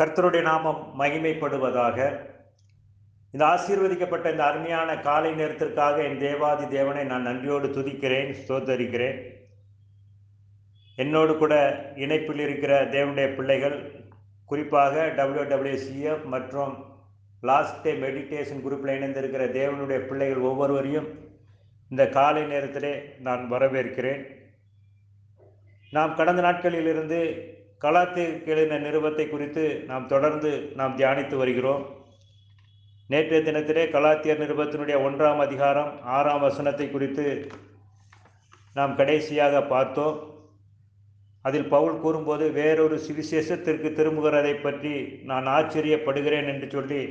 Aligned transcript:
கர்த்தருடைய 0.00 0.42
நாமம் 0.42 0.94
மகிமைப்படுவதாக. 0.98 1.98
இந்த 3.32 3.44
ஆசீர்வதிக்கப்பட்ட 3.46 4.30
இந்த 4.30 4.44
அருமையான 4.44 4.98
காலை 4.98 5.34
நேரத்திற்காக 5.34 6.02
என் 6.02 6.18
தேவாதி 6.18 6.68
தேவனை 6.68 7.04
நான் 7.04 7.22
நன்றியோடு 7.22 7.68
துதிக்கிறேன் 7.68 8.34
ஸ்தோத்தரிக்கிறேன். 8.38 9.18
என்னோடு 10.96 11.36
கூட 11.36 11.54
இணைப்பில் 11.96 12.38
இருக்கிற 12.38 12.84
தேவனுடைய 12.84 13.36
பிள்ளைகள் 13.36 13.76
குறிப்பாக 14.44 15.06
டபிள்யூடபிள்யூசிஎஃப் 15.16 16.24
மற்றும் 16.24 16.72
லாஸ்ட் 17.40 17.82
டே 17.82 17.92
மெடிடேஷன் 17.92 18.64
குரூப்பில் 18.64 18.96
இணைந்திருக்கிற 18.96 19.44
தேவனுடைய 19.60 19.98
பிள்ளைகள் 20.08 20.48
ஒவ்வொருவரையும் 20.50 21.08
இந்த 21.90 22.08
காலை 22.08 22.44
நேரத்திலே 22.44 23.14
நான் 23.18 23.52
வரவேற்கிறேன். 23.52 24.22
நாம் 25.90 26.16
கடந்த 26.16 26.42
நாட்களிலிருந்து 26.42 27.20
கலாத்திற்கு 27.82 28.50
எழுதின 28.54 28.78
நிருபத்தை 28.86 29.24
குறித்து 29.28 29.64
நாம் 29.86 30.06
தொடர்ந்து 30.06 30.50
நாம் 30.78 30.96
தியானித்து 30.96 31.36
வருகிறோம். 31.36 31.84
நேற்றைய 33.10 33.40
தினத்திலே 33.44 33.84
கலாத்தியர் 33.94 34.42
நிருபத்தினுடைய 34.42 34.96
ஒன்றாம் 35.06 35.40
அதிகாரம் 35.46 35.92
ஆறாம் 36.16 36.40
வசனத்தை 36.40 36.86
குறித்து 36.90 37.26
நாம் 38.74 38.96
கடைசியாக 38.96 39.62
பார்த்தோம். 39.72 40.18
அதில் 41.44 41.68
பவுல் 41.68 41.98
கூறும்போது 42.00 42.44
வேறொரு 42.52 42.96
சுவிசேஷத்திற்கு 43.06 43.88
திரும்புகிறதை 43.98 44.54
பற்றி 44.62 44.94
நான் 45.30 45.46
ஆச்சரியப்படுகிறேன் 45.56 46.48
என்று 46.52 46.66
சொல்லி 46.70 47.02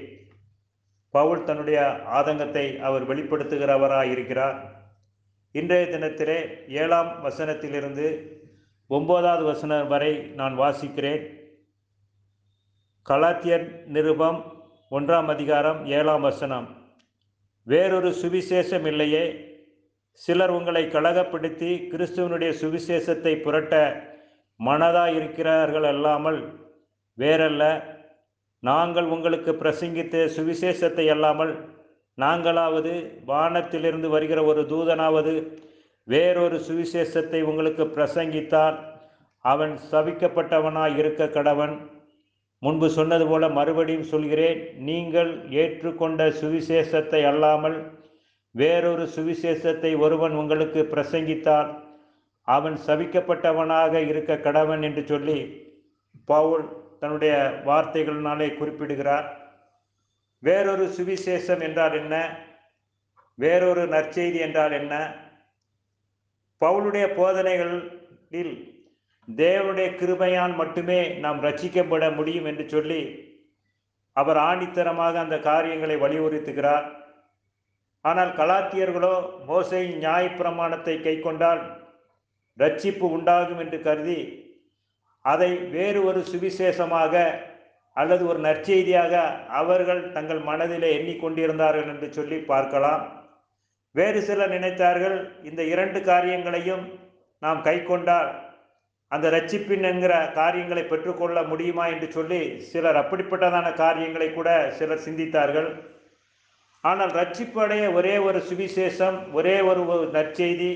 பவுல் 1.13 1.43
தன்னுடைய 1.43 1.79
ஆதங்கத்தை 2.17 2.65
அவர் 2.87 3.05
வெளிப்படுத்துகிறவராக 3.11 4.11
இருக்கிறார் 4.15 4.57
இன்றைய 5.55 5.85
தினத்திலே 5.85 6.39
ஏழாம் 6.81 7.11
வசனத்திலிருந்து 7.23 8.07
ஒன்பதாவது 8.91 9.43
வசனம் 9.43 9.87
வரை 9.87 10.13
நான் 10.35 10.59
வாசிக்கிறேன். 10.59 11.23
கலாத்தியர் 13.09 13.85
நிருபம் 13.85 14.39
ஒன்றாம் 14.91 15.25
அதிகாரம் 15.25 15.85
ஏழாம் 15.85 16.21
வசனம். 16.21 16.67
வேறொரு 17.63 18.09
சுவிசேஷம் 18.09 18.85
இல்லையே. 18.85 19.23
சிலர் 20.11 20.49
உங்களை 20.49 20.85
கழகப்படுத்தி 20.85 21.69
கிறிஸ்துவனுடைய 21.91 22.53
சுவிசேஷத்தை 22.61 23.41
புரட்ட 23.41 24.03
மனதாக 24.65 25.15
இருக்கிறார்கள் 25.15 25.83
அல்லாமல் 25.83 26.41
வேறல்ல. 27.17 27.83
நாங்கள் 28.59 29.05
உங்களுக்கு 29.05 29.51
பிரசங்கித்த 29.51 30.25
சுவிசேஷத்தை 30.37 31.09
அல்லாமல் 31.09 31.53
நாங்களாவது 32.17 33.23
வானத்திலிருந்து 33.25 34.09
வருகிற 34.09 34.43
ஒரு 34.43 34.61
தூதனாவது 34.61 35.33
வேறொரு 36.09 36.57
சுவிசேஷத்தை 36.67 37.41
உங்களுக்கு 37.41 37.83
பிரசங்கித்தால் 37.85 38.77
அவன் 39.45 39.73
சபிக்கப்பட்டவனாய் 39.91 40.95
இருக்க 40.97 41.25
கடவன். 41.25 41.75
முன்பு 42.61 42.87
சொன்னது 42.89 43.25
போல 43.27 43.49
மறுபடியும் 43.49 44.09
சொல்கிறேன் 44.13 44.61
நீங்கள் 44.89 45.29
ஏற்றுக்கொண்ட 45.61 46.21
சுவிசேஷத்தை 46.41 47.21
அல்லாமல் 47.31 47.77
வேறொரு 48.55 49.05
சுவிசேஷத்தை 49.15 49.91
ஒருவன் 49.99 50.33
உங்களுக்கு 50.33 50.81
பிரசங்கித்தால் 50.93 51.69
அவன் 52.47 52.77
சபிக்கப்பட்டவனாக 52.87 53.93
இருக்க 54.07 54.41
கடவன் 54.47 54.81
என்று 54.81 55.03
சொல்லி 55.05 55.39
பவுல் 56.25 56.65
தன்னுடைய 56.99 57.33
வார்த்தைகளினாலே 57.65 58.47
குறிப்பிடுகிறார். 58.57 59.27
வேறொரு 60.43 60.85
சுவிசேஷம் 60.97 61.61
என்றால் 61.61 61.93
என்ன? 61.93 62.15
வேறொரு 63.35 63.83
நற்செய்தி 63.85 64.39
என்றால் 64.47 64.71
என்ன? 64.71 64.95
பவுலுடைய 66.61 67.05
போதனைகளில் 67.19 68.53
தேவனுடைய 69.27 69.87
கிருபையால் 69.99 70.55
மட்டுமே 70.61 70.99
நாம் 71.23 71.39
ரட்சிக்கப்பட 71.45 72.05
முடியும் 72.15 72.47
என்று 72.51 72.65
சொல்லி 72.69 73.01
அவர் 74.15 74.39
ஆணித்தரமாக 74.49 75.15
அந்த 75.19 75.37
காரியங்களை 75.49 75.95
வலியுறுத்துகிறார். 76.03 76.87
ஆனால் 78.05 78.31
கலாத்தியர்களோ 78.39 79.13
மோசை 79.47 79.81
நியாய 80.03 80.25
பிரமாணத்தை 80.39 80.95
கை 81.01 81.15
கொண்டால் 81.19 81.61
ரட்சிப்பு 82.57 83.05
உண்டாகும் 83.17 83.61
என்று 83.63 83.77
கருதி 83.87 84.19
அதை 85.25 85.51
வேறு 85.75 85.99
ஒரு 86.09 86.19
சுவிசேஷமாக 86.31 87.13
அல்லது 87.97 88.23
ஒரு 88.31 88.39
நற்செய்தியாக 88.39 89.13
அவர்கள் 89.61 90.01
தங்கள் 90.15 90.41
மனதிலே 90.49 90.89
எண்ணிக்கொண்டிருந்தார்கள் 90.97 91.89
என்று 91.93 92.07
சொல்லி 92.17 92.37
பார்க்கலாம். 92.51 93.03
வேறு 93.95 94.19
சிலர் 94.27 94.53
நினைத்தார்கள் 94.55 95.17
இந்த 95.49 95.61
இரண்டு 95.73 95.99
காரியங்களையும் 96.09 96.83
நாம் 97.41 97.61
கை 97.67 97.77
கொண்டால் 97.83 98.29
அந்த 99.11 99.27
ரட்சிப்பின் 99.35 99.85
என்கிற 99.89 100.13
காரியங்களை 100.39 100.83
பெற்றுக்கொள்ள 100.87 101.37
முடியுமா 101.51 101.85
என்று 101.93 102.07
சொல்லி 102.17 102.41
சிலர் 102.71 102.99
அப்படிப்பட்டதான 103.01 103.67
காரியங்களை 103.83 104.27
கூட 104.33 104.49
சிலர் 104.79 105.05
சிந்தித்தார்கள். 105.05 105.69
ஆனால் 106.83 107.13
ரட்சிப்படைய 107.19 107.85
ஒரே 107.93 108.15
ஒரு 108.27 108.39
சுவிசேஷம் 108.49 109.17
ஒரே 109.37 109.55
ஒரு 109.69 109.81
நற்செய்தி 110.17 110.71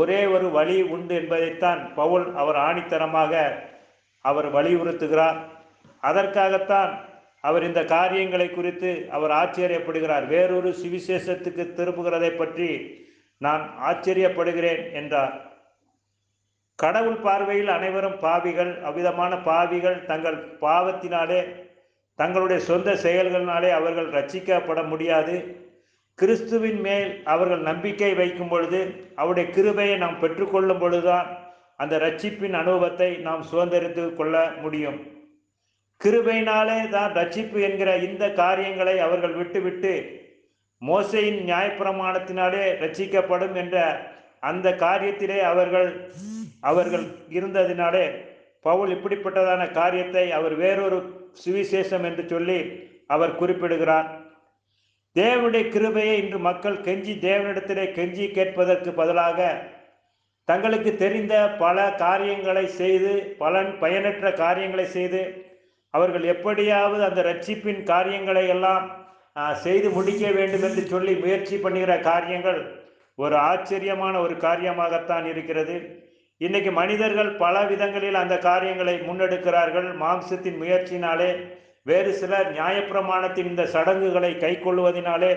ஒரே 0.00 0.20
ஒரு 0.34 0.46
வழி 0.58 0.76
உண்டு 0.94 1.14
என்பதைத்தான் 1.20 1.80
பவுல் 1.94 2.26
அவர் 2.42 2.58
ஆணித்தனமாக 2.68 3.32
அவர் 4.24 4.48
வலியுறுத்துகிறார். 4.56 5.38
அதற்காகத்தான் 6.02 6.92
அவர் 7.44 7.66
இந்த 7.68 7.80
காரியங்களை 7.84 8.50
குறித்து 8.50 8.90
அவர் 9.10 9.30
ஆச்சரியப்படுகிறார். 9.30 10.26
வேறொரு 10.26 10.70
சுவிசேஷத்துக்கு 10.82 11.64
திரும்புகிறதை 11.78 12.30
பற்றி 12.36 12.68
நான் 13.38 13.62
ஆச்சரியப்படுகிறேன் 13.88 14.82
என்றார். 14.92 15.34
கடவுள் 16.78 17.18
பார்வையில் 17.24 17.68
அனைவரும் 17.68 18.18
பாவிகள் 18.18 18.70
அவ்விதமான 18.82 19.32
பாவிகள் 19.48 19.98
தங்கள் 20.04 20.38
பாவத்தினாலே 20.60 21.40
தங்களுடைய 22.18 22.60
சொந்த 22.60 22.90
செயல்களினாலே 23.04 23.70
அவர்கள் 23.70 24.08
ரட்சிக்கப்பட 24.10 24.88
முடியாது. 24.88 25.34
கிறிஸ்துவின் 26.18 26.80
மேல் 26.80 27.10
அவர்கள் 27.24 27.62
நம்பிக்கை 27.62 28.10
வைக்கும் 28.14 28.48
பொழுது 28.48 28.80
அவருடைய 29.16 29.50
கிருபையை 29.50 29.96
நாம் 29.96 30.20
பெற்றுக்கொள்ளும் 30.20 30.82
பொழுதுதான் 30.82 31.28
அந்த 31.76 31.94
ரட்சிப்பின் 31.98 32.56
அனுபவத்தை 32.62 33.10
நாம் 33.16 33.42
சுதந்திரித்து 33.52 34.04
கொள்ள 34.14 34.36
முடியும். 34.62 34.98
கிருபையினாலே 36.02 36.90
தான் 36.90 37.12
ரட்சிப்பு 37.12 37.60
என்கிற 37.60 37.96
இந்த 37.96 38.32
காரியங்களை 38.32 38.98
அவர்கள் 38.98 39.32
விட்டுவிட்டு 39.32 39.92
மோசையின் 40.82 41.40
நியாயப்பிரமாணத்தினாலே 41.48 42.64
ரட்சிக்கப்படும் 42.80 43.54
என்ற 43.54 43.76
அந்த 44.40 44.70
காரியத்திலே 44.70 45.38
அவர்கள் 45.42 45.88
அவர்கள் 46.60 47.04
இருந்ததினாலே 47.30 48.06
பவுல் 48.60 48.88
இப்படிப்பட்டதான 48.88 49.70
காரியத்தை 49.70 50.32
அவர் 50.32 50.54
வேறொரு 50.54 50.98
சுவிசேஷம் 51.44 52.04
என்று 52.04 52.28
சொல்லி 52.28 52.58
அவர் 53.06 53.36
குறிப்பிடுகிறார். 53.36 54.08
தேவனுடைய 55.16 55.68
கிருபையை 55.68 56.16
இன்று 56.22 56.38
மக்கள் 56.38 56.76
கெஞ்சி 56.80 57.14
தேவனிடத்திலே 57.20 57.92
கெஞ்சி 57.92 58.30
கேட்பதற்கு 58.30 58.92
பதிலாக 58.92 59.38
தங்களுக்கு 60.44 60.96
தெரிந்த 60.96 61.34
பல 61.58 61.94
காரியங்களை 61.94 62.66
செய்து 62.66 63.34
பலன் 63.38 63.78
பயனற்ற 63.78 64.32
காரியங்களை 64.32 64.86
செய்து 64.86 65.51
அவர்கள் 65.96 66.24
எப்படியாவது 66.34 67.02
அந்த 67.08 67.20
ரட்சிப்பின் 67.30 67.82
காரியங்களை 67.92 68.44
எல்லாம் 68.56 68.84
செய்து 69.64 69.88
முடிக்க 69.96 70.24
வேண்டும் 70.38 70.64
என்று 70.68 70.82
சொல்லி 70.92 71.12
முயற்சி 71.24 71.56
பண்ணுகிற 71.64 71.92
காரியங்கள் 72.10 72.60
ஒரு 73.22 73.36
ஆச்சரியமான 73.50 74.14
ஒரு 74.24 74.34
காரியமாகத்தான் 74.46 75.26
இருக்கிறது. 75.32 75.76
இன்னைக்கு 76.40 76.70
மனிதர்கள் 76.78 77.30
பல 77.42 77.56
விதங்களில் 77.70 78.20
அந்த 78.22 78.36
காரியங்களை 78.46 78.94
முன்னெடுக்கிறார்கள். 79.08 79.88
மாம்சத்தின் 80.02 80.60
முயற்சினாலே 80.62 81.30
வேறு 81.90 82.10
சிலர் 82.20 82.50
நியாயப்பிரமாணத்தின் 82.58 83.50
இந்த 83.52 83.64
சடங்குகளை 83.74 84.32
கை 84.44 84.52
கொள்வதனாலே 84.64 85.32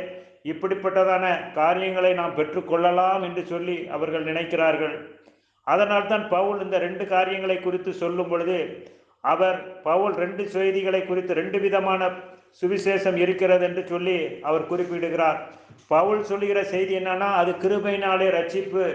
இப்படிப்பட்டதான 0.52 1.26
காரியங்களை 1.60 2.12
நாம் 2.22 2.38
பெற்றுக்கொள்ளலாம் 2.40 3.24
என்று 3.28 3.44
சொல்லி 3.52 3.78
அவர்கள் 3.96 4.28
நினைக்கிறார்கள். 4.32 4.96
அதனால் 5.68 6.12
தான் 6.12 6.26
பவுல் 6.34 6.60
இந்த 6.66 6.78
ரெண்டு 6.88 7.06
காரியங்களை 7.14 7.58
குறித்து 7.60 7.92
சொல்லும் 8.02 8.30
பொழுது 8.32 8.58
அவர் 9.34 9.58
பவுல் 9.88 10.16
ரெண்டு 10.24 10.44
செய்திகளை 10.56 11.02
குறித்து 11.04 11.34
ரெண்டு 11.42 11.58
விதமான 11.66 12.10
சுவிசேஷம் 12.60 13.18
இருக்கிறது 13.24 13.64
என்று 13.70 13.84
சொல்லி 13.92 14.18
அவர் 14.50 14.70
குறிப்பிடுகிறார். 14.72 15.40
பவுல் 15.94 16.22
சொல்லுகிற 16.30 16.60
செய்தி 16.74 16.94
என்னன்னா 17.00 17.30
அது 17.42 17.52
கிருபையினாலே 17.64 18.28
ரட்சிப்பு. 18.38 18.86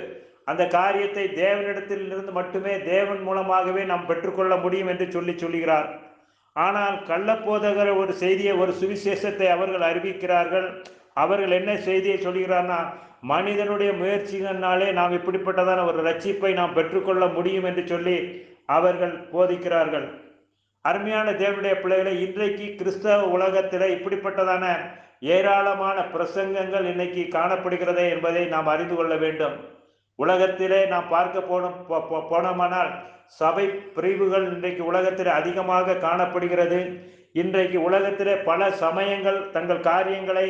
அந்த 0.51 0.63
காரியத்தை 0.77 1.25
தேவனிடத்தில் 1.43 2.05
இருந்து 2.11 2.33
மட்டுமே 2.39 2.75
தேவன் 2.93 3.21
மூலமாகவே 3.27 3.83
நாம் 3.91 4.09
பெற்றுக்கொள்ள 4.11 4.55
முடியும் 4.65 4.91
என்று 4.93 5.07
சொல்லி 5.17 5.35
சொல்லுகிறார். 5.43 5.89
ஆனால் 6.57 6.97
கள்ளப்போதகர 7.11 7.89
ஒரு 8.03 8.13
செய்தியை 8.23 8.55
ஒரு 8.63 8.73
சுவிசேஷத்தை 8.81 9.49
அவர்கள் 9.57 9.89
அறிவிக்கிறார்கள். 9.91 10.69
அவர்கள் 11.23 11.57
என்ன 11.61 11.71
செய்தியை 11.89 12.19
சொல்கிறார்னா 12.27 12.81
மனிதனுடைய 13.31 13.91
முயற்சிகள்னாலே 14.01 14.87
நாம் 14.99 15.17
இப்படிப்பட்டதான 15.17 15.81
ஒரு 15.91 16.01
ரட்சிப்பை 16.09 16.53
நாம் 16.61 16.77
பெற்றுக்கொள்ள 16.79 17.25
முடியும் 17.37 17.67
என்று 17.71 17.83
சொல்லி 17.93 18.17
அவர்கள் 18.77 19.15
போதிக்கிறார்கள். 19.33 20.07
அருமையான 20.85 21.29
தேவனுடைய 21.43 21.75
பிள்ளைகளை 21.81 22.13
இன்றைக்கு 22.25 22.67
கிறிஸ்தவ 22.79 23.21
உலகத்தில் 23.37 23.87
இப்படிப்பட்டதான 23.97 24.65
ஏராளமான 25.35 25.99
பிரசங்கங்கள் 26.15 26.87
இன்னைக்கு 26.93 27.23
காணப்படுகிறதே 27.37 28.05
என்பதை 28.15 28.43
நாம் 28.55 28.71
அறிந்து 28.75 28.95
கொள்ள 28.97 29.15
வேண்டும். 29.25 29.57
உலகத்திலே 30.19 30.81
நாம் 30.93 31.13
பார்க்க 31.15 31.39
போனோம் 31.51 31.77
போனோமானால் 32.33 32.91
சபை 33.41 33.65
பிரிவுகள் 33.97 34.47
இன்றைக்கு 34.53 34.83
உலகத்தில் 34.91 35.33
அதிகமாக 35.41 35.99
காணப்படுகிறது. 36.07 36.81
இன்றைக்கு 37.43 37.79
உலகத்திலே 37.89 38.35
பல 38.49 38.71
சமயங்கள் 38.85 39.39
தங்கள் 39.57 39.87
காரியங்களை 39.91 40.47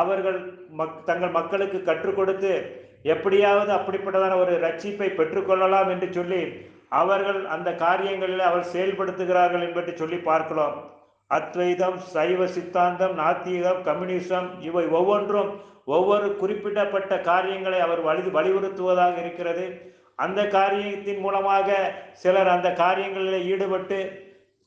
அவர்கள் 0.00 0.38
மக் 0.78 0.98
தங்கள் 1.08 1.36
மக்களுக்கு 1.38 1.78
கற்றுக் 1.88 2.18
கொடுத்து 2.18 2.52
எப்படியாவது 3.14 3.70
அப்படிப்பட்டதான 3.78 4.36
ஒரு 4.42 4.52
ரட்சிப்பை 4.66 5.08
பெற்றுக்கொள்ளலாம் 5.18 5.90
என்று 5.94 6.08
சொல்லி 6.18 6.42
அவர்கள் 6.92 7.40
அந்த 7.54 7.68
காரியங்களில் 7.84 8.44
அவர் 8.48 8.70
செயல்படுத்துகிறார்கள் 8.72 9.64
என்பதை 9.66 9.92
சொல்லி 9.94 10.18
பார்க்கலாம் 10.30 10.76
அத்வைதம் 11.30 11.98
சைவ 12.14 12.46
சித்தாந்தம் 12.46 13.14
நாத்திகம் 13.20 13.82
கம்யூனிசம் 13.88 14.48
இவை 14.68 14.84
ஒவ்வொன்றும் 14.98 15.50
ஒவ்வொரு 15.96 16.28
குறிப்பிடப்பட்ட 16.40 17.12
காரியங்களை 17.28 17.78
அவர் 17.80 18.02
வலி 18.08 18.22
வலியுறுத்துவதாக 18.36 19.14
இருக்கிறது. 19.24 19.66
அந்த 20.18 20.40
காரியத்தின் 20.56 21.20
மூலமாக 21.20 21.68
சிலர் 22.22 22.50
அந்த 22.54 22.68
காரியங்களில் 22.82 23.46
ஈடுபட்டு 23.52 24.00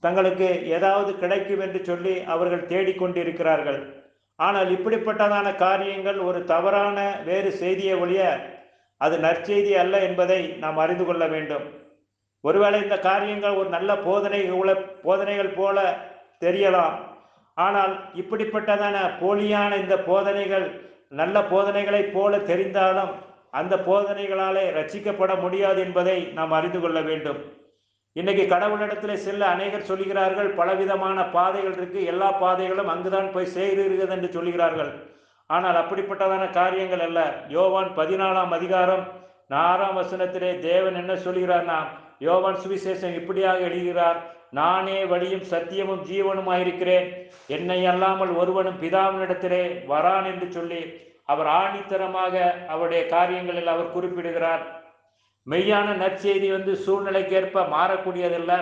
தங்களுக்கு 0.03 0.47
ஏதாவது 0.75 1.11
கிடைக்கும் 1.19 1.61
என்று 1.65 1.79
சொல்லி 1.89 2.15
அவர்கள் 2.33 2.69
தேடிக்கொண்டிருக்கிறார்கள். 2.71 3.79
ஆனால் 4.39 4.69
இப்படிப்பட்டதான 4.75 5.47
காரியங்கள் 5.55 6.19
ஒரு 6.29 6.39
தவறான 6.45 6.97
வேறு 7.25 7.51
செய்தியை 7.61 7.95
ஒழிய 8.03 8.23
அது 9.01 9.15
நற்செய்தி 9.17 9.73
அல்ல 9.83 9.95
என்பதை 10.07 10.41
நாம் 10.63 10.77
அறிந்து 10.77 11.05
கொள்ள 11.05 11.23
வேண்டும். 11.27 11.65
ஒருவேளை 12.43 12.77
இந்த 12.85 12.97
காரியங்கள் 13.09 13.59
ஒரு 13.61 13.69
நல்ல 13.75 13.91
போதனை 14.07 14.39
போதனைகள் 15.07 15.57
போல 15.59 15.77
தெரியலாம். 16.45 16.95
ஆனால் 17.57 17.93
இப்படிப்பட்டதான 18.21 18.97
போலியான 19.21 19.71
இந்த 19.83 19.95
போதனைகள் 20.09 20.65
நல்ல 21.19 21.37
போதனைகளைப் 21.51 22.13
போல 22.15 22.37
தெரிந்தாலும் 22.51 23.11
அந்த 23.59 23.73
போதனைகளாலே 23.87 24.63
ரட்சிக்கப்பட 24.77 25.31
முடியாது 25.43 25.79
என்பதை 25.87 26.17
நாம் 26.37 26.55
அறிந்து 26.59 26.79
கொள்ள 26.83 26.99
வேண்டும். 27.09 27.39
இன்னைக்கு 28.15 28.43
கடவுளிடத்தில் 28.53 29.23
செல்ல 29.25 29.43
அநேகர் 29.55 29.89
சொல்கிறார்கள் 29.91 30.49
பலவிதமான 30.59 31.17
பாதைகள் 31.35 31.75
இருக்கு 31.79 31.99
எல்லா 32.11 32.29
பாதைகளும் 32.43 32.91
அங்குதான் 32.93 33.33
போய் 33.35 33.53
சேருகிறது 33.55 34.13
என்று 34.17 34.29
சொல்கிறார்கள் 34.37 34.91
ஆனால் 35.49 35.77
அப்படிப்பட்டதான 35.81 36.43
காரியங்கள் 36.59 37.03
அல்ல. 37.07 37.19
யோவான் 37.55 37.91
பதினாலாம் 37.99 38.53
அதிகாரம் 38.57 39.03
நாறாம் 39.53 39.97
வசனத்திலே 40.01 40.51
தேவன் 40.69 40.99
என்ன 41.01 41.13
சொல்கிறார்னா 41.25 41.79
யோவான் 42.19 42.61
சுவிசேஷம் 42.63 43.17
இப்படியாக 43.19 43.59
எழுதுகிறார் 43.59 44.19
நானே 44.51 45.05
வழியும் 45.05 45.45
சத்தியமும் 45.51 46.03
ஜீவனுமாயிருக்கிறேன் 46.09 47.07
என்னை 47.47 47.85
அல்லாமல் 47.85 48.33
ஒருவனும் 48.35 48.81
பிதாவினிடத்திலே 48.81 49.63
வரான் 49.87 50.25
என்று 50.25 50.51
சொல்லி 50.51 50.81
அவர் 51.25 51.49
ஆணித்தரமாக 51.61 52.33
அவருடைய 52.67 53.05
காரியங்களில் 53.05 53.67
அவர் 53.67 53.91
குறிப்பிடுகிறார். 53.91 54.63
மெய்யான 55.47 55.95
நற்செய்தி 55.95 56.51
வந்து 56.51 56.73
சூழ்நிலைக்கேற்ப 56.85 57.63
மாறக்கூடியதல்ல. 57.75 58.53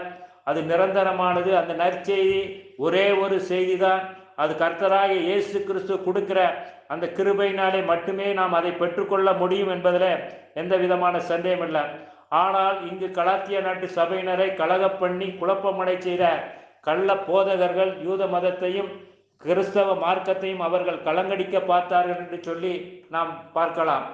அது 0.43 0.61
நிரந்தரமானது. 0.61 1.51
அந்த 1.55 1.73
நற்செய்தி 1.73 2.41
ஒரே 2.77 3.05
ஒரு 3.23 3.39
செய்தி 3.41 3.77
தான் 3.77 4.01
அது 4.35 4.53
கர்த்தராக 4.57 5.11
இயேசு 5.13 5.57
கிறிஸ்து 5.63 5.95
கொடுக்கிற 6.03 6.39
அந்த 6.87 7.05
கிருபையினாலே 7.07 7.85
மட்டுமே 7.85 8.33
நாம் 8.33 8.53
அதை 8.53 8.71
பெற்றுக்கொள்ள 8.71 9.33
முடியும் 9.33 9.69
என்பதில் 9.69 10.09
எந்த 10.53 10.77
விதமான 10.77 11.19
சந்தேகம் 11.19 11.65
இல்லை 11.67 11.83
ஆனால் 12.31 12.77
இங்கு 12.89 13.07
கலாத்திய 13.17 13.59
நாட்டு 13.67 13.87
சபையினரை 13.95 14.47
கலகப் 14.61 14.99
பண்ணி 14.99 15.27
குழப்பமடை 15.39 15.95
செய்த 16.07 16.25
கள்ள 16.87 17.15
போதகர்கள் 17.29 17.91
யூத 18.05 18.21
மதத்தையும் 18.33 18.91
கிறிஸ்தவ 19.41 19.93
மார்க்கத்தையும் 20.03 20.63
அவர்கள் 20.67 21.03
கலங்கடிக்க 21.07 21.59
பார்த்தார்கள் 21.71 22.19
என்று 22.23 22.37
சொல்லி 22.47 22.73
நாம் 23.15 23.31
பார்க்கலாம். 23.57 24.05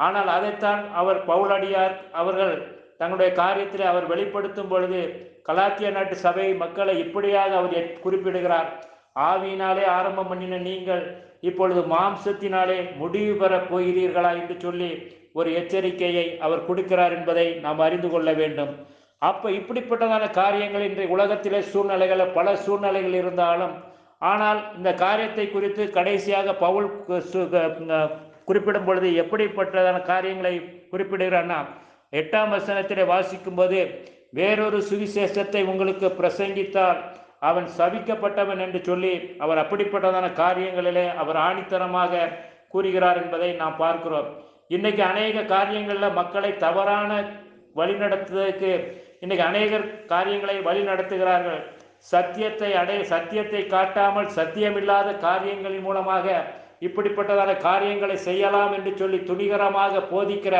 ஆனால் 0.00 0.30
அதைத்தான் 0.36 0.82
அவர் 1.00 1.20
பவுலடியார் 1.30 1.94
அவர்கள் 2.20 2.54
தங்களுடைய 3.00 3.30
காரியத்தில் 3.42 3.90
அவர் 3.90 4.06
வெளிப்படுத்தும் 4.12 4.70
பொழுது 4.72 5.00
கலாத்திய 5.48 5.88
நாட்டு 5.96 6.16
சபை 6.24 6.46
மக்களை 6.62 6.94
இப்படியாக 7.04 7.50
அவர் 7.60 7.92
குறிப்பிடுகிறார். 8.04 8.70
ஆவியினாலே 9.30 9.84
ஆரம்பம் 9.98 10.30
பண்ணின 10.30 10.60
நீங்கள் 10.70 11.04
இப்பொழுது 11.48 11.80
மாம்சத்தினாலே 11.94 12.78
முடிவு 13.00 13.34
பெறப் 13.40 13.68
போகிறீர்களா 13.70 14.30
என்று 14.40 14.56
சொல்லி 14.64 14.90
ஒரு 15.34 15.48
எச்சரிக்கையை 15.60 16.26
அவர் 16.46 16.66
கொடுக்கிறார் 16.68 17.14
என்பதை 17.18 17.46
நாம் 17.64 17.80
அறிந்து 17.86 18.08
கொள்ள 18.10 18.28
வேண்டும். 18.40 18.72
அப்ப 19.22 19.50
இப்படிப்பட்டதான 19.58 20.24
காரியங்கள் 20.40 20.86
இன்றைய 20.88 21.14
உலகத்திலே 21.16 21.60
சூழ்நிலைகள் 21.72 22.22
பல 22.38 22.56
சூழ்நிலைகள் 22.64 23.16
இருந்தாலும் 23.22 23.74
ஆனால் 24.30 24.60
இந்த 24.78 24.90
காரியத்தை 25.04 25.46
குறித்து 25.48 25.82
கடைசியாக 25.96 26.54
பவுல் 26.64 26.88
குறிப்பிடும் 28.48 28.86
பொழுது 28.88 29.08
எப்படிப்பட்டதான 29.22 29.98
காரியங்களை 30.12 30.54
குறிப்பிடுகிறான்னா 30.92 31.58
எட்டாம் 32.20 32.52
வசனத்திலே 32.54 33.04
வாசிக்கும்போது 33.12 33.78
வேறொரு 34.38 34.78
சுவிசேஷத்தை 34.90 35.62
உங்களுக்கு 35.72 36.06
பிரசங்கித்தால் 36.20 37.00
அவன் 37.48 37.68
சபிக்கப்பட்டவன் 37.78 38.62
என்று 38.66 38.80
சொல்லி 38.88 39.12
அவர் 39.44 39.62
அப்படிப்பட்டதான 39.62 40.26
காரியங்களிலே 40.42 41.06
அவர் 41.22 41.38
ஆணித்தனமாக 41.46 42.28
கூறுகிறார் 42.74 43.18
என்பதை 43.22 43.50
நாம் 43.62 43.80
பார்க்கிறோம். 43.82 44.28
இன்னைக்கு 44.70 45.02
அநேக 45.12 45.42
காரியங்களில் 45.54 46.16
மக்களை 46.18 46.50
தவறான 46.56 47.10
வழிநடத்துவதற்கு 47.78 48.70
இன்னைக்கு 49.22 49.44
அநேகர் 49.48 49.84
காரியங்களை 50.12 50.54
வழி 50.68 50.82
நடத்துகிறார்கள். 50.88 51.60
சத்தியத்தை 52.12 52.70
அடைய 52.80 53.00
சத்தியத்தை 53.12 53.62
காட்டாமல் 53.66 54.30
சத்தியமில்லாத 54.36 55.10
காரியங்களின் 55.26 55.86
மூலமாக 55.86 56.26
இப்படிப்பட்டதான 56.86 57.50
காரியங்களை 57.68 58.16
செய்யலாம் 58.28 58.72
என்று 58.76 58.92
சொல்லி 59.00 59.18
துணிகரமாக 59.30 60.02
போதிக்கிற 60.12 60.56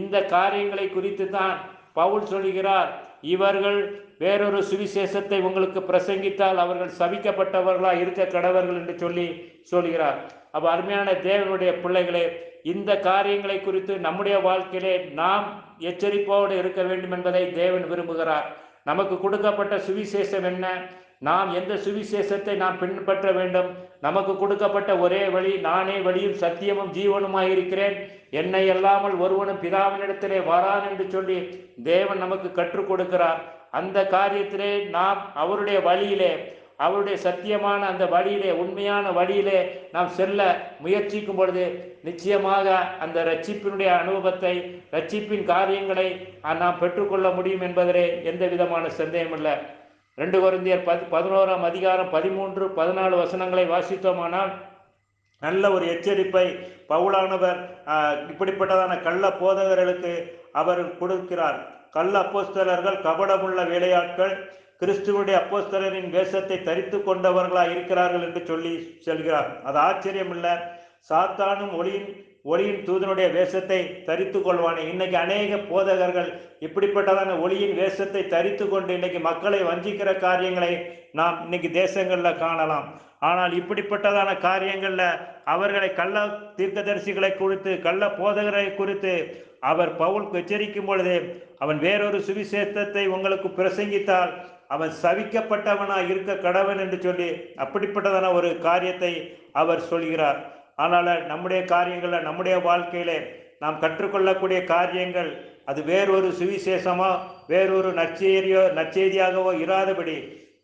இந்த 0.00 0.16
காரியங்களை 0.36 0.86
குறித்து 0.88 1.26
தான் 1.30 1.54
பவுல் 1.92 2.28
சொல்கிறார். 2.32 2.90
இவர்கள் 3.34 3.80
வேறொரு 4.18 4.60
சுவிசேஷத்தை 4.70 5.38
உங்களுக்கு 5.48 5.80
பிரசங்கித்தால் 5.90 6.62
அவர்கள் 6.64 6.96
சபிக்கப்பட்டவர்களாக 7.00 8.02
இருக்க 8.02 8.28
கடவர்கள் 8.36 8.78
என்று 8.80 8.94
சொல்லி 8.98 9.26
சொல்கிறார். 9.72 10.18
அப்போ 10.54 10.66
அருமையான 10.74 11.10
தேவனுடைய 11.28 11.72
பிள்ளைகளே 11.82 12.24
இந்த 12.62 12.96
காரியங்களை 12.96 13.60
குறித்து 13.60 13.98
நம்முடைய 13.98 14.38
வாழ்க்கையிலே 14.38 14.98
நாம் 14.98 15.62
எச்சரிப்போடு 15.78 16.58
இருக்க 16.58 16.82
வேண்டும் 16.82 17.10
என்பதை 17.10 17.52
தேவன் 17.52 17.90
விரும்புகிறார். 17.90 18.44
நமக்கு 18.84 19.20
கொடுக்கப்பட்ட 19.20 19.76
சுவிசேஷம் 19.76 20.42
என்ன? 20.42 20.82
நாம் 21.18 21.54
எந்த 21.54 21.74
சுவிசேஷத்தை 21.74 22.54
நாம் 22.54 22.78
பின்பற்ற 22.78 23.32
வேண்டும்? 23.32 23.70
நமக்கு 24.00 24.36
கொடுக்கப்பட்ட 24.36 24.96
ஒரே 24.96 25.24
வழி 25.24 25.56
நானே 25.56 25.98
வழியும் 25.98 26.32
சத்தியமும் 26.32 26.92
ஜீவனுமாய் 26.92 27.48
இருக்கிறேன். 27.48 28.10
என்னை 28.30 28.70
அல்லாமல் 28.70 29.16
ஒருவனும் 29.16 29.62
பிதாவினிடத்திலே 29.62 30.42
வரான் 30.48 30.90
என்று 30.90 31.06
சொல்லி 31.08 31.68
தேவன் 31.82 32.18
நமக்கு 32.18 32.52
கற்றுக் 32.52 32.92
கொடுக்கிறார். 32.92 33.40
அந்த 33.70 34.08
காரியத்திலே 34.10 34.88
நாம் 34.88 35.30
அவருடைய 35.34 35.80
வழியிலே 35.80 36.58
அவருடைய 36.76 37.18
சத்தியமான 37.30 37.78
அந்த 37.78 38.06
வழியிலே 38.06 38.50
உண்மையான 38.50 39.10
வழியிலே 39.10 39.88
நாம் 39.92 40.08
செல்ல 40.08 40.70
முயற்சிக்கும் 40.82 41.36
பொழுது 41.36 41.89
நிச்சயமாக 42.02 42.66
அந்த 43.04 43.18
ரட்சிப்பினுடைய 43.30 43.90
அனுபவத்தை 44.02 44.54
ரட்சிப்பின் 44.96 45.44
காரியங்களை 45.44 46.08
நாம் 46.62 46.80
பெற்றுக்கொள்ள 46.82 47.28
முடியும் 47.30 47.66
என்பதிலே 47.68 48.06
எந்த 48.30 48.44
விதமான 48.46 48.84
சந்தேகமில்லை 49.00 49.54
ரெண்டு 50.18 50.38
கொரிந்தியர் 50.42 50.86
பத் 50.88 51.04
பதினோராம் 51.12 51.64
அதிகாரம் 51.70 52.10
பதிமூன்று 52.10 52.64
பதினாலு 52.78 53.14
வசனங்களை 53.22 53.64
வாசித்தோமானால் 53.68 54.52
நல்ல 55.42 55.64
ஒரு 55.74 55.84
எச்சரிப்பை 55.92 56.46
பவுலானவர் 56.88 57.60
இப்படிப்பட்டதான 58.30 58.92
கள்ள 59.02 59.28
போதகர்களுக்கு 59.42 60.12
அவர் 60.60 60.82
கொடுக்கிறார். 61.00 61.58
கள்ள 61.96 62.14
அப்போஸ்தலர்கள் 62.22 62.98
கபடமுள்ள 63.06 63.60
வேலையாட்கள் 63.70 64.34
கிறிஸ்துவனுடைய 64.80 65.36
அப்போஸ்தலரின் 65.40 66.10
வேஷத்தை 66.16 66.58
தரித்து 66.68 66.98
கொண்டவர்களாக 67.02 67.72
இருக்கிறார்கள் 67.74 68.26
என்று 68.26 68.42
சொல்லி 68.50 68.74
செல்கிறார். 69.06 69.48
அது 69.68 69.78
ஆச்சரியமில்லை. 69.88 70.54
சாத்தானும் 71.08 71.72
ஒளியின் 71.80 72.10
ஒளியின் 72.50 72.84
தூதனுடைய 72.86 73.28
வேஷத்தை 73.36 73.78
தரித்து 74.08 74.38
கொள்வானே. 74.38 74.82
இன்னைக்கு 74.92 75.16
அநேக 75.22 75.56
போதகர்கள் 75.70 76.28
இப்படிப்பட்டதான 76.66 77.30
ஒளியின் 77.44 77.74
வேஷத்தை 77.80 78.22
தரித்து 78.34 78.64
கொண்டு 78.68 78.90
இன்னைக்கு 78.98 79.20
மக்களை 79.28 79.60
வஞ்சிக்கிற 79.68 80.10
காரியங்களை 80.26 80.72
நாம் 81.20 81.38
இன்னைக்கு 81.44 81.70
தேசங்களில் 81.80 82.40
காணலாம். 82.44 82.86
ஆனால் 83.28 83.52
இப்படிப்பட்டதான 83.60 84.30
காரியங்களில் 84.46 85.18
அவர்களை 85.54 85.90
கள்ள 86.00 86.22
தீர்க்கதரிசிகளை 86.58 87.30
குறித்து 87.36 87.72
கள்ள 87.86 88.06
போதகரை 88.20 88.66
குறித்து 88.74 89.14
அவர் 89.70 89.92
பவுல் 89.96 90.28
எச்சரிக்கும் 90.40 90.88
பொழுது 90.90 91.16
அவன் 91.64 91.80
வேறொரு 91.86 92.18
சுவிசேஷத்தை 92.28 93.04
உங்களுக்கு 93.16 93.48
பிரசங்கித்தால் 93.58 94.32
அவன் 94.74 94.94
சவிக்கப்பட்டவனாக 95.02 96.08
இருக்க 96.12 96.38
கடவன் 96.46 96.80
என்று 96.84 96.98
சொல்லி 97.06 97.28
அப்படிப்பட்டதான 97.64 98.32
ஒரு 98.38 98.50
காரியத்தை 98.68 99.12
அவர் 99.62 99.88
சொல்கிறார். 99.90 100.40
ஆனால் 100.82 101.10
நம்முடைய 101.26 101.60
காரியங்களில் 101.64 102.26
நம்முடைய 102.28 102.56
வாழ்க்கையிலே 102.58 103.18
நாம் 103.58 103.80
கற்றுக்கொள்ளக்கூடிய 103.80 104.64
காரியங்கள் 104.64 105.30
அது 105.64 105.80
வேறொரு 105.82 106.28
சுவிசேஷமோ 106.40 107.10
வேறொரு 107.46 107.90
நற்செய்தியோ 107.92 108.62
நற்செய்தியாகவோ 108.78 109.52
இராதபடி 109.64 110.16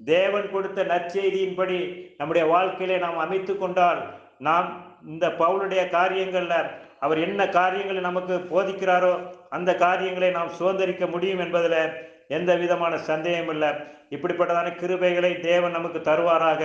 தேவன் 0.05 0.49
கொடுத்த 0.51 0.85
நற்செய்தியின்படி 0.85 1.79
நம்முடைய 2.17 2.45
வாழ்க்கையிலே 2.47 2.97
நாம் 2.99 3.19
அமைத்து 3.19 3.53
கொண்டால் 3.59 4.01
நாம் 4.39 4.69
இந்த 5.07 5.27
பவுலுடைய 5.29 5.83
காரியங்களில் 5.91 6.69
அவர் 6.99 7.19
என்ன 7.19 7.41
காரியங்களை 7.49 8.01
நமக்கு 8.01 8.35
போதிக்கிறாரோ 8.53 9.13
அந்த 9.49 9.71
காரியங்களை 9.85 10.31
நாம் 10.31 10.57
சுதந்திரிக்க 10.59 11.05
முடியும் 11.11 11.39
என்பதில் 11.39 11.81
எந்த 12.29 12.51
விதமான 12.55 12.93
சந்தேகம் 13.11 13.51
இல்லை. 13.51 13.71
இப்படிப்பட்டதான 14.11 14.69
கிருபைகளை 14.81 15.33
தேவன் 15.41 15.71
நமக்கு 15.71 16.01
தருவாராக. 16.01 16.63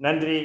நன்றி. 0.00 0.40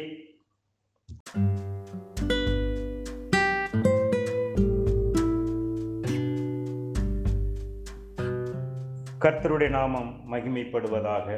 கர்த்தருடைய 9.25 9.69
நாமம் 9.69 10.21
மகிமைப்படுவதாக. 10.31 11.37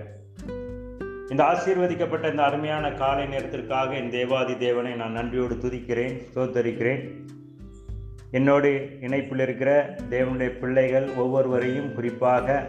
இந்த 1.29 1.43
ஆசீர்வதிக்கப்பட்ட 1.43 2.29
இந்த 2.31 2.43
அருமையான 2.43 2.91
காலை 2.91 3.25
நேரத்திற்காக 3.25 3.95
என் 3.95 4.09
தேவாதி 4.09 4.57
தேவனை 4.57 4.93
நான் 4.93 5.11
நன்றியோடு 5.11 5.53
துதிக்கிறேன் 5.53 6.21
ஸ்தோத்தரிக்கிறேன். 6.33 7.09
என்னோடு 8.31 8.89
இணைப்பில் 9.01 9.39
இருக்கிற 9.39 9.95
தேவனுடைய 10.09 10.59
பிள்ளைகள் 10.59 11.09
ஒவ்வொருவரையும் 11.15 11.93
குறிப்பாக 11.93 12.67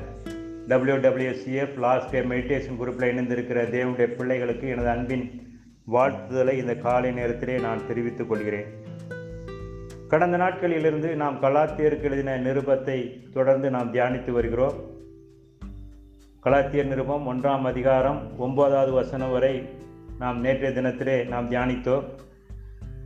W 0.67 0.95
WCF 0.95 1.79
last 1.79 2.11
day 2.11 2.21
meditation 2.21 2.83
குரூப்பில் 2.83 3.11
இணைந்திருக்கிற 3.13 3.65
தேவனுடைய 3.71 4.17
பிள்ளைகளுக்கு 4.17 4.69
எனது 4.69 4.89
அன்பின் 4.89 5.57
வாழ்த்துதலை 5.93 6.53
இந்த 6.53 6.75
காலை 6.75 7.13
நேரத்திலே 7.13 7.59
நான் 7.59 7.87
தெரிவித்துக் 7.89 8.29
கொள்கிறேன். 8.29 8.67
கடந்த 10.09 10.37
நாட்களிலிருந்து 10.37 11.15
நாம் 11.15 11.43
கலாத்தியருக்கு 11.43 12.01
எழுதின 12.01 12.37
நிருபத்தை 12.39 13.31
தொடர்ந்து 13.33 13.71
நாம் 13.71 13.95
தியானித்து 13.95 14.31
வருகிறோம். 14.31 14.97
கலாத்திய 16.45 16.85
நிருபம் 16.85 17.25
ஒன்றாம் 17.33 17.63
அதிகாரம் 17.63 18.39
ஒன்பதாவது 18.39 18.93
வசனம் 18.93 19.31
வரை 19.31 19.69
நாம் 20.19 20.41
நேற்றைய 20.41 20.81
தினத்திலே 20.81 21.29
நாம் 21.29 21.51
தியானித்தோம். 21.51 22.03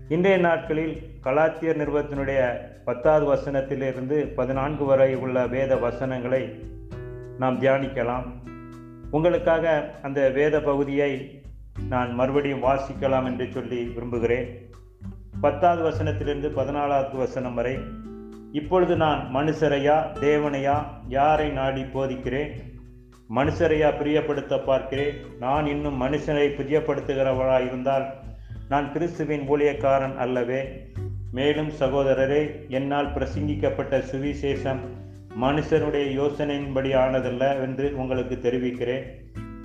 இன்றைய 0.08 0.38
நாட்களில் 0.38 1.02
கலாத்தியர் 1.22 1.78
நிறுவத்தினுடைய 1.78 2.56
பத்தாவது 2.84 3.34
வசனத்திலிருந்து 3.34 4.34
பதினான்கு 4.34 4.84
வரை 4.84 5.14
உள்ள 5.14 5.46
வேத 5.46 5.76
வசனங்களை 5.76 6.62
நாம் 7.38 7.60
தியானிக்கலாம். 7.60 8.22
உங்களுக்காக 9.10 9.94
அந்த 10.02 10.30
வேத 10.30 10.60
பகுதியை 10.60 11.42
நான் 11.88 12.14
மறுபடியும் 12.14 12.62
வாசிக்கலாம் 12.62 13.24
என்று 13.24 13.48
சொல்லி 13.50 13.84
விரும்புகிறேன். 13.84 14.70
பத்தாவது 15.40 15.90
வசனத்திலிருந்து 15.90 16.50
பதினாலாவது 16.56 17.16
வசனம் 17.16 17.54
வரை 17.54 17.78
இப்பொழுது 18.52 18.96
நான் 18.96 19.28
மனுஷரையா 19.34 20.18
தேவனையா 20.20 20.84
யாரை 21.08 21.50
நாடி 21.50 21.82
போதிக்கிறேன்? 21.82 22.70
மனுஷரையா 23.34 23.90
பிரியப்படுத்த 23.98 24.64
பார்க்கிறேன். 24.64 25.14
நான் 25.38 25.66
இன்னும் 25.66 26.02
மனுஷனை 26.02 26.46
பிரியப்படுத்துகிறவளா 26.56 27.66
இருந்தால் 27.66 28.06
நான் 28.68 28.92
கிறிஸ்துவின் 28.92 29.48
ஊழியக்காரன் 29.48 30.16
அல்லவே. 30.16 30.60
மேலும் 31.32 31.70
சகோதரரே 31.80 32.68
என்னால் 32.68 33.12
பிரசங்கிக்கப்பட்ட 33.14 34.02
சுவிசேஷம் 34.12 34.82
மனுஷனுடைய 35.40 36.06
யோசனையின்படி 36.20 36.90
ஆனதல்ல 37.04 37.60
என்று 37.62 37.96
உங்களுக்கு 37.96 38.38
தெரிவிக்கிறேன். 38.38 39.04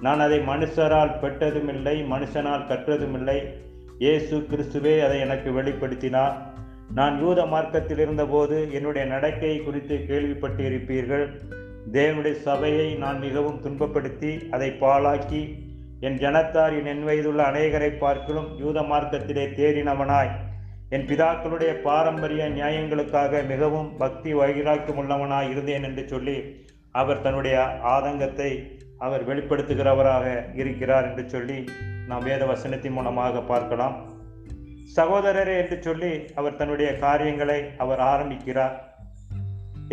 நான் 0.01 0.19
அதை 0.19 0.39
மனுஷரால் 0.39 1.19
பெற்றதுமில்லை 1.19 1.95
மனுஷனால் 2.11 2.67
கற்றதுமில்லை. 2.71 3.37
இயேசு 3.99 4.47
கிறிஸ்துவே 4.51 5.05
அதை 5.05 5.19
எனக்கு 5.19 5.51
வெளிப்படுத்தினார். 5.51 6.33
நான் 6.93 7.19
யூத 7.19 7.45
மார்க்கத்தில் 7.45 7.99
இருந்தபோது 7.99 8.73
என்னுடைய 8.73 9.07
நடக்கை 9.07 9.57
குறித்து 9.59 9.95
கேள்விப்பட்டிருப்பீர்கள். 10.07 11.25
தேவனுடைய 11.95 12.35
சபையை 12.41 12.93
நான் 12.93 13.19
மிகவும் 13.19 13.59
துன்பப்படுத்தி 13.63 14.49
அதை 14.49 14.69
பாழாக்கி 14.69 15.55
என் 15.99 16.17
ஜனத்தார் 16.17 16.85
என் 16.85 17.03
வயதுள்ள 17.03 17.43
அநேகரை 17.43 17.89
பார்க்கலும் 17.97 18.57
யூத 18.57 18.81
மார்க்கத்திலே 18.81 19.45
தேறினவனாய். 19.59 20.31
என் 20.89 21.05
பிதாக்களுடைய 21.05 21.81
பாரம்பரிய 21.81 22.49
நியாயங்களுக்காக 22.49 23.45
மிகவும் 23.47 23.97
பக்தி 23.97 24.33
வைராக்கியம் 24.33 24.99
உள்ளவனாய் 25.03 25.49
இருந்தேன் 25.49 25.83
என்று 25.83 26.07
சொல்லி 26.07 26.65
அவர் 26.91 27.21
தன்னுடைய 27.21 27.79
ஆதங்கத்தை 27.83 28.51
அவர் 28.97 29.27
வெளிப்படுத்துகிறவராக 29.29 30.53
இருக்கிறார் 30.53 31.09
என்று 31.09 31.29
சொல்லி 31.29 31.65
நாம் 32.07 32.23
வேத 32.23 32.45
வசனத்தின் 32.45 32.93
மூலமாக 32.93 33.41
பார்க்கலாம். 33.41 33.97
சகோதரரே 34.95 35.57
என்று 35.57 35.81
சொல்லி 35.81 36.11
அவர் 36.35 36.55
தன்னுடைய 36.55 36.99
காரியங்களை 36.99 37.63
அவர் 37.77 37.99
ஆரம்பிக்கிறார். 37.99 38.86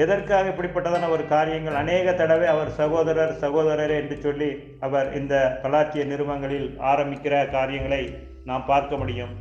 எதற்காக 0.02 0.50
இப்படிப்பட்டதான 0.50 1.08
ஒரு 1.14 1.24
காரியங்கள்? 1.32 1.74
அநேக 1.74 2.12
தடவை 2.12 2.46
அவர் 2.52 2.70
சகோதரர் 2.78 3.32
சகோதரரே 3.42 3.96
என்று 4.02 4.16
சொல்லி 4.22 4.48
அவர் 4.86 5.08
இந்த 5.18 5.34
கலாச்சிய 5.64 6.04
நிறுவனங்களில் 6.12 6.68
ஆரம்பிக்கிற 6.92 7.34
காரியங்களை 7.50 8.00
நாம் 8.48 8.64
பார்க்க 8.70 8.96
முடியும். 8.96 9.34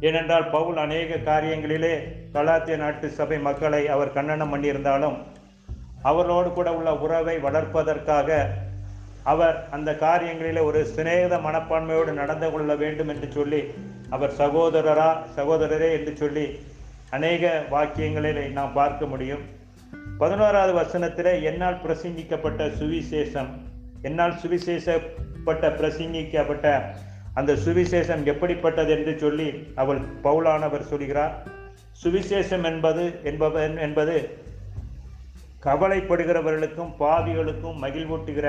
ஏனென்றால் 0.00 0.46
பவுல் 0.50 0.78
அநேக 0.84 1.18
காரியங்களிலே 1.30 1.94
கலாத்திய 2.36 2.76
நாட்டு 2.76 3.08
சபை 3.18 3.38
மக்களை 3.38 3.82
அவர் 3.94 4.14
கண்டனம் 4.18 4.52
பண்ணியிருந்தாலும் 4.54 5.16
அவர்களோடு 6.10 6.52
கூட 6.52 6.70
உள்ள 6.78 6.92
உறவை 7.06 7.36
வளர்ப்பதற்காக 7.46 8.38
அவர் 9.32 9.58
அந்த 9.70 9.90
காரியங்களிலே 10.04 10.62
ஒரு 10.70 10.80
சிநேகித 10.94 11.34
மனப்பான்மையோடு 11.46 12.12
நடந்து 12.12 12.50
கொள்ள 12.50 12.72
வேண்டும் 12.84 13.08
என்று 13.08 13.30
சொல்லி 13.32 13.60
அவர் 14.10 14.38
சகோதரரா 14.38 15.10
சகோதரரே 15.36 15.90
என்று 15.98 16.14
சொல்லி 16.22 16.46
அநேக 17.10 17.52
வாக்கியங்களை 17.70 18.32
நாம் 18.52 18.76
பார்க்க 18.80 19.06
முடியும். 19.06 19.44
பதினோராவது 20.18 20.72
வசனத்தில் 20.72 21.30
என்னால் 21.48 21.80
பிரசங்கிக்கப்பட்ட 21.84 22.66
சுவிசேஷம் 22.80 23.48
என்னால் 24.08 24.34
சுவிசேஷப்பட்ட 24.42 25.64
பிரசங்கிக்கப்பட்ட 25.78 26.66
அந்த 27.38 27.52
சுவிசேஷம் 27.64 28.22
எப்படிப்பட்டது 28.32 28.90
என்று 28.96 29.12
சொல்லி 29.18 29.48
அவள் 29.82 30.00
பவுலானவர் 30.24 30.88
சொல்கிறார். 30.90 31.34
சுவிசேஷம் 32.02 32.64
என்பது 32.70 33.04
என்பவ 33.30 33.64
என்பது 33.86 34.16
கவலைப்படுகிறவர்களுக்கும் 35.66 36.92
பாவிகளுக்கும் 37.02 37.80
மகிழ்வூட்டுகிற 37.84 38.48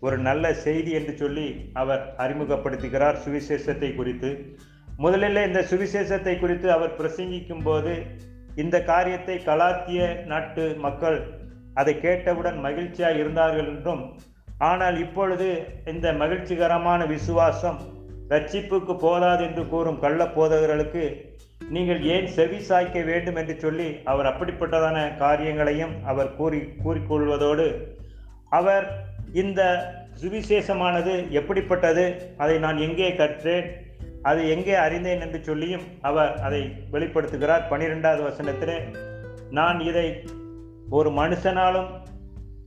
ஒரு 0.00 0.16
நல்ல 0.18 0.54
செய்தி 0.66 0.90
என்று 0.90 1.14
சொல்லி 1.16 1.46
அவர் 1.82 2.02
அறிமுகப்படுத்துகிறார் 2.24 3.20
சுவிசேஷத்தை 3.26 3.90
குறித்து. 3.94 4.30
முதலில் 5.04 5.46
இந்த 5.48 5.62
சுவிசேஷத்தை 5.70 6.34
குறித்து 6.38 6.68
அவர் 6.72 6.96
பிரசங்கிக்கும் 7.00 7.62
போது 7.62 7.94
இந்த 8.56 8.76
காரியத்தை 8.82 9.36
கலாத்திய 9.44 10.02
நாட்டு 10.26 10.64
மக்கள் 10.78 11.18
அதை 11.74 11.94
கேட்டவுடன் 12.00 12.58
மகிழ்ச்சியாக 12.58 13.18
இருந்தார்கள் 13.18 13.68
என்றும் 13.68 14.02
ஆனால் 14.60 14.96
இப்பொழுது 14.98 15.48
இந்த 15.84 16.06
மகிழ்ச்சிகரமான 16.12 17.00
விசுவாசம் 17.06 17.78
ரட்சிப்புக்கு 18.28 18.94
போதாது 18.96 19.42
என்று 19.44 19.64
கூறும் 19.66 19.98
கள்ள 19.98 20.20
போதகர்களுக்கு 20.28 21.04
நீங்கள் 21.68 22.00
ஏன் 22.06 22.28
செவி 22.28 22.58
சாய்க்க 22.60 23.02
வேண்டும் 23.02 23.36
என்று 23.36 23.54
சொல்லி 23.58 23.88
அவர் 24.04 24.28
அப்படிப்பட்டதான 24.32 24.98
காரியங்களையும் 25.16 25.94
அவர் 26.04 26.34
கூறி 26.34 26.60
கூறிக்கொள்வதோடு 26.84 27.68
அவர் 28.50 28.86
இந்த 29.32 29.60
சுவிசேஷமானது 30.20 31.14
எப்படிப்பட்டது 31.30 32.04
அதை 32.36 32.56
நான் 32.58 32.78
எங்கே 32.78 33.08
கற்றேன் 33.16 33.68
அது 34.28 34.40
எங்கே 34.54 34.74
அறிந்தேன் 34.84 35.22
என்று 35.24 35.40
சொல்லியும் 35.42 35.86
அவர் 36.08 36.32
அதை 36.46 36.62
வெளிப்படுத்துகிறார். 36.92 37.68
பனிரெண்டாவது 37.68 38.22
வசனத்தில் 38.22 38.76
நான் 39.50 39.78
இதை 39.90 40.08
ஒரு 40.90 41.10
மனுஷனாலும் 41.10 41.90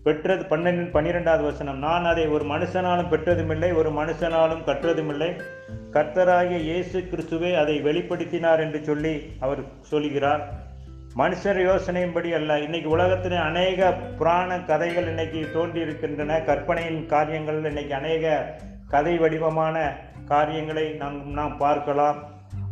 பெற்றது 0.03 0.43
பன்னெண்டு 0.51 0.83
பன்னிரெண்டாவது 0.91 1.43
வசனம் 1.43 1.79
நான் 1.87 2.05
அதை 2.05 2.25
ஒரு 2.35 2.45
மனுஷனாலும் 2.45 3.11
பெற்றதுமில்லை 3.13 3.69
ஒரு 3.79 3.89
மனுஷனாலும் 3.91 4.65
கற்றதுமில்லை. 4.69 5.29
கர்த்தராகிய 5.95 6.59
இயேசு 6.69 6.97
கிறிஸ்துவே 7.11 7.51
அதை 7.61 7.75
வெளிப்படுத்தினார் 7.81 8.63
என்று 8.65 8.81
சொல்லி 8.83 9.13
அவர் 9.39 9.61
சொல்கிறார். 9.91 10.43
மனுஷர் 11.17 11.59
யோசனையின்படி 11.67 12.29
அல்ல 12.37 12.57
இன்னைக்கு 12.59 12.89
உலகத்தில் 12.89 13.35
அநேக 13.49 13.87
புராண 14.17 14.59
கதைகள் 14.69 15.07
இன்னைக்கு 15.07 15.39
தோன்றி 15.53 15.79
இருக்கின்றன 15.85 16.41
கற்பனையின் 16.49 17.01
காரியங்கள் 17.13 17.59
இன்னைக்கு 17.63 17.93
அநேக 17.95 18.33
கதை 18.93 19.15
வடிவமான 19.17 19.77
காரியங்களை 20.29 20.89
நாம் 20.89 21.29
நாம் 21.29 21.57
பார்க்கலாம். 21.57 22.17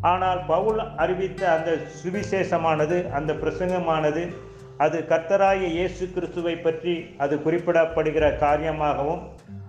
ஆனால் 0.02 0.46
பவுல் 0.48 0.82
அறிவித்த 0.98 1.52
அந்த 1.52 1.78
சுவிசேஷமானது 2.04 3.12
அந்த 3.12 3.34
பிரசங்கமானது 3.34 4.34
அது 4.78 5.06
கர்த்தராய 5.10 5.62
இயேசு 5.62 6.12
கிறிஸ்துவை 6.14 6.56
பற்றி 6.56 7.16
அது 7.18 7.36
குறிப்பிடப்படுகிற 7.36 8.38
காரியமாகவும் 8.38 9.22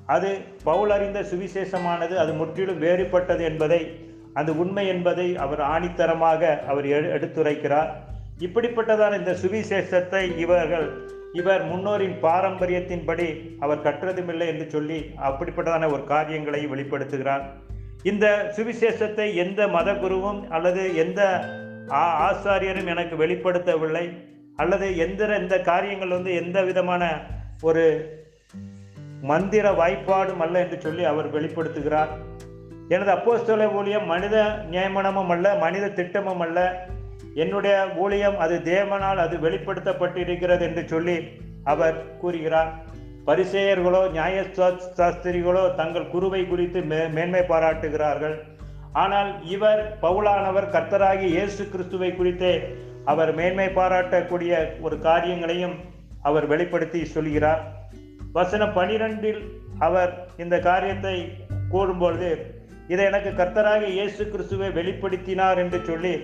அது 0.07 0.39
பவுல் 0.65 0.91
அறிந்த 0.91 1.21
சுவிசேஷமானது 1.21 2.17
அது 2.17 2.33
முற்றிலும் 2.33 2.83
வேறுபட்டது 2.83 3.41
என்பதை 3.41 4.07
அந்த 4.35 4.53
உண்மை 4.53 4.89
என்பதை 4.89 5.37
அவர் 5.37 5.61
ஆணித்தரமாக 5.61 6.65
அவர் 6.65 6.85
எடு- 6.85 7.21
எடுத்துரைக்கிறார். 7.21 7.89
இப்படிப்பட்டதான 8.39 9.19
இந்த 9.19 9.33
சுவிசேஷத்தை 9.33 10.39
இவர்கள் 10.39 11.11
இவர் 11.33 11.65
முன்னோரின் 11.69 12.17
பாரம்பரியத்தின்படி 12.23 13.57
அவர் 13.59 13.83
கற்றதுமில்லை 13.83 14.47
என்று 14.47 14.67
சொல்லி 14.69 15.11
அப்படிப்பட்டதான 15.23 15.93
ஒரு 15.93 16.05
காரியங்களை 16.05 16.67
வெளிப்படுத்துகிறார். 16.67 17.43
இந்த 18.03 18.53
சுவிசேஷத்தை 18.57 19.35
எந்த 19.35 19.69
மத 19.69 19.93
குருவும் 19.93 20.49
அல்லது 20.49 20.97
எந்த 20.97 21.45
ஆ- 21.91 22.33
ஆசாரியரும் 22.33 22.87
எனக்கு 22.87 23.17
வெளிப்படுத்தவில்லை. 23.17 24.27
அல்லது 24.57 24.97
எந்த 24.97 25.27
எந்த 25.27 25.61
காரியங்கள் 25.61 26.09
வந்து 26.09 26.35
எந்த 26.35 26.63
விதமான 26.63 27.21
ஒரு 27.61 28.17
மந்திர 29.23 29.71
வாய்ப்பாடும் 29.71 30.41
அல்ல 30.41 30.59
என்று 30.59 30.81
சொல்லி 30.81 31.05
அவர் 31.05 31.35
வெளிப்படுத்துகிறார். 31.35 32.09
எனது 32.89 33.13
அப்போஸ்தல 33.13 33.73
ஊழியம் 33.73 34.07
மனித 34.07 34.65
நியமனமும் 34.71 35.27
அல்ல 35.27 35.55
மனித 35.55 35.89
திட்டமும் 35.89 36.41
அல்ல. 36.41 36.87
என்னுடைய 37.35 37.89
ஊழியம் 37.97 38.39
அது 38.39 38.59
தேவனால் 38.59 39.17
அது 39.17 39.37
வெளிப்படுத்தப்பட்டிருக்கிறது 39.37 40.61
என்று 40.61 40.83
சொல்லி 40.87 41.29
அவர் 41.65 42.17
கூறுகிறார். 42.17 42.88
பரிசேயர்களோ 43.29 44.01
நியாய 44.13 44.37
சாஸ்திரிகளோ 44.99 45.63
தங்கள் 45.79 46.11
குருவை 46.13 46.43
குறித்து 46.51 46.79
மே 46.91 47.01
மேன்மை 47.17 47.41
பாராட்டுகிறார்கள். 47.51 48.37
ஆனால் 49.03 49.31
இவர் 49.55 49.81
பவுலானவர் 50.05 50.69
கர்த்தராகி 50.75 51.27
இயேசு 51.35 51.63
கிறிஸ்துவை 51.73 52.11
குறித்தே 52.19 52.53
அவர் 53.13 53.31
மேன்மை 53.39 53.67
பாராட்டக்கூடிய 53.79 54.53
ஒரு 54.87 54.97
காரியங்களையும் 55.09 55.75
அவர் 56.29 56.47
வெளிப்படுத்தி 56.53 57.01
சொல்கிறார். 57.17 57.61
வசனம் 58.39 58.75
பனிரெண்டில் 58.79 59.43
அவர் 59.89 60.13
இந்த 60.45 60.57
காரியத்தை 60.69 61.17
கூறும்பொழுது 61.75 62.31
இதை 62.93 63.05
எனக்கு 63.11 63.31
கர்த்தராக 63.41 63.83
இயேசு 63.99 64.23
கிறிஸ்துவை 64.33 64.71
வெளிப்படுத்தினார் 64.79 65.61
என்று 65.65 65.81
சொல்லி 65.91 66.15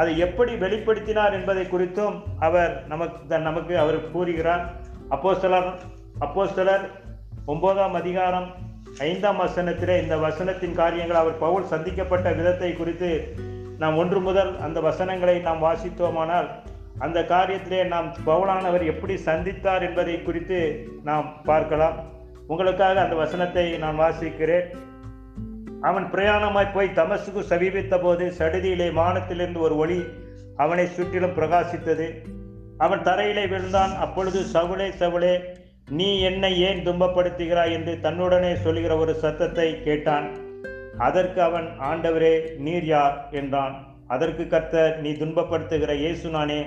அதை 0.00 0.12
எப்படி 0.26 0.52
வெளிப்படுத்தினார் 0.62 1.36
என்பதை 1.40 1.66
குறித்தும் 1.74 2.16
அவர் 2.46 2.72
நமக்கு 2.92 3.42
நமக்கு 3.48 3.74
அவர் 3.82 3.98
கூறுகிறார். 4.14 4.64
அப்போஸ்தலர் 5.14 5.68
அப்போஸ்தலர் 6.24 6.84
ஒன்பதாம் 7.46 7.94
அதிகாரம் 7.94 8.46
ஐந்தாம் 8.98 9.36
வசனத்தில் 9.36 10.02
இந்த 10.02 10.16
வசனத்தின் 10.16 10.74
காரியங்கள் 10.74 11.16
அவர் 11.16 11.38
பவுல் 11.38 11.70
சந்திக்கப்பட்ட 11.70 12.36
விதத்தை 12.36 12.72
குறித்து 12.72 13.34
நாம் 13.78 13.96
ஒன்று 13.96 14.20
முதல் 14.20 14.60
அந்த 14.60 14.80
வசனங்களை 14.80 15.38
நாம் 15.38 15.62
வாசித்தோமானால் 15.62 16.48
அந்த 16.98 17.20
காரியத்திலே 17.22 17.86
நாம் 17.86 18.08
பவுலானவர் 18.26 18.84
எப்படி 18.84 19.14
சந்தித்தார் 19.14 19.82
என்பதை 19.88 20.22
குறித்து 20.22 20.86
நாம் 21.04 21.42
பார்க்கலாம். 21.44 21.96
உங்களுக்காக 22.46 23.00
அந்த 23.00 23.14
வசனத்தை 23.14 23.78
நான் 23.78 23.98
வாசிக்கிறேன். 23.98 24.68
அவன் 25.80 26.06
பிரயாணமாய் 26.12 26.74
போய் 26.74 26.92
தமசுக்கு 26.92 27.42
சமீபித்த 27.42 27.98
போது 27.98 28.34
சடுதியிலே 28.38 28.92
வானத்திலிருந்து 28.92 29.60
ஒரு 29.60 29.76
ஒளி 29.76 30.04
அவனை 30.56 30.86
சுற்றிலும் 30.86 31.36
பிரகாசித்தது. 31.36 32.08
அவன் 32.78 33.02
தரையிலே 33.02 33.48
விழுந்தான். 33.48 33.94
அப்பொழுது 33.96 34.40
சவுளே 34.52 34.88
சவுளே 35.02 35.34
நீ 35.88 36.20
என்னை 36.20 36.60
ஏன் 36.60 36.86
துன்பப்படுத்துகிறாய் 36.86 37.72
என்று 37.72 37.98
தன்னுடனே 38.02 38.54
சொல்கிற 38.54 38.96
ஒரு 38.96 39.14
சத்தத்தை 39.14 39.82
கேட்டான். 39.82 40.30
அதற்கு 40.98 41.42
அவன் 41.42 41.68
ஆண்டவரே 41.80 42.56
நீர் 42.56 42.84
யார்? 42.84 43.28
என்றான். 43.30 43.86
அதற்கு 44.06 44.46
கர்த்தர் 44.46 45.00
நீ 45.00 45.10
துன்பப்படுத்துகிற 45.10 45.94
இயேசு 45.94 46.30
நானே. 46.30 46.66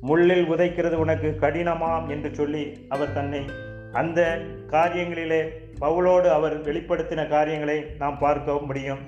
முள்ளில் 0.00 0.48
உதைக்கிறது 0.50 0.92
உனக்கு 0.92 1.36
கடினமாம் 1.40 2.08
என்று 2.08 2.34
சொல்லி 2.34 2.64
அவர் 2.88 3.12
தன்னை 3.12 3.44
அந்த 3.92 4.40
காரியங்களிலே 4.70 5.42
பவுலோடு 5.80 6.28
அவர் 6.28 6.60
வெளிப்படுத்தின 6.60 7.28
காரியங்களை 7.28 7.84
நாம் 7.98 8.18
பார்க்க 8.18 8.52
முடியும். 8.52 8.98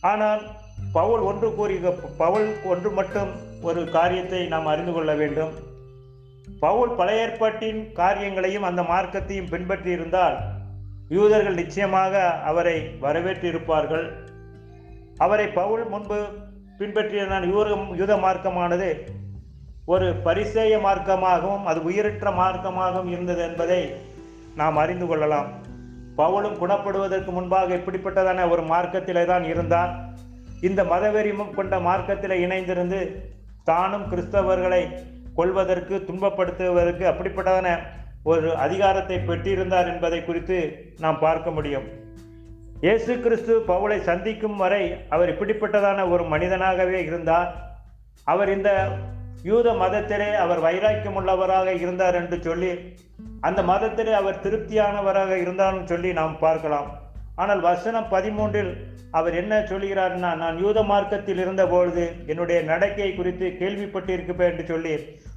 ஆனால் 0.00 0.42
பவுல் 0.92 1.20
ஒன்று 1.20 1.54
கூறிய 1.54 1.90
பவுல் 2.16 2.52
ஒன்று 2.64 2.90
மட்டும் 2.90 3.28
ஒரு 3.62 3.90
காரியத்தை 3.90 4.46
நாம் 4.46 4.66
அறிந்து 4.66 4.92
கொள்ள 4.92 5.14
வேண்டும். 5.14 5.52
பவுல் 6.64 6.92
பழைய 6.98 7.22
ஏற்பாட்டின் 7.24 7.80
காரியங்களையும் 8.00 8.66
அந்த 8.68 8.82
மார்க்கத்தையும் 8.90 9.50
பின்பற்றி 9.52 9.90
இருந்தால் 9.96 10.36
யூதர்கள் 11.16 11.58
நிச்சயமாக 11.60 12.22
அவரை 12.50 12.76
வரவேற்றிருப்பார்கள். 13.04 14.06
அவரை 15.24 15.46
பவுல் 15.58 15.84
முன்பு 15.92 16.18
பின்பற்றியிருந்தான் 16.78 17.46
யூத 17.52 17.68
யூத 18.00 18.12
மார்க்கமானது 18.24 18.88
ஒரு 19.92 20.06
பரிசேய 20.26 20.74
மார்க்கமாகவும் 20.86 21.66
அது 21.70 21.80
உயிரற்ற 21.88 22.30
மார்க்கமாகவும் 22.40 23.10
இருந்தது 23.14 23.42
என்பதை 23.48 23.80
நாம் 24.60 24.80
அறிந்து 24.82 25.06
கொள்ளலாம். 25.06 25.48
பவுலும் 26.20 26.58
குணப்படுவதற்கு 26.62 27.30
முன்பாக 27.36 27.74
இப்படிப்பட்டதான 27.80 28.46
ஒரு 28.54 28.62
மார்க்கத்திலே 28.72 29.24
தான் 29.32 29.44
இருந்தார். 29.52 29.92
இந்த 30.68 30.80
மதவெறிமும் 30.92 31.54
கொண்ட 31.58 31.74
மார்க்கத்தில் 31.88 32.42
இணைந்திருந்து 32.44 33.00
தானும் 33.70 34.06
கிறிஸ்தவர்களை 34.12 34.82
கொள்வதற்கு 35.38 35.94
துன்பப்படுத்துவதற்கு 36.08 37.04
அப்படிப்பட்டதான 37.10 37.68
ஒரு 38.32 38.48
அதிகாரத்தை 38.64 39.16
பெற்றிருந்தார் 39.28 39.88
என்பதை 39.92 40.20
குறித்து 40.24 40.58
நாம் 41.04 41.22
பார்க்க 41.24 41.48
முடியும். 41.56 41.86
இயேசு 42.84 43.12
கிறிஸ்து 43.24 43.54
பவுலை 43.70 43.98
சந்திக்கும் 44.08 44.56
வரை 44.62 44.84
அவர் 45.14 45.32
இப்படிப்பட்டதான 45.32 46.06
ஒரு 46.14 46.24
மனிதனாகவே 46.32 46.98
இருந்தார். 47.08 47.50
அவர் 48.32 48.50
இந்த 48.56 48.70
யூத 49.50 49.68
மதத்திலே 49.82 50.28
அவர் 50.44 50.60
வைராக்கியம் 50.66 51.16
உள்ளவராக 51.20 51.70
இருந்தார் 51.84 52.16
என்று 52.20 52.36
சொல்லி 52.46 52.72
அந்த 53.48 53.60
மதத்திலே 53.70 54.12
அவர் 54.20 54.42
திருப்தியானவராக 54.44 55.32
இருந்தார்னு 55.44 55.84
சொல்லி 55.92 56.10
நாம் 56.20 56.36
பார்க்கலாம். 56.44 56.88
ஆனால் 57.42 57.62
வசனம் 57.68 58.08
பதிமூன்றில் 58.14 58.72
அவர் 59.18 59.34
என்ன 59.40 59.54
சொல்கிறார்னா 59.70 60.30
நான் 60.42 60.56
யூத 60.64 60.78
மார்க்கத்தில் 60.90 61.40
இருந்தபொழுது 61.44 62.04
என்னுடைய 62.32 62.58
நடக்கையை 62.70 63.12
குறித்து 63.16 63.46
கேள்விப்பட்டிருக்கப்பேன் 63.60 64.50
என்று 64.52 64.64
சொல்லி 64.72 64.94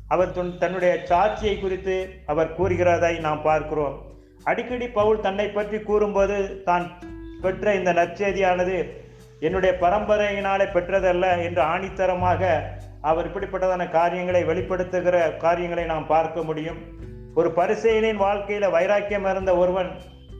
அவர் 0.07 0.35
தன்னுடைய 0.57 0.93
சாட்சியை 1.09 1.59
குறித்து 1.59 1.95
அவர் 2.25 2.55
கூறுகிறதை 2.57 3.19
நாம் 3.19 3.41
பார்க்கிறோம். 3.41 3.95
அடிக்கடி 4.43 4.87
பவுல் 4.87 5.19
தன்னை 5.19 5.47
பற்றி 5.47 5.79
கூறும்போது 5.79 6.63
தான் 6.63 6.85
பெற்ற 7.41 7.73
இந்த 7.75 7.93
நற்செய்தியானது 7.93 8.77
என்னுடைய 9.39 9.77
பரம்பரையினாலே 9.81 10.67
பெற்றதல்ல 10.73 11.25
என்று 11.43 11.61
ஆணித்தரமாக 11.61 12.41
அவர் 13.01 13.27
இப்படிப்பட்டதான 13.27 13.89
காரியங்களை 13.89 14.43
வெளிப்படுத்துகிற 14.43 15.37
காரியங்களை 15.37 15.85
நாம் 15.85 16.07
பார்க்க 16.07 16.43
முடியும். 16.43 16.79
ஒரு 17.33 17.49
பரிசெயலின் 17.49 18.21
வாழ்க்கையில 18.21 18.69
வைராக்கியம் 18.71 19.27
இருந்த 19.31 19.55
ஒருவன் 19.55 19.89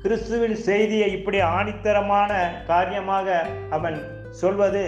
கிறிஸ்துவின் 0.02 0.56
செய்தியை 0.56 1.12
இப்படி 1.12 1.42
ஆணித்தரமான 1.42 2.32
காரியமாக 2.68 3.46
அவன் 3.70 3.98
சொல்வது 4.32 4.84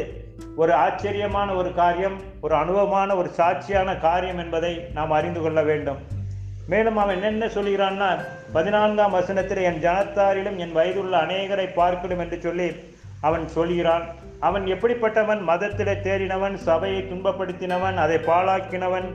ஒரு 0.62 0.74
ஆச்சரியமான 0.84 1.50
ஒரு 1.60 1.70
காரியம் 1.80 2.16
ஒரு 2.46 2.54
அனுபவமான 2.62 3.10
ஒரு 3.20 3.30
சாட்சியான 3.38 3.90
காரியம் 4.06 4.40
என்பதை 4.44 4.72
நாம் 4.98 5.12
அறிந்து 5.18 5.42
கொள்ள 5.42 5.60
வேண்டும். 5.70 6.00
மேலும் 6.72 6.98
அவன் 7.04 7.22
என்ன 7.30 7.46
சொல்கிறான்னா 7.56 8.10
பதினான்காம் 8.56 9.16
வசனத்தில் 9.18 9.62
என் 9.70 9.80
ஜனத்தாரிலும் 9.86 10.58
என் 10.64 10.76
வயதுள்ள 10.78 11.14
அநேகரை 11.26 11.68
பார்க்கணும் 11.80 12.24
என்று 12.24 12.38
சொல்லி 12.46 12.68
அவன் 13.28 13.46
சொல்கிறான். 13.56 14.06
அவன் 14.48 14.66
எப்படிப்பட்டவன்? 14.74 15.42
மதத்திலே 15.52 15.96
தேறினவன் 16.08 16.58
சபையை 16.68 17.00
துன்பப்படுத்தினவன் 17.12 17.98
அதை 18.04 18.18
பாழாக்கினவன் 18.30 19.08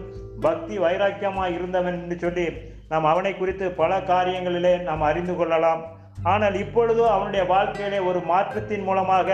பக்தி 0.46 0.76
வைராக்கியமாக 0.84 1.54
இருந்தவன் 1.58 1.98
என்று 2.02 2.18
சொல்லி 2.24 2.46
நாம் 2.92 3.10
அவனை 3.12 3.34
குறித்து 3.34 3.66
பல 3.82 3.92
காரியங்களிலே 4.12 4.74
நாம் 4.88 5.06
அறிந்து 5.10 5.36
கொள்ளலாம். 5.36 5.84
ஆனால் 6.32 6.56
இப்பொழுதோ 6.64 7.04
அவனுடைய 7.14 7.44
வாழ்க்கையிலே 7.54 8.00
ஒரு 8.10 8.20
மாற்றத்தின் 8.32 8.84
மூலமாக 8.88 9.28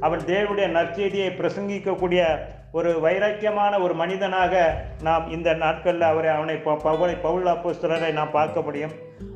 அவன் 0.00 0.18
தேவனுடைய 0.18 0.68
நற்செய்தியை 0.68 1.30
பிரசங்கிக்கக்கூடிய 1.30 2.38
ஒரு 2.72 3.00
வைராக்கியமான 3.02 3.82
ஒரு 3.82 3.94
மனிதனாக 3.94 4.84
நாம் 5.02 5.30
இந்த 5.30 5.54
நாட்களில் 5.54 6.00
அவரை 6.00 6.30
அவனை 6.30 6.56
ப- 6.56 6.80
பவுலை 6.84 7.20
பவுல் 7.20 7.44
அப்போஸ்தலரை 7.44 8.12
நாம் 8.12 8.30
பார்க்க 8.30 8.60
முடியும். 8.60 8.90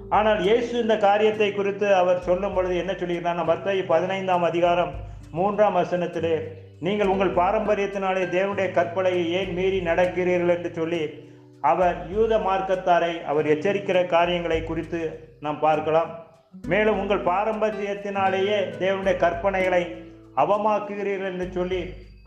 ஆனால் 0.09 0.41
இயேசு 0.41 0.81
இந்த 0.81 0.97
காரியத்தை 0.97 1.53
குறித்து 1.53 1.95
அவர் 1.95 2.21
சொல்லும் 2.21 2.55
பொழுது 2.55 2.77
என்ன 2.77 2.93
சொல்லியிருந்தார் 2.93 3.45
மத்திய 3.45 3.85
பதினைந்தாம் 3.85 4.43
அதிகாரம் 4.43 4.93
மூன்றாம் 5.31 5.77
வசனத்திலே 5.77 6.41
நீங்கள் 6.81 7.07
உங்கள் 7.07 7.35
பாரம்பரியத்தினாலே 7.35 8.25
தேவனுடைய 8.25 8.71
கற்பனையை 8.71 9.29
ஏன் 9.29 9.53
மீறி 9.53 9.81
நடக்கிறீர்கள்? 9.81 10.57
என்று 10.57 10.73
சொல்லி 10.73 11.31
அவர் 11.61 11.97
யூத 12.11 12.39
மார்க்கத்தாரை 12.39 13.25
அவர் 13.25 13.47
எச்சரிக்கிற 13.47 14.07
காரியங்களை 14.07 14.65
குறித்து 14.65 15.29
நாம் 15.41 15.59
பார்க்கலாம். 15.59 16.25
மேலும் 16.67 16.99
உங்கள் 16.99 17.23
பாரம்பரியத்தினாலேயே 17.23 18.57
தேவனுடைய 18.79 19.17
கற்பனைகளை 19.17 20.11
அவமாக்குகிறீர்கள் 20.43 21.31
என்று 21.33 21.49
சொல்லி 21.59 21.81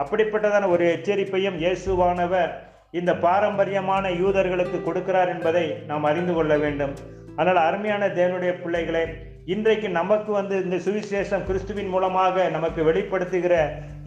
அப்படிப்பட்டதான 0.04 0.70
ஒரு 0.76 0.86
எச்சரிப்பையும் 0.96 1.60
இயேசுவானவர் 1.64 2.52
இந்த 3.00 3.12
பாரம்பரியமான 3.26 4.10
யூதர்களுக்கு 4.22 4.78
கொடுக்கிறார் 4.88 5.32
என்பதை 5.36 5.66
நாம் 5.88 6.08
அறிந்து 6.10 6.34
கொள்ள 6.34 6.54
வேண்டும். 6.58 6.94
ஆனால் 7.40 7.60
அருமையான 7.68 8.04
தேவனுடைய 8.20 8.52
பிள்ளைகளே 8.64 9.06
இன்றைக்கு 9.54 9.88
நமக்கு 9.98 10.32
வந்து 10.32 10.56
இந்த 10.66 10.78
சுவிசேஷம் 10.86 11.44
கிறிஸ்துவின் 11.48 11.92
மூலமாக 11.96 12.46
நமக்கு 12.50 12.82
வெளிப்படுத்துகிற 12.90 13.56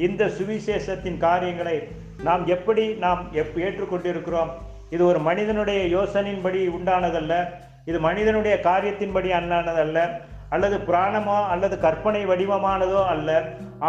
இந்த 0.07 0.23
சுவிசேஷத்தின் 0.39 1.19
காரியங்களை 1.27 1.77
நாம் 2.29 2.45
எப்படி 2.55 2.85
நாம் 3.05 3.21
எப் 3.43 3.59
ஏற்றுக்கொண்டிருக்கிறோம்? 3.67 4.51
இது 4.95 5.03
ஒரு 5.07 5.21
மனிதனுடைய 5.29 5.81
யோசனையின்படி 5.97 6.61
உண்டானதல்ல 6.77 7.35
இது 7.91 7.99
மனிதனுடைய 8.07 8.55
காரியத்தின்படி 8.69 9.31
அண்ணானதல்ல 9.41 9.99
அல்லது 10.55 10.77
புராணமோ 10.89 11.39
அல்லது 11.53 11.77
கற்பனை 11.87 12.23
வடிவமானதோ 12.31 13.01
அல்ல. 13.15 13.31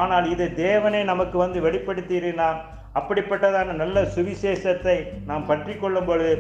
ஆனால் 0.02 0.26
இது 0.34 0.46
தேவனே 0.66 1.02
நமக்கு 1.12 1.38
வந்து 1.44 1.60
வெளிப்படுத்தினார் 1.68 2.60
அப்படிப்பட்டதான 3.00 3.76
நல்ல 3.82 4.04
சுவிசேஷத்தை 4.16 4.98
நாம் 5.30 5.48
பற்றி 5.52 5.74
கொள்ளும் 5.74 6.08
பொழுது 6.10 6.34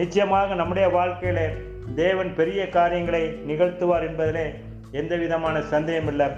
நிச்சயமாக 0.00 0.54
நம்முடைய 0.60 0.86
வாழ்க்கையில 0.98 1.40
தேவன் 1.94 2.30
பெரிய 2.40 2.60
காரியங்களை 2.76 3.22
நிகழ்த்துவார் 3.50 4.06
என்பதிலே 4.08 4.46
எந்த 5.00 5.12
விதமான 5.22 5.56
சந்தேகம் 5.74 6.10
இல்லை. 6.12 6.28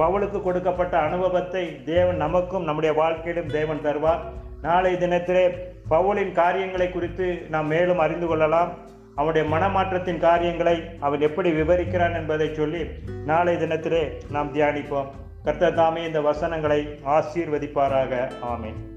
பவுலுக்கு 0.00 0.38
கொடுக்கப்பட்ட 0.42 0.94
அனுபவத்தை 1.06 1.64
தேவன் 1.84 2.18
நமக்கும் 2.24 2.66
நம்முடைய 2.68 2.92
வாழ்க்கையிலும் 3.00 3.52
தேவன் 3.58 3.84
தருவார். 3.86 4.22
நாளை 4.66 4.92
தினத்திலே 4.94 5.44
பவுலின் 5.90 6.32
காரியங்களை 6.32 6.88
குறித்து 6.90 7.26
நாம் 7.54 7.66
மேலும் 7.66 8.02
அறிந்து 8.04 8.26
கொள்ளலாம். 8.26 8.70
அவனுடைய 9.14 9.56
மனமாற்றத்தின் 9.56 10.18
காரியங்களை 10.18 10.82
அவன் 11.00 11.20
எப்படி 11.20 11.52
விவரிக்கிறான் 11.52 12.14
என்பதை 12.14 12.54
சொல்லி 12.54 12.84
நாளை 13.24 13.54
தினத்திலே 13.54 14.10
நாம் 14.30 14.54
தியானிப்போம். 14.54 15.10
கர்த்தர் 15.44 15.74
தாமே 15.74 16.06
இந்த 16.06 16.20
வசனங்களை 16.20 16.98
ஆசீர்வதிப்பாராக. 17.06 18.32
ஆமேன். 18.42 18.92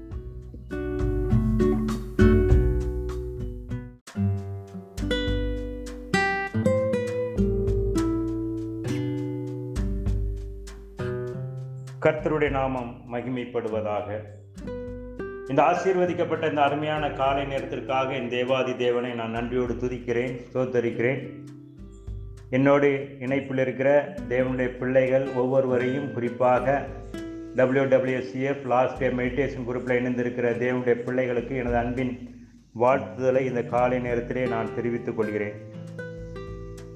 கர்த்தருடைய 12.02 12.50
நாமம் 12.50 13.00
மகிமைப்படுவதாக. 13.12 14.20
இந்த 15.48 15.62
ஆசீர்வதிக்கப்பட்ட 15.62 16.48
இந்த 16.48 16.62
அருமையான 16.62 17.10
காலை 17.10 17.44
நேரத்திற்காக 17.44 18.12
என் 18.12 18.28
தேவாதி 18.28 18.76
தேவனை 18.76 19.12
நான் 19.12 19.30
நன்றியோடு 19.30 19.72
துதிக்கிறேன் 19.72 20.40
சோத்தரிக்கிறேன் 20.54 21.28
என்னோடு 22.50 23.16
இணைப்பில் 23.20 23.58
இருக்கிற 23.58 24.14
தேவனுடைய 24.28 24.78
பிள்ளைகள் 24.78 25.28
ஒவ்வொருவரையும் 25.34 26.12
குறிப்பாக 26.12 26.86
டபிள்யூடபிள்யூசிஎஃப் 27.56 28.66
லாஸ்ட் 28.66 28.98
டே 28.98 29.08
மெடிடேஷன் 29.08 29.66
குரூப்பில் 29.68 29.98
இணைந்திருக்கிற 30.00 30.50
தேவனுடைய 30.64 30.92
பிள்ளைகளுக்கு 30.92 31.56
எனது 31.56 31.76
அன்பின் 31.76 32.44
வாழ்த்துதலை 32.80 33.40
இந்த 33.40 33.62
காலை 33.62 33.98
நேரத்திலே 33.98 34.46
நான் 34.46 34.74
தெரிவித்துக் 34.74 35.16
கொள்கிறேன். 35.16 35.52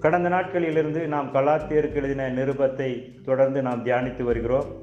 கடந்த 0.00 0.28
நாட்களிலிருந்து 0.28 1.06
நாம் 1.06 1.34
கலாத்தியருக்கு 1.34 1.94
எழுதின 1.94 2.30
நிருபத்தை 2.30 3.20
தொடர்ந்து 3.24 3.62
நாம் 3.62 3.84
தியானித்து 3.84 4.22
வருகிறோம். 4.22 4.81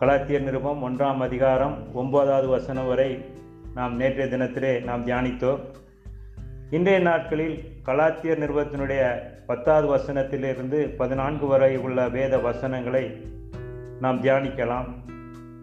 கலாத்தியர் 0.00 0.42
நிருபம் 0.42 0.82
ஒன்றாம் 0.88 1.16
அதிகாரம் 1.16 1.94
ஒன்பதாவது 1.94 2.48
வசனம் 2.48 2.86
வரை 2.86 3.24
நாம் 3.74 3.96
நேற்றைய 3.96 4.36
தினத்திலே 4.36 4.84
நாம் 4.84 5.06
தியானித்தோம். 5.06 5.58
இன்றைய 6.70 6.98
நாட்களில் 6.98 7.62
கலாத்தியர் 7.84 8.42
நிருபத்தினுடைய 8.42 9.18
பத்தாவது 9.46 9.86
வசனத்திலிருந்து 9.96 10.96
பதினான்கு 10.96 11.46
வரை 11.46 11.76
உள்ள 11.76 12.08
வேத 12.08 12.38
வசனங்களை 12.38 13.24
நாம் 14.00 14.22
தியானிக்கலாம். 14.22 14.84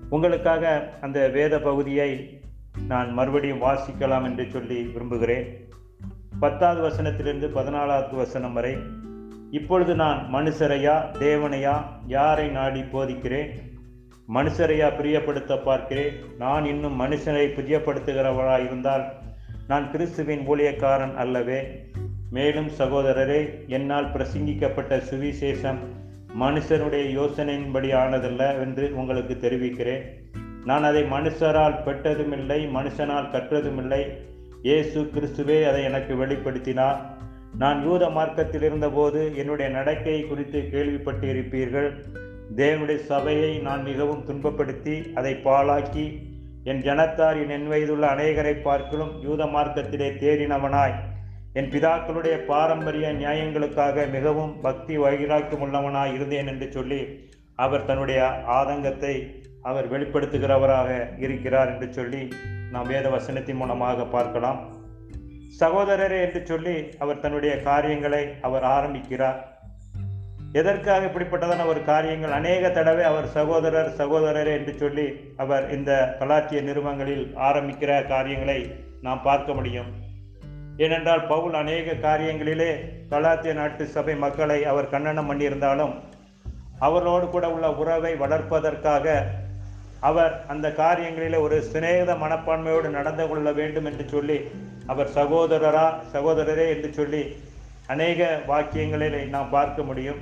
உங்களுக்காக 0.09 0.89
அந்த 1.01 1.27
வேத 1.27 1.59
பகுதியை 1.59 2.41
நான் 2.87 3.13
மறுபடியும் 3.13 3.61
வாசிக்கலாம் 3.61 4.23
என்று 4.23 4.47
சொல்லி 4.49 4.83
விரும்புகிறேன். 4.83 5.67
பத்தாவது 6.39 6.81
வசனத்திலிருந்து 6.87 7.49
பதினாலாவது 7.55 8.15
வசனம் 8.15 8.53
வரை 8.53 8.77
இப்பொழுது 9.51 9.95
நான் 9.95 10.29
மனுஷரையா 10.33 11.17
தேவனையா 11.17 11.83
யாரை 12.07 12.47
நாடி 12.47 12.81
போதிக்கிறேன்? 12.81 13.71
மனுஷரையா 14.27 14.87
பிரியப்படுத்த 14.97 15.63
பார்க்கிறேன். 15.63 16.13
நான் 16.37 16.65
இன்னும் 16.65 17.01
மனுஷனை 17.01 17.47
பிரியப்படுத்துகிறவரா 17.57 18.65
இருந்தால் 18.65 19.11
நான் 19.67 19.91
கிறிஸ்துவின் 19.91 20.47
ஊழியக்காரன் 20.47 21.15
அல்லவே. 21.15 21.89
மேலும் 22.31 22.69
சகோதரரே 22.77 23.67
என்னால் 23.67 24.11
பிரசங்கிக்கப்பட்ட 24.11 25.01
சுவிசேஷம் 25.09 25.77
மனுஷனுடைய 26.39 27.03
யோசனையின்படி 27.19 27.89
ஆனதல்ல 27.93 28.59
என்று 28.59 28.95
உங்களுக்கு 28.95 29.37
தெரிவிக்கிறேன். 29.37 30.03
நான் 30.65 30.83
அதை 30.83 31.03
மனுஷரால் 31.03 31.83
பெற்றதுமில்லை 31.83 32.67
மனுஷனால் 32.67 33.31
கற்றதுமில்லை. 33.31 34.01
இயேசு 34.61 35.01
கிறிஸ்துவே 35.01 35.67
அதை 35.69 35.83
எனக்கு 35.83 36.25
வெளிப்படுத்தினார். 36.25 36.97
நான் 37.57 37.83
யூத 37.83 38.09
மார்க்கத்தில் 38.09 38.61
இருந்தபோது 38.61 39.35
என்னுடைய 39.35 39.71
நடக்கை 39.71 40.23
குறித்து 40.23 40.69
கேள்விப்பட்டு 40.69 41.27
இருப்பீர்கள் 41.33 41.93
தேவனுடைய 42.57 42.95
சபையை 42.95 43.57
நான் 43.57 43.83
மிகவும் 43.83 44.25
துன்பப்படுத்தி 44.27 45.13
அதை 45.13 45.33
பாழாக்கி 45.33 46.19
என் 46.63 46.81
ஜனத்தார் 46.81 47.39
என் 47.41 47.49
என் 47.49 47.67
வயதுள்ள 47.67 48.07
அநேகரை 48.15 48.61
பார்க்கலும் 48.61 49.21
யூத 49.21 49.45
மார்க்கத்திலே 49.45 50.09
தேறினவனாய். 50.23 50.93
என் 51.53 51.69
பிதாக்களுடைய 51.69 52.45
பாரம்பரிய 52.45 53.13
நியாயங்களுக்காக 53.13 54.11
மிகவும் 54.11 54.61
பக்தி 54.61 54.97
வைராக்கியம் 54.97 55.63
உள்ளவனாய் 55.65 56.13
இருந்தேன் 56.13 56.47
என்று 56.47 56.71
சொல்லி 56.71 57.29
அவர் 57.55 57.85
தன்னுடைய 57.85 58.43
ஆதங்கத்தை 58.45 59.15
அவர் 59.61 59.91
வெளிப்படுத்துகிறவராக 59.91 61.17
இருக்கிறார் 61.17 61.71
என்று 61.73 61.93
சொல்லி 61.93 62.29
நாம் 62.71 62.87
வேத 62.87 63.09
வசனத்தின் 63.09 63.55
மூலமாக 63.55 64.05
பார்க்கலாம். 64.05 64.59
சகோதரரே 65.59 66.21
என்று 66.27 66.45
சொல்லி 66.45 66.75
அவர் 66.99 67.19
தன்னுடைய 67.19 67.61
காரியங்களை 67.61 68.23
அவர் 68.41 68.63
ஆரம்பிக்கிறார். 68.63 69.52
எதற்காக 70.59 71.05
இப்படிப்பட்டதான 71.07 71.65
ஒரு 71.65 71.83
காரியங்கள்? 71.83 72.31
அநேக 72.31 72.69
தடவை 72.69 73.03
அவர் 73.03 73.27
சகோதரர் 73.27 73.89
சகோதரரே 73.99 74.51
என்று 74.57 74.73
சொல்லி 74.81 75.05
அவர் 75.43 75.71
இந்த 75.71 75.91
கலாச்சிய 76.19 76.59
நிறுவனங்களில் 76.61 77.23
ஆரம்பிக்கிற 77.47 77.91
காரியங்களை 78.07 78.57
நாம் 79.01 79.21
பார்க்க 79.21 79.53
முடியும். 79.53 79.89
ஏனென்றால் 80.77 81.23
பவுல் 81.31 81.53
அநேக 81.53 81.95
காரியங்களிலே 82.07 82.69
கலாத்திய 83.11 83.53
நாட்டு 83.53 83.85
சபை 83.85 84.15
மக்களை 84.15 84.59
அவர் 84.63 84.89
கண்டனம் 84.89 85.29
பண்ணியிருந்தாலும் 85.29 85.93
அவர்களோடு 86.79 87.25
கூட 87.29 87.45
உள்ள 87.49 87.67
உறவை 87.73 88.13
வளர்ப்பதற்காக 88.15 89.15
அவர் 90.09 90.33
அந்த 90.47 90.69
காரியங்களிலே 90.81 91.39
ஒரு 91.41 91.57
சிநேகித 91.71 92.13
மனப்பான்மையோடு 92.23 92.89
நடந்து 92.89 93.27
கொள்ள 93.27 93.51
வேண்டும் 93.51 93.85
என்று 93.85 94.05
சொல்லி 94.09 94.37
அவர் 94.85 95.11
சகோதரரா 95.15 95.87
சகோதரரே 96.13 96.67
என்று 96.75 96.91
சொல்லி 96.93 97.23
அநேக 97.87 98.39
வாக்கியங்களை 98.47 99.09
நாம் 99.35 99.49
பார்க்க 99.49 99.83
முடியும். 99.83 100.21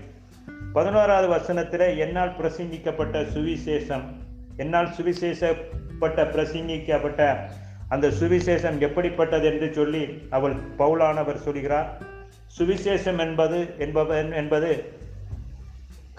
பதினோராவது 0.76 1.28
வசனத்தில் 1.28 1.98
என்னால் 1.98 2.36
பிரசங்கிக்கப்பட்ட 2.40 3.22
சுவிசேஷம் 3.34 4.06
என்னால் 4.58 4.94
சுவிசேஷப்பட்ட 4.98 6.20
பிரசங்கிக்கப்பட்ட 6.36 7.22
அந்த 7.94 8.08
சுவிசேஷம் 8.20 8.78
எப்படிப்பட்டது 8.80 9.46
என்று 9.52 9.68
சொல்லி 9.74 10.04
அவள் 10.30 10.56
பவுலானவர் 10.78 11.44
சொல்கிறார். 11.46 11.90
சுவிசேஷம் 12.58 13.20
என்பது 13.20 13.60
என்பவன் 13.78 14.32
என்பது 14.32 14.70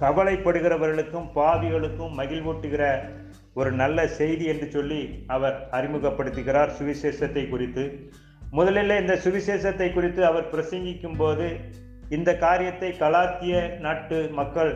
கவலைப்படுகிறவர்களுக்கும் 0.03 1.29
பாவிகளுக்கும் 1.35 2.17
மகிழ்வூட்டுகிற 2.19 2.85
ஒரு 3.55 3.73
நல்ல 3.73 4.07
செய்தி 4.19 4.45
என்று 4.45 4.69
சொல்லி 4.71 5.01
அவர் 5.27 5.57
அறிமுகப்படுத்துகிறார் 5.71 6.75
சுவிசேஷத்தை 6.79 7.49
குறித்து. 7.49 7.85
முதலில் 8.51 9.01
இந்த 9.01 9.15
சுவிசேஷத்தை 9.25 9.89
குறித்து 9.93 10.23
அவர் 10.27 10.51
பிரசங்கிக்கும் 10.55 11.17
போது 11.17 11.49
இந்த 12.13 12.31
காரியத்தை 12.37 12.91
கலாத்திய 12.99 13.55
நாட்டு 13.79 14.19
மக்கள் 14.33 14.73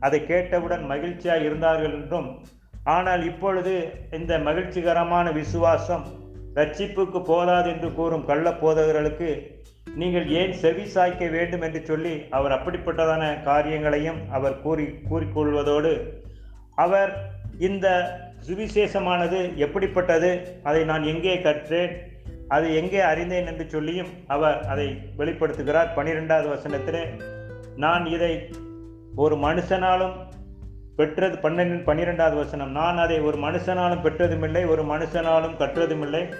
அதை 0.00 0.18
கேட்டவுடன் 0.26 0.84
மகிழ்ச்சியாக 0.84 1.44
இருந்தார்கள் 1.44 1.94
என்றும் 1.94 2.28
ஆனால் 2.86 3.22
இப்பொழுது 3.24 3.74
இந்த 4.10 4.32
மகிழ்ச்சிகரமான 4.38 5.26
விசுவாசம் 5.32 6.04
ரட்சிப்புக்கு 6.54 7.20
போதாது 7.22 7.68
என்று 7.70 7.88
கூறும் 7.92 8.26
கள்ள 8.26 8.48
போதகர்களுக்கு 8.54 9.30
நீங்கள் 9.94 10.26
ஏன் 10.32 10.52
செவி 10.54 10.84
சாய்க்க 10.86 11.24
வேண்டும் 11.28 11.60
என்று 11.60 11.80
சொல்லி 11.84 12.12
அவர் 12.30 12.54
அப்படிப்பட்டதான 12.56 13.24
காரியங்களையும் 13.42 14.20
அவர் 14.30 14.60
கூறி 14.60 14.86
கூறிக்கொள்வதோடு 15.08 15.92
அவர் 16.76 17.10
இந்த 17.58 17.86
சுவிசேஷமானது 18.46 19.40
எப்படிப்பட்டது 19.56 20.30
அதை 20.62 20.80
நான் 20.84 21.04
எங்கே 21.04 21.36
கற்றேன் 21.40 21.92
அது 22.48 22.76
எங்கே 22.76 23.00
அறிந்தேன் 23.00 23.46
என்று 23.46 23.68
சொல்லியும் 23.68 24.08
அவர் 24.26 24.66
அதை 24.68 24.98
வெளிப்படுத்துகிறார். 25.18 25.94
பனிரெண்டாவது 25.94 26.48
வசனத்தில் 26.48 27.02
நான் 27.76 28.06
இதை 28.06 28.48
ஒரு 29.16 29.36
மனுஷனாலும் 29.36 30.14
பெற்றது 30.96 31.36
பன்னெண்டு 31.36 31.84
பன்னிரெண்டாவது 31.84 32.36
வசனம் 32.36 32.70
நான் 32.70 32.98
அதை 32.98 33.20
ஒரு 33.20 33.38
மனுஷனாலும் 33.38 34.02
பெற்றதுமில்லை 34.02 34.68
ஒரு 34.68 34.82
மனுஷனாலும் 34.82 35.56
கற்றதுமில்லை. 35.58 36.34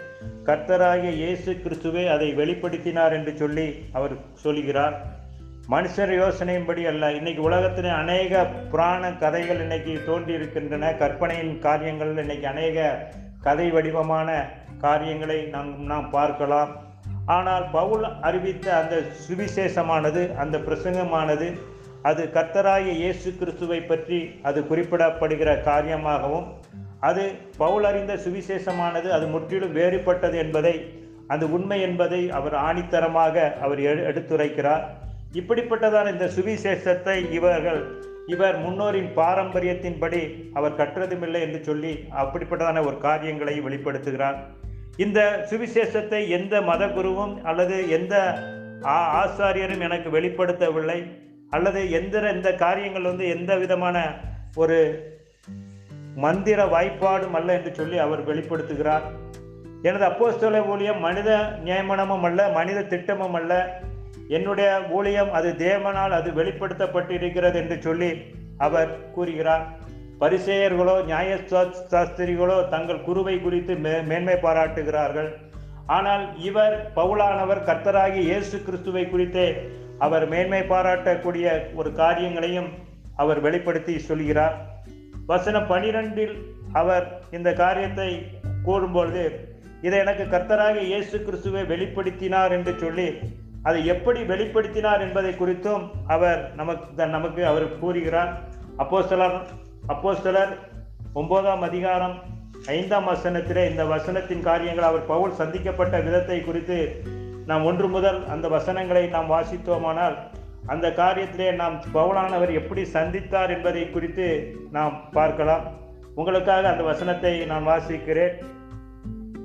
கர்த்தராகிய 0.44 1.10
இயேசு 1.10 1.52
கிறிஸ்துவே 1.52 2.08
அதை 2.08 2.34
வெளிப்படுத்தினார் 2.34 3.12
என்று 3.12 3.36
சொல்லி 3.36 3.74
அவர் 3.92 4.14
சொல்கிறார். 4.32 5.22
மனுஷர் 5.70 6.12
யோசனையின்படி 6.22 6.86
அல்ல 6.86 7.12
இன்னைக்கு 7.12 7.42
உலகத்தில் 7.42 7.88
அநேக 7.88 8.46
புராண 8.46 9.12
கதைகள் 9.12 9.60
இன்னைக்கு 9.60 10.00
தோன்றியிருக்கின்றன. 10.06 10.98
கற்பனையின் 10.98 11.58
காரியங்கள் 11.58 12.16
இன்னைக்கு 12.16 12.46
அநேக 12.46 13.08
கதை 13.40 13.70
வடிவமான 13.70 14.48
காரியங்களை 14.86 15.38
நாம் 15.54 15.70
நாம் 15.92 16.08
பார்க்கலாம். 16.16 16.72
ஆனால் 17.34 17.66
பவுல் 17.76 18.04
அறிவித்த 18.28 18.66
அந்த 18.80 18.94
சுவிசேஷமானது 19.26 20.22
அந்த 20.42 20.56
பிரசங்கமானது 20.66 21.48
அது 22.08 22.22
கர்த்தராய 22.34 22.86
இயேசு 23.02 23.28
கிறிஸ்துவை 23.40 23.78
பற்றி 23.90 24.18
அது 24.48 24.60
குறிப்பிடப்படுகிற 24.70 25.50
காரியமாகவும் 25.68 26.48
அது 27.08 27.24
பவுல் 27.62 27.86
அறிந்த 27.88 28.12
சுவிசேஷமானது 28.24 29.08
அது 29.16 29.26
முற்றிலும் 29.34 29.74
வேறுபட்டது 29.78 30.36
என்பதை 30.44 30.74
அந்த 31.32 31.44
உண்மை 31.56 31.78
என்பதை 31.88 32.20
அவர் 32.38 32.56
ஆணித்தரமாக 32.66 33.36
அவர் 33.66 33.80
எடுத்துரைக்கிறார். 34.10 34.84
இப்படிப்பட்டதான 35.40 36.10
இந்த 36.14 36.26
சுவிசேஷத்தை 36.36 37.16
இவர்கள் 37.38 37.80
இவர் 38.32 38.56
முன்னோரின் 38.64 39.08
பாரம்பரியத்தின்படி 39.20 40.20
அவர் 40.58 40.78
கற்றதுமில்லை 40.80 41.40
என்று 41.46 41.60
சொல்லி 41.68 41.92
அப்படிப்பட்டதான 42.22 42.84
ஒரு 42.88 42.98
காரியங்களை 43.06 43.56
வெளிப்படுத்துகிறார். 43.66 44.38
இந்த 44.96 45.46
சுவிசேஷத்தை 45.50 46.28
எந்த 46.28 46.61
மத 46.62 46.87
குருவும் 46.87 47.42
அல்லது 47.42 47.88
எந்த 47.88 48.38
ஆசாரியரும் 49.22 49.80
எனக்கு 49.80 50.20
வெளிப்படுத்தவில்லை. 50.20 51.11
அல்லது 51.50 51.90
எந்த 51.90 52.30
இந்த 52.33 52.54
காரியங்கள் 52.54 53.02
வந்து 53.02 53.28
எந்த 53.28 53.57
விதமான 53.57 54.14
ஒரு 54.54 54.78
மந்திர 56.14 56.64
வாய்ப்பாடும் 56.64 57.33
அல்ல 57.33 57.52
என்று 57.52 57.74
சொல்லி 57.74 57.98
அவர் 57.98 58.28
வெளிப்படுத்துகிறார். 58.28 59.02
எனது 59.83 60.04
அப்போஸ்தல 60.07 60.66
ஊழியம் 60.66 61.00
மனித 61.00 61.59
நியமனமும் 61.64 62.20
அல்ல 62.20 62.48
மனித 62.48 62.83
திட்டமும் 62.83 63.35
அல்ல. 63.35 63.83
என்னுடைய 64.28 64.83
ஊழியம் 64.90 65.33
அது 65.33 65.54
தேவனால் 65.59 66.11
அது 66.11 66.30
வெளிப்படுத்தப்பட்டிருக்கிறது 66.30 67.54
என்று 67.54 67.76
சொல்லி 67.80 68.22
அவர் 68.59 69.11
கூறுகிறார். 69.11 69.83
பரிசேயர்களோ 70.24 70.94
நியாய 71.08 71.30
சாஸ்திரிகளோ 71.92 72.58
தங்கள் 72.74 73.02
குருவை 73.06 73.34
குறித்து 73.40 73.72
மே 73.84 73.94
மேன்மை 74.10 74.37
பாராட்டுகிறார்கள். 74.44 75.28
ஆனால் 75.96 76.22
இவர் 76.48 76.76
பவுலானவர் 76.98 77.60
கர்த்தராகி 77.66 78.20
இயேசு 78.28 78.56
கிறிஸ்துவை 78.66 79.02
குறித்தே 79.08 79.48
அவர் 80.04 80.24
மேன்மை 80.30 80.60
பாராட்டக்கூடிய 80.70 81.46
ஒரு 81.80 81.90
காரியங்களையும் 81.98 82.70
அவர் 83.22 83.40
வெளிப்படுத்தி 83.46 83.94
சொல்கிறார். 84.06 84.54
வசனம் 85.32 85.68
பனிரெண்டில் 85.72 86.34
அவர் 86.82 87.04
இந்த 87.38 87.50
காரியத்தை 87.60 88.08
கூறும்பொழுது 88.68 89.24
இதை 89.87 89.98
எனக்கு 90.04 90.24
கர்த்தராக 90.37 90.87
இயேசு 90.92 91.16
கிறிஸ்துவை 91.26 91.64
வெளிப்படுத்தினார் 91.72 92.54
என்று 92.58 92.74
சொல்லி 92.84 93.08
அதை 93.68 93.82
எப்படி 93.96 94.22
வெளிப்படுத்தினார் 94.32 95.04
என்பதை 95.08 95.34
குறித்தும் 95.42 95.84
அவர் 96.16 96.40
நமக்கு 96.62 97.10
நமக்கு 97.16 97.44
அவர் 97.52 97.68
கூறுகிறார். 97.84 98.32
அப்போ 99.86 100.14
சிலர் 100.14 100.52
ஒன்பதாம் 101.12 101.62
அதிகாரம் 101.62 102.14
ஐந்தாம் 102.66 103.08
வசனத்திலே 103.08 103.70
இந்த 103.70 103.84
வசனத்தின் 103.84 104.40
காரியங்கள் 104.40 104.84
அவர் 104.84 105.06
பவுல் 105.06 105.34
சந்திக்கப்பட்ட 105.38 106.02
விதத்தை 106.02 106.40
குறித்து 106.40 107.02
நாம் 107.46 107.64
ஒன்று 107.64 107.88
முதல் 107.88 108.26
அந்த 108.26 108.48
வசனங்களை 108.48 109.06
நாம் 109.06 109.30
வாசித்தோமானால் 109.30 110.16
அந்த 110.66 110.88
காரியத்திலே 110.88 111.54
நாம் 111.54 111.82
பவுலானவர் 111.94 112.52
எப்படி 112.52 112.82
சந்தித்தார் 112.82 113.50
என்பதை 113.50 113.90
குறித்து 113.90 114.56
நாம் 114.70 115.10
பார்க்கலாம். 115.10 115.66
உங்களுக்காக 116.14 116.68
அந்த 116.68 116.82
வசனத்தை 116.82 117.44
நான் 117.44 117.66
வாசிக்கிறேன். 117.66 118.34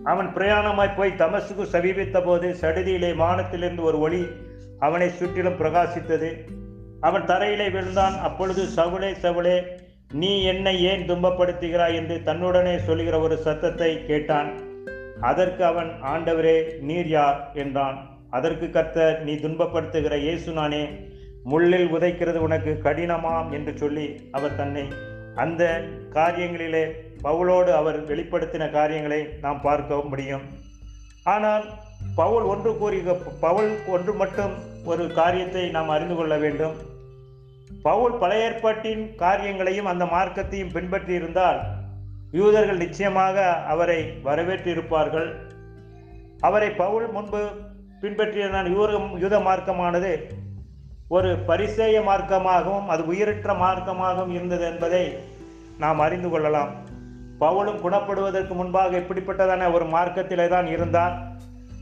அவன் 0.04 0.34
பிரயாணமாய் 0.34 0.96
போய் 0.96 1.16
தமசுக்கு 1.16 1.66
சமீபித்த 1.66 2.22
போது 2.22 2.56
சடுதியிலே 2.62 3.16
வானத்திலிருந்து 3.16 3.84
ஒரு 3.84 4.00
ஒளி 4.00 4.28
அவனை 4.80 5.10
சுற்றிலும் 5.10 5.60
பிரகாசித்தது. 5.60 6.32
அவன் 7.02 7.26
தரையிலே 7.26 7.72
விழுந்தான். 7.72 8.18
அப்பொழுது 8.20 8.64
சவுளே 8.76 9.12
சவுளே 9.22 9.88
நீ 10.14 10.30
என்னை 10.44 10.84
ஏன் 10.84 11.02
துன்பப்படுத்துகிறாய் 11.10 11.96
என்று 11.96 12.16
தன்னுடனே 12.26 12.78
சொல்லுகிற 12.78 13.20
ஒரு 13.20 13.38
சத்தத்தை 13.38 14.06
கேட்டான். 14.06 14.50
அதற்கு 15.22 15.66
அவன் 15.66 15.92
ஆண்டவரே 16.04 16.56
நீர் 16.80 17.08
யார்? 17.08 17.52
என்றான். 17.54 17.98
அதற்கு 18.30 18.70
கர்த்தர் 18.70 19.24
நீ 19.24 19.34
துன்பப்படுத்துகிற 19.34 20.18
இயேசு 20.18 20.52
நானே. 20.52 20.90
முள்ளில் 21.44 21.88
உதைக்கிறது 21.92 22.40
உனக்கு 22.48 22.80
கடினமாம் 22.84 23.52
என்று 23.52 23.78
சொல்லி 23.78 24.08
அவர் 24.32 24.56
தன்னை 24.56 24.88
அந்த 25.36 25.64
காரியங்களிலே 26.14 26.86
பவுலோடு 27.24 27.72
அவர் 27.72 28.00
வெளிப்படுத்தின 28.08 28.72
காரியங்களை 28.72 29.28
நாம் 29.42 29.62
பார்க்க 29.62 29.96
முடியும். 29.96 30.42
ஆனால் 31.24 31.66
பவுல் 32.16 32.44
ஒன்று 32.44 32.78
கூறி 32.78 32.98
பவுல் 33.40 33.72
ஒன்று 33.88 34.14
மட்டும் 34.14 34.52
ஒரு 34.86 35.12
காரியத்தை 35.14 35.70
நாம் 35.70 35.90
அறிந்து 35.90 36.16
கொள்ள 36.16 36.38
வேண்டும். 36.38 36.76
பவுல் 37.82 38.16
பழைய 38.18 38.44
ஏற்பாட்டின் 38.44 39.16
காரியங்களையும் 39.16 39.86
அந்த 39.86 40.06
மார்க்கத்தையும் 40.06 40.74
பின்பற்றியிருந்தால் 40.74 41.60
யூதர்கள் 42.32 42.78
நிச்சயமாக 42.78 43.46
அவரை 43.66 44.00
வரவேற்றிருப்பார்கள் 44.24 45.30
அவரை 46.40 46.70
பவுல் 46.72 47.08
முன்பு 47.12 47.42
பின்பற்றியிருந்தான் 48.02 48.70
யூர 48.76 48.90
யூத 49.20 49.40
மார்க்கமானது 49.40 50.12
ஒரு 51.08 51.38
பரிசேய 51.48 52.02
மார்க்கமாகவும் 52.02 52.88
அது 52.88 53.06
உயிரற்ற 53.06 53.54
மார்க்கமாகவும் 53.54 54.34
இருந்தது 54.34 54.66
என்பதை 54.66 55.18
நாம் 55.78 56.00
அறிந்து 56.00 56.30
கொள்ளலாம். 56.30 56.72
பவுலும் 57.40 57.82
குணப்படுவதற்கு 57.82 58.54
முன்பாக 58.54 58.98
இப்படிப்பட்டதான 58.98 59.74
ஒரு 59.74 59.86
மார்க்கத்திலே 59.86 60.48
தான் 60.48 60.68
இருந்தார். 60.68 61.16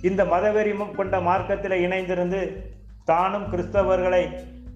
இந்த 0.01 0.23
மதவெறிமும் 0.23 0.95
கொண்ட 0.95 1.19
மார்க்கத்தில் 1.19 1.81
இணைந்திருந்து 1.87 2.41
தானும் 3.05 3.47
கிறிஸ்தவர்களை 3.53 4.23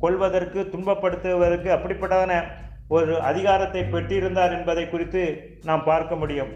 கொள்வதற்கு 0.03 0.59
துன்பப்படுத்துவதற்கு 0.73 1.69
அப்படிப்பட்டதான 1.75 2.33
ஒரு 2.97 3.13
அதிகாரத்தை 3.29 3.81
பெற்றிருந்தார் 3.93 4.55
என்பதை 4.57 4.83
குறித்து 4.89 5.21
நாம் 5.69 5.83
பார்க்க 5.89 6.15
முடியும். 6.21 6.51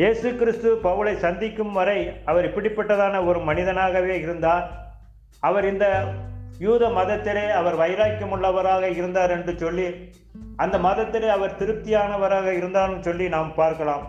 இயேசு 0.00 0.28
கிறிஸ்து 0.40 0.68
பவுலை 0.84 1.14
சந்திக்கும் 1.24 1.72
வரை 1.78 1.98
அவர் 2.30 2.46
இப்படிப்பட்டதான 2.48 3.14
ஒரு 3.30 3.40
மனிதனாகவே 3.48 4.14
இருந்தார். 4.24 4.66
அவர் 5.48 5.66
இந்த 5.72 5.86
யூத 6.66 6.88
மதத்திலே 6.98 7.46
அவர் 7.60 7.76
வைராக்கியம் 7.82 8.34
உள்ளவராக 8.36 8.90
இருந்தார் 8.98 9.32
என்று 9.36 9.52
சொல்லி 9.62 9.86
அந்த 10.64 10.76
மதத்திலே 10.86 11.28
அவர் 11.36 11.58
திருப்தியானவராக 11.60 12.48
இருந்தார்னு 12.60 13.00
சொல்லி 13.06 13.26
நாம் 13.36 13.50
பார்க்கலாம். 13.60 14.04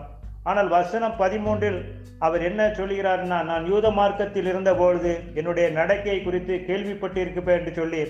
ஆனால் 0.50 0.68
வசனம் 0.76 1.18
பதிமூன்றில் 1.22 1.78
அவர் 2.26 2.42
என்ன 2.48 2.62
சொல்கிறார்னா 2.78 3.38
நான் 3.50 3.64
யூத 3.72 3.86
மார்க்கத்தில் 3.98 4.48
இருந்தபொழுது 4.52 5.12
என்னுடைய 5.38 5.66
நடக்கையை 5.78 6.18
குறித்து 6.22 6.54
கேள்விப்பட்டிருக்கப்பேன் 6.68 7.58
என்று 7.60 7.72
சொல்லி 7.80 8.02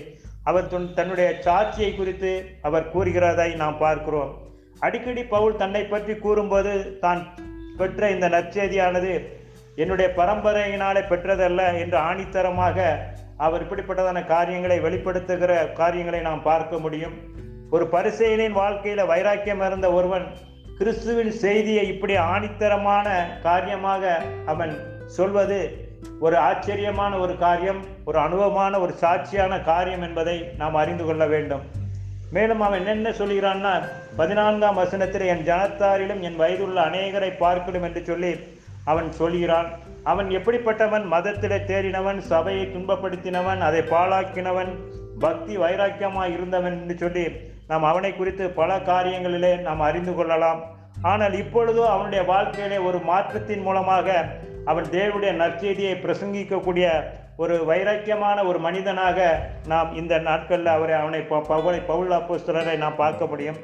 அவர் 0.45 0.71
தன்னுடைய 0.93 1.29
சாட்சியை 1.45 1.91
குறித்து 1.95 2.31
அவர் 2.61 2.91
கூறுகிறதை 2.93 3.49
நாம் 3.55 3.77
பார்க்கிறோம். 3.77 4.31
அடிக்கடி 4.79 5.23
பவுல் 5.23 5.55
தன்னை 5.55 5.83
பற்றி 5.83 6.13
கூறும்போது 6.15 6.73
தான் 6.99 7.21
பெற்ற 7.77 8.09
இந்த 8.09 8.27
நற்செய்தியானது 8.29 9.13
என்னுடைய 9.75 10.07
பரம்பரையினாலே 10.17 11.01
பெற்றதல்ல 11.11 11.61
என்று 11.79 11.97
ஆணித்தரமாக 11.97 12.77
அவர் 13.37 13.63
இப்படிப்பட்டதான 13.63 14.19
காரியங்களை 14.25 14.77
வெளிப்படுத்துகிற 14.81 15.53
காரியங்களை 15.73 16.21
நாம் 16.21 16.43
பார்க்க 16.43 16.77
முடியும். 16.77 17.15
ஒரு 17.71 17.85
பரிசெயலின் 17.91 18.57
வாழ்க்கையில 18.57 19.05
வைராக்கியம் 19.05 19.63
இருந்த 19.67 19.87
ஒருவன் 19.91 20.25
கிறிஸ்துவின் 20.77 21.33
செய்தியை 21.43 21.83
இப்படி 21.87 22.15
ஆணித்தரமான 22.31 23.07
காரியமாக 23.43 24.03
அவன் 24.45 24.73
சொல்வது 25.07 25.59
ஒரு 26.19 26.37
ஆச்சரியமான 26.37 27.17
ஒரு 27.17 27.37
காரியம் 27.37 27.85
ஒரு 28.05 28.19
அனுபவமான 28.19 28.79
ஒரு 28.79 28.93
சாட்சியான 29.01 29.63
காரியம் 29.63 30.01
என்பதை 30.01 30.49
நாம் 30.57 30.75
அறிந்து 30.75 31.05
கொள்ள 31.05 31.25
வேண்டும். 31.25 31.61
மேலும் 32.31 32.61
அவன் 32.61 32.85
என்ன 32.85 33.09
சொல்கிறான்னா 33.09 33.87
பதினான்காம் 34.15 34.75
வசனத்தில் 34.75 35.21
என் 35.21 35.45
ஜனத்தாரிலும் 35.45 36.19
என் 36.19 36.35
வயதுள்ள 36.35 36.81
அநேகரை 36.81 37.37
பார்க்கணும் 37.37 37.83
என்று 37.83 38.03
சொல்லி 38.03 38.39
அவன் 38.85 39.11
சொல்கிறான். 39.11 39.69
அவன் 40.03 40.29
எப்படிப்பட்டவன்? 40.29 41.05
மதத்திலே 41.11 41.57
தேறினவன் 41.57 42.17
சபையை 42.17 42.65
துன்பப்படுத்தினவன் 42.65 43.59
அதை 43.59 43.81
பாழாக்கினவன் 43.81 44.69
பக்தி 45.19 45.57
வைராக்கியமாய் 45.57 46.33
இருந்தவன் 46.33 46.81
என்று 46.81 46.97
சொல்லி 46.97 47.31
நாம் 47.67 47.83
அவனை 47.83 48.15
குறித்து 48.15 48.49
பல 48.49 48.77
காரியங்களிலே 48.77 49.61
நாம் 49.61 49.79
அறிந்து 49.79 50.13
கொள்ளலாம். 50.13 50.61
ஆனால் 51.11 51.35
இப்பொழுதோ 51.41 51.83
அவனுடைய 51.93 52.21
வாழ்க்கையிலே 52.31 52.77
ஒரு 52.87 52.99
மாற்றத்தின் 53.11 53.65
மூலமாக 53.67 54.07
அவன் 54.71 54.87
தேவனுடைய 54.95 55.31
நற்செய்தியை 55.41 55.95
பிரசங்கிக்கக்கூடிய 56.03 56.87
ஒரு 57.43 57.55
வைராக்கியமான 57.69 58.37
ஒரு 58.49 58.59
மனிதனாக 58.65 59.19
நாம் 59.71 59.89
இந்த 60.01 60.13
நாட்களில் 60.27 60.69
அவரை 60.75 60.95
அவனை 60.99 61.19
பவுலை 61.31 61.81
பவுல் 61.89 62.13
அப்போஸ்தலரை 62.19 62.75
நாம் 62.83 63.01
பார்க்க 63.01 63.23
முடியும். 63.31 63.59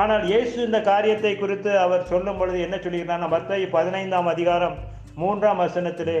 ஆனால் 0.00 0.24
இயேசு 0.30 0.56
இந்த 0.66 0.80
காரியத்தை 0.90 1.32
குறித்து 1.36 1.70
அவர் 1.84 2.08
சொல்லும் 2.12 2.38
பொழுது 2.40 2.58
என்ன 2.66 2.76
சொல்லுகிறார் 2.84 3.32
மத்திய 3.34 3.68
பதினைந்தாம் 3.76 4.30
அதிகாரம் 4.34 4.76
மூன்றாம் 5.22 5.62
வசனத்திலே 5.64 6.18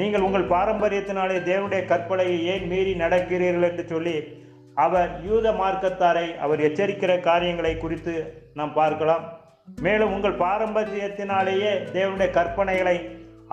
நீங்கள் 0.00 0.24
உங்கள் 0.26 0.52
பாரம்பரியத்தினாலே 0.54 1.36
தேவனுடைய 1.48 1.82
கற்பனையை 1.92 2.38
ஏன் 2.52 2.66
மீறி 2.72 2.92
நடக்கிறீர்கள்? 3.04 3.66
என்று 3.70 3.84
சொல்லி 3.92 4.16
அவர் 4.76 5.10
யூத 5.28 5.52
மார்க்கத்தாரை 5.60 6.26
அவர் 6.46 6.64
எச்சரிக்கிற 6.68 7.12
காரியங்களை 7.28 7.74
குறித்து 7.84 8.14
நாம் 8.58 8.76
பார்க்கலாம். 8.80 9.24
மேலும் 9.76 10.12
உங்கள் 10.12 10.40
பாரம்பரியத்தினாலேயே 10.46 11.72
தேவனுடைய 11.96 12.28
கற்பனைகளை 12.38 12.96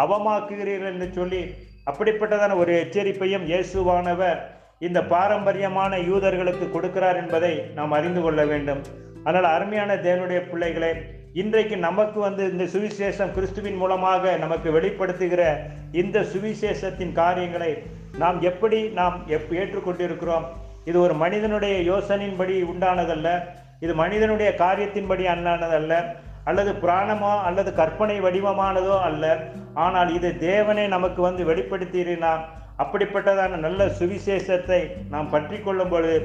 அவமாக்குகிறீர்கள் 0.04 0.93
என்று 0.93 1.10
சொல்லி 1.13 1.41
அப்படிப்பட்டதான 1.89 2.56
ஒரு 2.56 2.73
எச்சரிப்பையும் 2.84 3.45
இயேசுவானவர் 3.51 4.39
இந்த 4.80 5.04
பாரம்பரியமான 5.04 5.97
யூதர்களுக்கு 5.97 6.65
கொடுக்கிறார் 6.71 7.15
என்பதை 7.15 7.54
நாம் 7.75 7.91
அறிந்து 7.91 8.21
கொள்ள 8.21 8.45
வேண்டும். 8.45 8.82
ஆனால் 9.23 9.43
அருமையான 9.43 9.95
தேவனுடைய 9.95 10.39
பிள்ளைகளை 10.49 10.91
இன்றைக்கு 11.34 11.78
நமக்கு 11.78 12.19
வந்து 12.19 12.43
இந்த 12.51 12.63
சுவிசேஷம் 12.63 13.32
கிறிஸ்துவின் 13.32 13.75
மூலமாக 13.75 14.36
நமக்கு 14.38 14.69
வெளிப்படுத்துகிற 14.80 15.43
இந்த 15.91 16.19
சுவிசேஷத்தின் 16.34 17.12
காரியங்களை 17.12 17.71
நாம் 18.17 18.41
எப்படி 18.41 18.80
நாம் 18.99 19.15
எப் 19.28 19.51
ஏற்றுக்கொண்டிருக்கிறோம்? 19.51 20.45
இது 20.86 20.97
ஒரு 21.01 21.13
மனிதனுடைய 21.13 21.75
யோசனையின்படி 21.91 22.56
உண்டானதல்ல. 22.73 23.30
இது 23.86 23.93
மனிதனுடைய 24.04 24.52
காரியத்தின்படி 24.63 25.24
அண்ணானதல்ல 25.34 25.93
அல்லது 26.50 26.71
புராணமோ 26.82 27.32
அல்லது 27.48 27.69
கற்பனை 27.80 28.15
வடிவமானதோ 28.26 28.95
அல்ல. 29.08 29.24
ஆனால் 29.86 30.10
இது 30.17 30.30
தேவனை 30.50 30.86
நமக்கு 30.95 31.21
வந்து 31.28 31.43
வெளிப்படுத்தினா 31.50 32.34
அப்படிப்பட்டதான 32.84 33.58
நல்ல 33.65 33.82
சுவிசேஷத்தை 34.00 34.80
நாம் 35.13 35.32
பற்றி 35.34 35.58
கொள்ளும் 35.60 35.91
பொழுது 35.93 36.17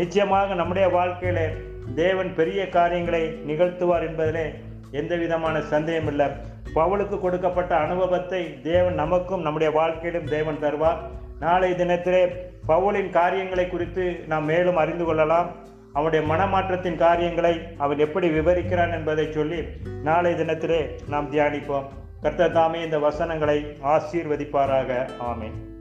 நிச்சயமாக 0.00 0.54
நம்முடைய 0.60 0.86
வாழ்க்கையில 0.96 1.40
தேவன் 2.00 2.30
பெரிய 2.38 2.60
காரியங்களை 2.76 3.22
நிகழ்த்துவார் 3.48 4.06
என்பதிலே 4.08 4.46
எந்த 5.00 5.12
விதமான 5.22 5.60
சந்தேகம் 5.72 6.10
இல்லை. 6.12 6.28
பவுலுக்கு 6.78 7.16
கொடுக்கப்பட்ட 7.24 7.72
அனுபவத்தை 7.84 8.42
தேவன் 8.70 8.96
நமக்கும் 9.02 9.44
நம்முடைய 9.46 9.70
வாழ்க்கையிலும் 9.78 10.30
தேவன் 10.36 10.62
தருவார். 10.64 11.00
நாளை 11.44 11.70
தினத்திலே 11.80 12.22
பவுலின் 12.70 13.10
காரியங்களை 13.18 13.66
குறித்து 13.68 14.04
நாம் 14.32 14.48
மேலும் 14.52 14.80
அறிந்து 14.82 15.04
கொள்ளலாம். 15.04 15.48
அவனுடைய 15.94 16.34
மனமாற்றத்தின் 16.34 16.96
காரியங்களை 16.96 17.60
அவன் 17.78 17.98
எப்படி 17.98 18.28
விவரிக்கிறான் 18.28 18.92
என்பதை 18.92 19.32
சொல்லி 19.32 19.62
நாளை 20.02 20.32
தினத்திலே 20.32 21.08
நாம் 21.08 21.32
தியானிப்போம். 21.32 21.84
கர்த்தர் 22.20 22.52
தாமே 22.52 22.84
இந்த 22.84 22.98
வசனங்களை 22.98 23.76
ஆசீர்வதிப்பாராக. 23.82 25.08
ஆமேன். 25.20 25.72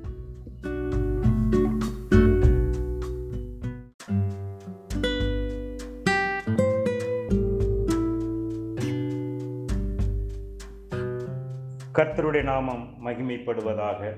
கர்த்தருடைய 11.93 12.43
நாமம் 12.43 12.93
மகிமைப்படுவதாக. 13.06 14.13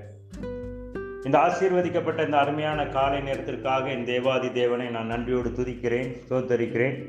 இந்த 1.26 1.38
ஆசீர்வதிக்கப்பட்ட 1.38 2.24
இந்த 2.24 2.38
அருமையான 2.38 2.86
காலை 2.86 3.20
நேரத்திற்காக 3.20 3.88
என் 3.88 4.04
தேவாதி 4.04 4.52
தேவனை 4.52 4.88
நான் 4.88 5.06
நன்றியோடு 5.06 5.48
துதிக்கிறேன் 5.48 6.16
ஸ்தோத்தரிக்கிறேன். 6.28 7.04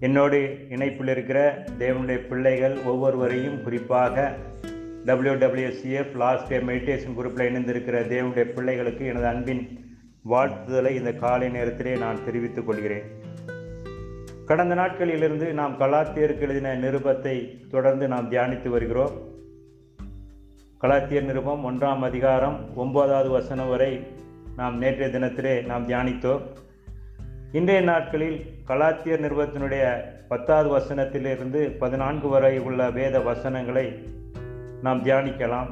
என்னோடு 0.00 0.58
இணைப்பில் 0.70 1.08
இருக்கிற 1.08 1.64
தேவனுடைய 1.78 2.28
பிள்ளைகள் 2.28 2.78
ஒவ்வொருவரையும் 2.84 3.62
குறிப்பாக 3.62 4.36
டபிள்யூடபிள்யூசிஎஃப் 5.06 6.16
லாஸ்ட் 6.16 6.52
மெடிடேஷன் 6.52 7.16
குரூப்பில் 7.18 7.48
இணைந்திருக்கிற 7.50 8.02
தேவனுடைய 8.08 8.40
பிள்ளைகளுக்கு 8.40 9.06
எனது 9.06 9.26
அன்பின் 9.26 9.94
வாழ்த்துதலை 10.30 10.90
இந்த 10.90 11.12
காலை 11.12 11.48
நேரத்திலே 11.48 11.96
நான் 11.96 12.24
தெரிவித்துக் 12.24 12.66
கொள்கிறேன். 12.66 13.02
கடந்த 14.46 14.74
நாட்களிலிருந்து 14.74 15.52
நாம் 15.52 15.80
கலாத்தியருக்கு 15.80 16.40
எழுதின 16.40 16.76
நிருபத்தை 16.76 17.68
தொடர்ந்து 17.68 18.08
நாம் 18.08 18.30
தியானித்து 18.30 18.68
வருகிறோம். 18.68 19.29
கலாத்தியர் 20.82 21.24
நிருபம் 21.24 21.70
ஒன்றாம் 21.70 21.98
அதிகாரம் 21.98 22.76
ஒன்பதாவது 22.76 23.28
வசனம் 23.28 23.68
வரை 23.68 24.06
நாம் 24.56 24.78
நேற்றைய 24.78 25.18
தினத்திலே 25.18 25.66
நாம் 25.66 25.88
தியானித்தோம். 25.88 26.40
இன்றைய 27.52 27.80
நாட்களில் 27.80 28.44
கலாத்தியர் 28.68 29.20
நிறுவத்தினுடைய 29.20 30.00
பத்தாவது 30.28 30.78
வசனத்திலிருந்து 30.78 31.78
பதினான்கு 31.78 32.28
வரை 32.28 32.58
உள்ள 32.58 32.90
வேத 32.90 33.20
வசனங்களை 33.20 34.08
நாம் 34.82 35.04
தியானிக்கலாம். 35.04 35.66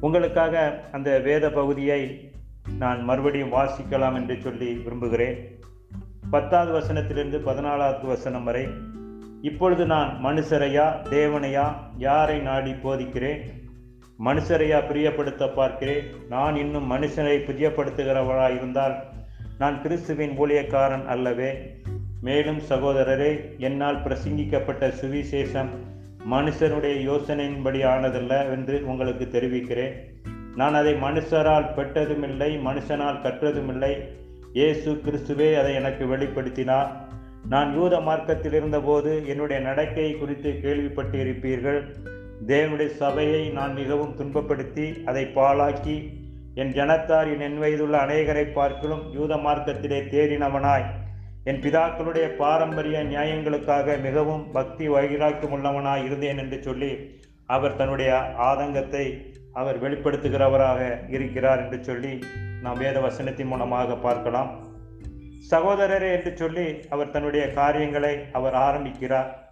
உங்களுக்காக 0.00 0.80
அந்த 0.92 1.18
வேத 1.18 1.50
பகுதியை 1.50 2.32
நான் 2.78 3.04
மறுபடியும் 3.04 3.52
வாசிக்கலாம் 3.52 4.14
என்று 4.14 4.36
சொல்லி 4.40 4.72
விரும்புகிறேன். 4.72 5.60
பத்தாவது 6.30 6.72
வசனத்திலிருந்து 6.78 7.38
பதினாலாவது 7.38 8.06
வசனம் 8.06 8.44
வரை 8.44 8.68
இப்பொழுது 9.42 9.86
நான் 9.86 10.18
மனுஷரையா 10.24 11.08
தேவனையா 11.08 11.74
யாரை 11.96 12.38
நாடி 12.38 12.70
போதிக்கிறேன்? 12.70 13.55
மனுஷரையா 14.24 14.78
பிரியப்படுத்த 14.90 15.54
பார்க்கிறேன். 15.54 16.04
நான் 16.28 16.56
இன்னும் 16.56 16.92
மனுஷனை 16.92 17.34
பிரியப்படுத்துகிறவராக 17.48 18.54
இருந்தால் 18.54 18.94
நான் 19.58 19.82
கிறிஸ்துவின் 19.82 20.38
ஊழியக்காரன் 20.38 21.06
அல்லவே. 21.06 21.74
மேலும் 22.20 22.60
சகோதரரே 22.68 23.58
என்னால் 23.58 24.02
பிரசங்கிக்கப்பட்ட 24.02 24.92
சுவிசேஷம் 25.02 25.68
மனுஷனுடைய 26.30 26.94
யோசனையின்படி 27.10 27.80
ஆனதல்ல 27.84 28.50
என்று 28.50 28.86
உங்களுக்கு 28.86 29.28
தெரிவிக்கிறேன். 29.28 29.94
நான் 30.56 30.74
அதை 30.74 30.94
மனுஷரால் 30.94 31.74
பெற்றதுமில்லை 31.74 32.58
மனுஷனால் 32.58 33.22
கற்றதுமில்லை. 33.22 34.08
இயேசு 34.52 34.92
கிறிஸ்துவே 34.92 35.58
அதை 35.58 35.74
எனக்கு 35.74 36.16
வெளிப்படுத்தினார். 36.16 36.88
நான் 37.48 37.74
யூத 37.74 38.00
மார்க்கத்தில் 38.00 38.52
இருந்தபோது 38.52 39.28
என்னுடைய 39.28 39.62
நடக்கை 39.62 40.12
குறித்து 40.12 40.58
கேள்விப்பட்டிருப்பீர்கள். 40.62 41.80
தேவனுடைய 42.44 42.86
சபையை 42.86 43.48
நான் 43.48 43.72
மிகவும் 43.72 44.16
துன்பப்படுத்தி 44.18 45.04
அதை 45.04 45.24
பாழாக்கி 45.24 46.08
என் 46.54 46.72
ஜனத்தார் 46.72 47.40
என் 47.40 47.58
வயதுள்ள 47.58 47.98
அநேகரை 47.98 48.52
பார்க்கலும் 48.52 49.12
யூத 49.12 49.36
மார்க்கத்திலே 49.36 50.00
தேறினவனாய். 50.12 50.84
என் 51.44 51.60
பிதாக்களுடைய 51.60 52.36
பாரம்பரிய 52.36 53.04
நியாயங்களுக்காக 53.04 54.02
மிகவும் 54.02 54.50
பக்தி 54.52 54.88
வைராக்கியம் 54.88 55.52
உள்ளவனாய் 55.52 56.04
இருந்தேன் 56.04 56.38
என்று 56.38 56.62
சொல்லி 56.62 57.20
அவர் 57.46 57.76
தன்னுடைய 57.76 58.34
ஆதங்கத்தை 58.36 59.34
அவர் 59.52 59.82
வெளிப்படுத்துகிறவராக 59.82 61.08
இருக்கிறார் 61.08 61.62
என்று 61.64 61.84
சொல்லி 61.84 62.18
நாம் 62.62 62.78
வேத 62.78 63.00
வசனத்தின் 63.00 63.46
மூலமாக 63.46 63.96
பார்க்கலாம். 63.96 64.50
சகோதரரே 65.50 66.12
என்று 66.12 66.36
சொல்லி 66.36 66.80
அவர் 66.88 67.10
தன்னுடைய 67.10 67.52
காரியங்களை 67.52 68.18
அவர் 68.32 68.54
ஆரம்பிக்கிறார். 68.54 69.45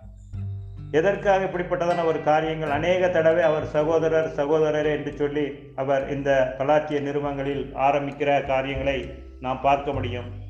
எதற்காக 0.91 1.45
இப்படிப்பட்டதான 1.45 2.05
ஒரு 2.05 2.23
காரியங்கள்? 2.23 2.71
அநேக 2.71 3.09
தடவை 3.09 3.43
அவர் 3.43 3.67
சகோதரர் 3.67 4.33
சகோதரர் 4.33 4.87
என்று 4.87 5.15
சொல்லி 5.17 5.73
அவர் 5.75 6.11
இந்த 6.11 6.55
கலாச்சிய 6.59 7.01
நிறுவனங்களில் 7.01 7.73
ஆரம்பிக்கிற 7.75 8.47
காரியங்களை 8.47 9.15
நாம் 9.41 9.61
பார்க்க 9.61 9.93
முடியும். 9.93 10.43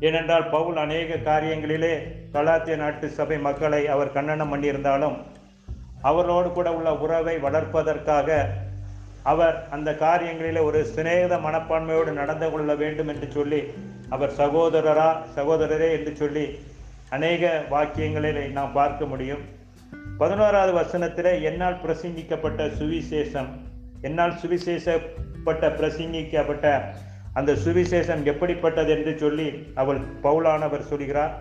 ஏனென்றால் 0.00 0.48
பவுல் 0.48 0.76
அநேக 0.76 1.14
காரியங்களிலே 1.14 1.98
கலாத்திய 2.32 2.76
நாட்டு 2.76 3.08
சபை 3.08 3.38
மக்களை 3.38 3.86
அவர் 3.86 4.12
கண்ணனம் 4.12 4.54
பண்ணியிருந்தாலும் 4.54 5.16
அவர்களோடு 6.02 6.50
கூட 6.50 6.72
உள்ள 6.72 6.94
உறவை 6.94 7.36
வளர்ப்பதற்காக 7.36 8.44
அவர் 9.22 9.66
அந்த 9.70 9.92
காரியங்களிலே 9.92 10.62
ஒரு 10.62 10.86
சிநேகித 10.96 11.36
மனப்பான்மையோடு 11.40 12.12
நடந்து 12.12 12.50
கொள்ள 12.50 12.74
வேண்டும் 12.74 13.08
என்று 13.08 13.30
சொல்லி 13.30 13.62
அவர் 14.08 14.30
சகோதரரா 14.30 15.16
சகோதரரே 15.36 15.90
என்று 15.92 16.16
சொல்லி 16.16 16.58
அநேக 17.10 17.62
வாக்கியங்களை 17.70 18.50
நாம் 18.50 18.72
பார்க்க 18.72 19.04
முடியும். 19.04 19.56
பதினோராவது 20.20 20.72
வசனத்தில் 20.72 21.30
என்னால் 21.48 21.80
பிரசங்கிக்கப்பட்ட 21.82 22.62
சுவிசேஷம் 22.78 23.50
என்னால் 24.00 24.34
சுவிசேஷப்பட்ட 24.42 25.68
பிரசங்கிக்கப்பட்ட 25.78 26.66
அந்த 27.32 27.52
சுவிசேஷம் 27.64 28.22
எப்படிப்பட்டது 28.24 28.90
என்று 28.96 29.12
சொல்லி 29.18 29.48
அவள் 29.74 30.00
பவுலானவர் 30.22 30.88
சொல்கிறார். 30.90 31.32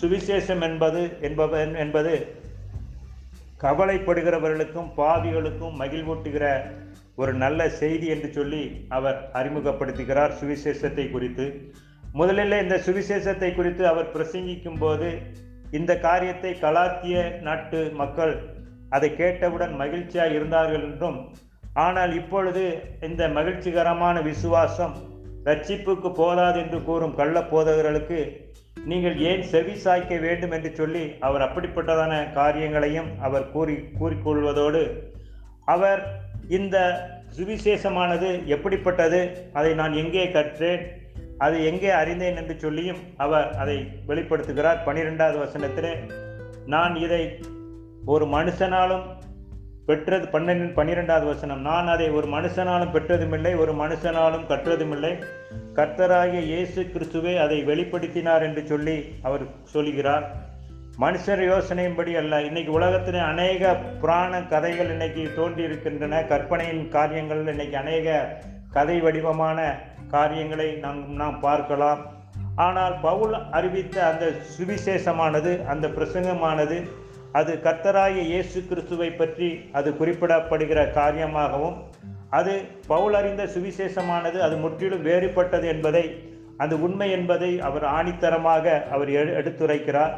சுவிசேஷம் 0.00 0.62
என்பது 0.68 1.02
என்பவ 1.20 1.60
என்பது 1.76 2.14
கவலைப்படுகிறவர்களுக்கும் 3.64 4.90
பாவிகளுக்கும் 4.96 5.78
மகிழ்வூட்டுகிற 5.80 6.46
ஒரு 7.14 7.32
நல்ல 7.34 7.68
செய்தி 7.80 8.06
என்று 8.06 8.30
சொல்லி 8.32 8.62
அவர் 8.88 9.18
அறிமுகப்படுத்துகிறார் 9.32 10.36
சுவிசேஷத்தை 10.40 11.10
குறித்து. 11.10 11.46
முதலில் 12.12 12.62
இந்த 12.62 12.76
சுவிசேஷத்தை 12.86 13.50
குறித்து 13.54 13.84
அவர் 13.86 14.12
பிரசங்கிக்கும் 14.16 14.78
போது 14.78 15.10
இந்த 15.72 15.92
காரியத்தை 15.98 16.52
கலாத்திய 16.60 17.16
நாட்டு 17.40 17.80
மக்கள் 17.94 18.34
அதை 18.88 19.08
கேட்டவுடன் 19.14 19.74
மகிழ்ச்சியாக 19.76 20.34
இருந்தார்கள் 20.34 20.84
என்றும் 20.84 21.18
ஆனால் 21.76 22.12
இப்பொழுது 22.14 22.64
இந்த 23.00 23.22
மகிழ்ச்சிகரமான 23.28 24.20
விசுவாசம் 24.22 24.94
ரட்சிப்புக்கு 25.44 26.10
போதாது 26.12 26.58
என்று 26.60 26.78
கூறும் 26.82 27.14
கள்ள 27.14 27.40
போதகர்களுக்கு 27.40 28.20
நீங்கள் 28.84 29.16
ஏன் 29.22 29.42
செவி 29.42 29.74
சாய்க்க 29.76 30.14
வேண்டும் 30.18 30.50
என்று 30.50 30.70
சொல்லி 30.74 31.04
அவர் 31.20 31.40
அப்படிப்பட்டதான 31.40 32.12
காரியங்களையும் 32.32 33.10
அவர் 33.20 33.50
கூறி 33.50 33.76
கூறிக்கொள்வதோடு 33.98 34.82
அவர் 35.64 36.00
இந்த 36.48 36.76
சுவிசேஷமானது 37.36 38.28
எப்படிப்பட்டது 38.46 39.20
அதை 39.52 39.74
நான் 39.74 39.94
எங்கே 39.94 40.26
கற்றேன் 40.30 40.84
அது 41.38 41.64
எங்கே 41.64 41.90
அறிந்தேன் 41.90 42.36
என்று 42.36 42.58
சொல்லியும் 42.58 42.98
அவர் 43.16 43.48
அதை 43.52 43.76
வெளிப்படுத்துகிறார். 44.06 44.84
பனிரெண்டாவது 44.84 45.38
வசனத்திலே 45.44 45.92
நான் 46.66 46.96
இதை 46.96 47.38
ஒரு 48.04 48.24
மனுஷனாலும் 48.26 49.04
பெற்றது 49.86 50.26
பன்னெண்டு 50.26 50.72
பன்னிரெண்டாவது 50.72 51.26
வசனம் 51.26 51.60
நான் 51.60 51.88
அதை 51.88 52.10
ஒரு 52.10 52.26
மனுஷனாலும் 52.26 52.92
பெற்றதுமில்லை 52.92 53.52
ஒரு 53.58 53.72
மனுஷனாலும் 53.72 54.48
கற்றதுமில்லை. 54.48 55.12
கர்த்தராகிய 55.74 56.40
இயேசு 56.40 56.82
கிறிஸ்துவே 56.82 57.34
அதை 57.36 57.64
வெளிப்படுத்தினார் 57.64 58.42
என்று 58.42 58.66
சொல்லி 58.66 58.96
அவர் 59.22 59.44
சொல்கிறார். 59.62 60.26
மனுஷர் 60.98 61.42
யோசனையின்படி 61.42 62.12
அல்ல 62.16 62.42
இன்னைக்கு 62.42 62.72
உலகத்தில் 62.72 63.18
அநேக 63.18 63.74
புராண 64.00 64.40
கதைகள் 64.42 64.90
இன்னைக்கு 64.90 65.30
தோன்றி 65.36 65.62
இருக்கின்றன 65.62 66.22
கற்பனையின் 66.24 66.88
காரியங்கள் 66.88 67.46
இன்னைக்கு 67.46 67.76
அநேக 67.76 68.38
கதை 68.70 69.00
வடிவமான 69.00 69.58
காரியங்களை 70.14 70.68
நாம் 70.84 71.00
நாம் 71.20 71.38
பார்க்கலாம். 71.40 72.00
ஆனால் 72.66 72.94
பவுல் 73.00 73.34
அறிவித்த 73.50 73.96
அந்த 74.10 74.26
சுவிசேஷமானது 74.56 75.52
அந்த 75.72 75.86
பிரசங்கமானது 75.96 76.78
அது 77.38 77.52
கர்த்தராய 77.64 78.16
இயேசு 78.30 78.58
கிறிஸ்துவை 78.68 79.10
பற்றி 79.12 79.48
அது 79.78 79.88
குறிப்பிடப்படுகிற 80.00 80.80
காரியமாகவும் 80.98 81.76
அது 82.38 82.54
பவுல் 82.92 83.16
அறிந்த 83.18 83.42
சுவிசேஷமானது 83.54 84.38
அது 84.46 84.56
முற்றிலும் 84.62 85.04
வேறுபட்டது 85.08 85.66
என்பதை 85.74 86.04
அந்த 86.62 86.74
உண்மை 86.86 87.08
என்பதை 87.16 87.50
அவர் 87.68 87.86
ஆணித்தரமாக 87.96 88.76
அவர் 88.94 89.10
எடுத்துரைக்கிறார். 89.40 90.14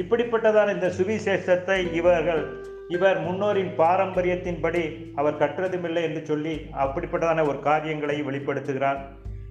இப்படிப்பட்டதான 0.00 0.72
இந்த 0.76 0.88
சுவிசேஷத்தை 0.98 1.78
இவர்கள் 2.00 2.42
இவர் 2.88 3.18
முன்னோரின் 3.22 3.72
பாரம்பரியத்தின்படி 3.78 5.12
அவர் 5.14 5.38
கற்றதுமில்லை 5.38 6.02
என்று 6.02 6.24
சொல்லி 6.24 6.54
அப்படிப்பட்டதான 6.78 7.46
ஒரு 7.48 7.60
காரியங்களை 7.60 8.22
வெளிப்படுத்துகிறார். 8.22 8.98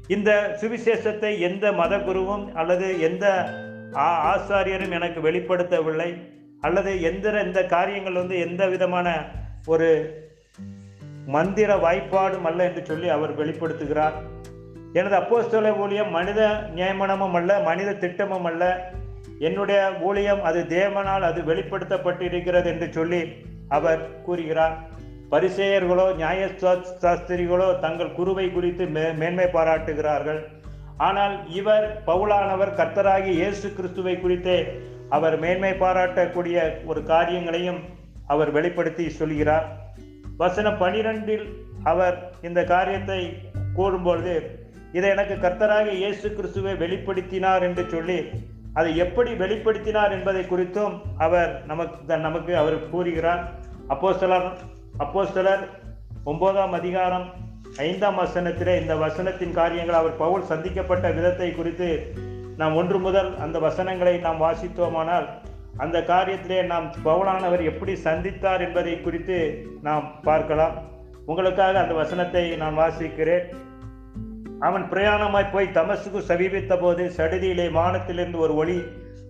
இந்த 0.08 0.58
சுவிசேஷத்தை 0.62 1.40
எந்த 1.40 1.72
மத 1.72 1.98
குருவும் 1.98 2.52
அல்லது 2.54 3.00
எந்த 3.00 3.26
ஆசாரியரும் 3.94 4.92
எனக்கு 4.92 5.22
வெளிப்படுத்தவில்லை. 5.22 6.36
அல்லது 6.62 7.02
எந்த 7.02 7.42
இந்த 7.42 7.66
காரியங்கள் 7.66 8.14
வந்து 8.14 8.40
எந்த 8.40 8.68
விதமான 8.68 9.26
ஒரு 9.66 9.90
மந்திர 11.26 11.76
வாய்ப்பாடும் 11.76 12.44
அல்ல 12.44 12.64
என்று 12.64 12.86
சொல்லி 12.86 13.10
அவர் 13.10 13.38
வெளிப்படுத்துகிறார். 13.40 14.14
எனது 14.94 15.16
அப்போஸ்தல 15.18 15.78
ஊழியம் 15.78 16.12
மனித 16.12 16.70
நியமனமும் 16.76 17.32
அல்ல 17.32 17.60
மனித 17.60 17.94
திட்டமும் 17.94 18.46
அல்ல. 18.46 18.92
என்னுடைய 19.40 19.94
ஊழியம் 20.02 20.42
அது 20.42 20.60
தேவனால் 20.70 21.22
அது 21.22 21.42
வெளிப்படுத்தப்பட்டிருக்கிறது 21.42 22.66
என்று 22.66 22.88
சொல்லி 22.92 23.22
அவர் 23.68 24.02
கூறுகிறார். 24.22 24.76
பரிசெயர்களோ 25.32 26.06
நியாய 26.16 26.50
சாஸ்திரிகளோ 27.04 27.80
தங்கள் 27.80 28.16
குருவை 28.16 28.52
குறித்து 28.52 28.88
மே 28.88 29.12
மேன்மை 29.12 29.46
பாராட்டுகிறார்கள். 29.46 30.40
ஆனால் 30.98 31.36
இவர் 31.50 32.02
பவுலானவர் 32.06 32.76
கர்த்தராகி 32.76 33.32
இயேசு 33.42 33.74
கிறிஸ்துவை 33.74 34.16
குறித்தே 34.20 34.60
அவர் 35.10 35.40
மேன்மை 35.40 35.72
பாராட்டக்கூடிய 35.72 36.58
ஒரு 36.86 37.04
காரியங்களையும் 37.04 37.82
அவர் 38.26 38.52
வெளிப்படுத்தி 38.52 39.10
சொல்கிறார். 39.10 39.68
வசனம் 40.38 40.80
பனிரெண்டில் 40.80 41.46
அவர் 41.84 42.16
இந்த 42.42 42.64
காரியத்தை 42.64 43.22
கூறும்பொழுது 43.76 44.36
இதை 44.92 45.10
எனக்கு 45.10 45.36
கர்த்தராக 45.36 45.88
இயேசு 45.92 46.28
கிறிஸ்துவை 46.34 46.74
வெளிப்படுத்தினார் 46.74 47.62
என்று 47.62 47.86
சொல்லி 47.90 48.20
அதை 48.78 48.92
எப்படி 49.04 49.32
வெளிப்படுத்தினார் 49.44 50.16
என்பதை 50.16 50.42
குறித்தும் 50.50 50.96
அவர் 51.26 51.52
நமக்கு 51.72 52.18
நமக்கு 52.26 52.54
அவர் 52.62 52.78
கூறுகிறார். 52.90 53.44
அப்போஸ்தலர் 53.94 54.48
அப்போஸ்தலர் 55.04 55.64
ஒன்பதாம் 56.32 56.76
அதிகாரம் 56.80 57.28
ஐந்தாம் 57.78 58.18
வசனத்திலே 58.20 58.74
இந்த 58.82 58.96
வசனத்தின் 59.06 59.58
காரியங்கள் 59.60 60.00
அவர் 60.00 60.22
பவுல் 60.24 60.50
சந்திக்கப்பட்ட 60.52 61.08
விதத்தை 61.18 61.50
குறித்து 61.52 61.90
நாம் 62.62 62.78
ஒன்று 62.82 63.00
முதல் 63.00 63.30
அந்த 63.46 63.58
வசனங்களை 63.66 64.14
நாம் 64.26 64.42
வாசித்தோமானால் 64.42 65.28
அந்த 65.84 65.98
காரியத்திலே 66.12 66.60
நாம் 66.72 66.88
பவுலானவர் 67.06 67.64
எப்படி 67.72 67.94
சந்தித்தார் 68.04 68.62
என்பதை 68.68 68.94
குறித்து 69.02 69.38
நாம் 69.88 70.06
பார்க்கலாம். 70.30 70.76
உங்களுக்காக 71.26 71.80
அந்த 71.80 71.94
வசனத்தை 71.94 72.44
நான் 72.62 72.78
வாசிக்கிறேன். 72.78 73.46
அவன் 74.60 74.90
பிரயாணமாய் 74.90 75.52
போய் 75.52 75.72
தமசுக்கு 75.72 76.22
சமீபித்த 76.22 76.78
போது 76.78 77.12
சடுதியிலே 77.18 77.72
வானத்திலிருந்து 77.72 78.40
ஒரு 78.40 78.56
ஒளி 78.56 78.82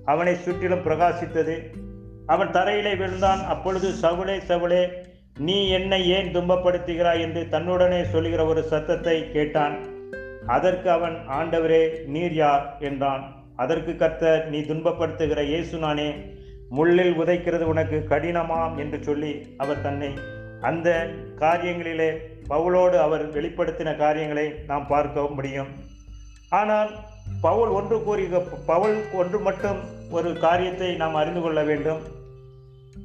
அவனை 0.06 0.36
சுற்றிலும் 0.36 0.84
பிரகாசித்தது. 0.84 1.60
அவன் 2.26 2.48
தரையிலே 2.48 2.98
விழுந்தான். 2.98 3.46
அப்பொழுது 3.46 3.90
சவுளே 4.02 4.40
சவுளே 4.48 4.88
நீ 5.40 5.70
என்னை 5.70 6.10
ஏன் 6.10 6.36
துன்பப்படுத்துகிறாய் 6.36 7.20
என்று 7.20 7.48
தன்னுடனே 7.52 8.04
சொல்லுகிற 8.04 8.46
ஒரு 8.46 8.64
சத்தத்தை 8.64 9.32
கேட்டான். 9.32 9.78
அதற்கு 10.48 10.92
அவன் 10.92 11.18
ஆண்டவரே 11.30 12.06
நீர் 12.06 12.34
யார்? 12.34 12.78
என்றான். 12.80 13.36
அதற்கு 13.56 13.96
கர்த்தர் 13.96 14.50
நீ 14.50 14.60
துன்பப்படுத்துகிற 14.60 15.44
இயேசு 15.44 15.78
நானே. 15.78 16.14
முள்ளில் 16.70 17.20
உதைக்கிறது 17.20 17.62
உனக்கு 17.62 18.06
கடினமாம் 18.10 18.78
என்று 18.78 19.04
சொல்லி 19.04 19.56
அவர் 19.58 19.82
தன்னை 19.82 20.10
அந்த 20.62 21.10
காரியங்களிலே 21.40 22.18
பவுலோடு 22.52 22.98
அவர் 23.06 23.24
வெளிப்படுத்தின 23.36 23.96
காரியங்களை 24.04 24.46
நாம் 24.68 24.88
பார்க்க 24.88 25.28
முடியும். 25.38 25.72
ஆனால் 26.60 26.92
பவுல் 27.42 27.72
ஒன்று 27.78 27.96
கூறி 28.04 28.26
பவுல் 28.72 28.96
ஒன்று 29.22 29.40
மட்டும் 29.48 29.80
ஒரு 30.18 30.30
காரியத்தை 30.46 30.90
நாம் 31.02 31.18
அறிந்து 31.22 31.42
கொள்ள 31.42 31.62
வேண்டும். 31.70 32.02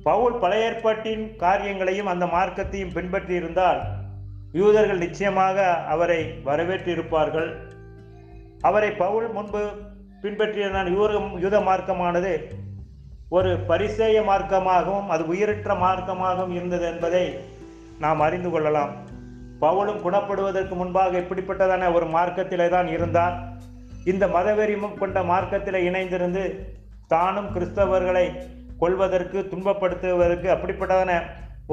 பவுல் 0.08 0.36
பழைய 0.42 0.68
ஏற்பாட்டின் 0.68 1.24
காரியங்களையும் 1.36 2.10
அந்த 2.12 2.24
மார்க்கத்தையும் 2.26 2.94
பின்பற்றி 2.96 3.34
இருந்தால் 3.40 3.80
யூதர்கள் 4.60 5.02
நிச்சயமாக 5.04 5.66
அவரை 5.94 6.20
வரவேற்றிருப்பார்கள். 6.48 7.50
அவரை 8.68 8.90
பவுல் 9.04 9.28
முன்பு 9.36 9.62
பின்பற்றிய 10.22 10.66
யூர 10.96 11.12
யூத 11.44 11.56
மார்க்கமானது 11.68 12.32
ஒரு 13.36 13.50
பரிசேய 13.70 14.16
மார்க்கமாகவும் 14.28 15.10
அது 15.14 15.22
உயிரற்ற 15.32 15.74
மார்க்கமாகவும் 15.84 16.54
இருந்தது 16.58 16.84
என்பதை 16.92 17.24
நாம் 18.04 18.22
அறிந்து 18.26 18.50
கொள்ளலாம். 18.50 18.92
பவுலும் 19.64 20.02
குணப்படுவதற்கு 20.04 20.74
முன்பாக 20.80 21.20
இப்படிப்பட்டதான 21.22 21.90
ஒரு 21.96 22.06
மார்க்கத்திலே 22.14 22.68
தான் 22.76 22.88
இருந்தார். 22.96 23.36
இந்த 24.12 24.24
மதவெறிமும் 24.36 24.96
கொண்ட 25.02 25.18
மார்க்கத்தில் 25.32 25.84
இணைந்திருந்து 25.88 26.44
தானும் 27.12 27.52
கிறிஸ்தவர்களை 27.54 28.26
கொள்வதற்கு 28.82 29.38
துன்பப்படுத்துவதற்கு 29.52 30.48
அப்படிப்பட்டதான 30.54 31.12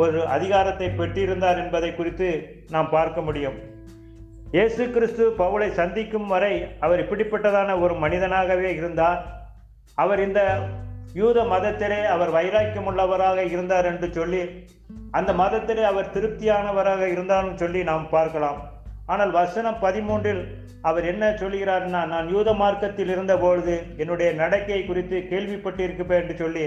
ஒரு 0.02 0.20
அதிகாரத்தை 0.36 0.88
பெற்றிருந்தார் 1.00 1.62
என்பதை 1.64 1.90
குறித்து 1.96 2.28
நாம் 2.74 2.94
பார்க்க 2.96 3.22
முடியும். 3.28 3.58
இயேசு 4.56 4.84
கிறிஸ்து 4.96 5.24
பவுலை 5.40 5.70
சந்திக்கும் 5.80 6.28
வரை 6.34 6.54
அவர் 6.86 7.02
இப்படிப்பட்டதான 7.04 7.80
ஒரு 7.84 7.96
மனிதனாகவே 8.04 8.70
இருந்தார். 8.80 9.20
அவர் 10.04 10.22
இந்த 10.28 10.42
யூத 11.14 11.44
மதத்திலே 11.44 12.00
அவர் 12.06 12.32
வைராக்கியம் 12.32 12.88
உள்ளவராக 12.90 13.46
இருந்தார் 13.54 13.86
என்று 13.86 14.08
சொல்லி 14.14 14.42
அந்த 15.12 15.32
மதத்திலே 15.34 15.84
அவர் 15.84 16.12
திருப்தியானவராக 16.16 17.04
இருந்தாலும் 17.12 17.58
சொல்லி 17.58 17.84
நாம் 17.84 18.06
பார்க்கலாம். 18.10 18.60
ஆனால் 19.06 19.32
வசனம் 19.32 19.80
பதிமூன்றில் 19.82 20.42
அவர் 20.82 21.06
என்ன 21.12 21.30
சொல்கிறார்னா 21.42 22.02
நான் 22.14 22.28
யூத 22.34 22.50
மார்க்கத்தில் 22.54 23.12
இருந்தபொழுது 23.16 23.76
என்னுடைய 23.98 24.30
நடக்கையை 24.42 24.86
குறித்து 24.86 25.18
கேள்விப்பட்டிருக்கப்பேன் 25.32 26.22
என்று 26.22 26.36
சொல்லி 26.36 26.66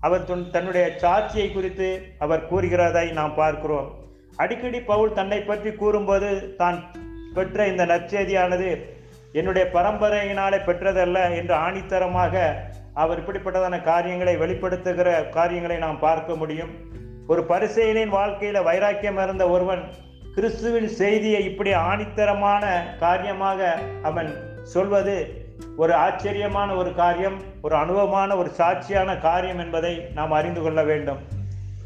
அவர் 0.00 0.26
தன்னுடைய 0.26 0.86
சாட்சியை 1.02 1.48
குறித்து 1.52 1.88
அவர் 2.18 2.48
கூறுகிறதாய் 2.50 3.10
நாம் 3.12 3.38
பார்க்கிறோம். 3.42 3.88
அடிக்கடி 4.36 4.80
பவுல் 4.80 5.16
தன்னை 5.18 5.40
பற்றி 5.40 5.72
கூறும்போது 5.72 6.30
தான் 6.56 6.78
பெற்ற 7.34 7.66
இந்த 7.66 7.84
நற்செய்தியானது 7.86 8.70
என்னுடைய 9.32 9.64
பரம்பரையினாலே 9.76 10.58
பெற்றதல்ல 10.66 11.18
என்று 11.38 11.54
ஆணித்தரமாக 11.66 12.42
அவர் 12.94 13.20
இப்படிப்பட்டதான 13.20 13.82
காரியங்களை 13.82 14.36
வெளிப்படுத்துகிற 14.36 15.28
காரியங்களை 15.28 15.76
நாம் 15.78 15.98
பார்க்க 15.98 16.34
முடியும். 16.34 16.72
ஒரு 17.26 17.44
பரிசெயலின் 17.48 18.12
வாழ்க்கையில 18.14 18.62
வைராக்கியம் 18.62 19.22
இருந்த 19.22 19.48
ஒருவன் 19.48 19.82
கிறிஸ்துவின் 20.34 20.88
செய்தியை 20.88 21.44
இப்படி 21.44 21.72
ஆணித்தரமான 21.72 22.64
காரியமாக 22.98 23.78
அவன் 24.02 24.30
சொல்வது 24.62 25.42
ஒரு 25.76 25.94
ஆச்சரியமான 25.94 26.74
ஒரு 26.74 26.94
காரியம் 26.94 27.42
ஒரு 27.62 27.74
அனுபவமான 27.74 28.36
ஒரு 28.36 28.50
சாட்சியான 28.56 29.20
காரியம் 29.20 29.58
என்பதை 29.58 30.06
நாம் 30.14 30.32
அறிந்து 30.32 30.62
கொள்ள 30.62 30.82
வேண்டும். 30.82 31.18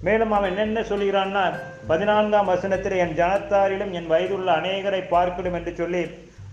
மேலும் 0.02 0.32
அவன் 0.32 0.56
என்ன 0.56 0.80
சொல்கிறான்னா 0.80 1.44
பதினான்காம் 1.86 2.46
வசனத்தில் 2.46 2.92
என் 2.92 3.14
ஜனத்தாரிலும் 3.14 3.90
என் 3.90 4.06
வயதுள்ள 4.06 4.52
அநேகரை 4.52 5.08
பார்க்கணும் 5.08 5.54
என்று 5.54 5.74
சொல்லி 5.74 6.02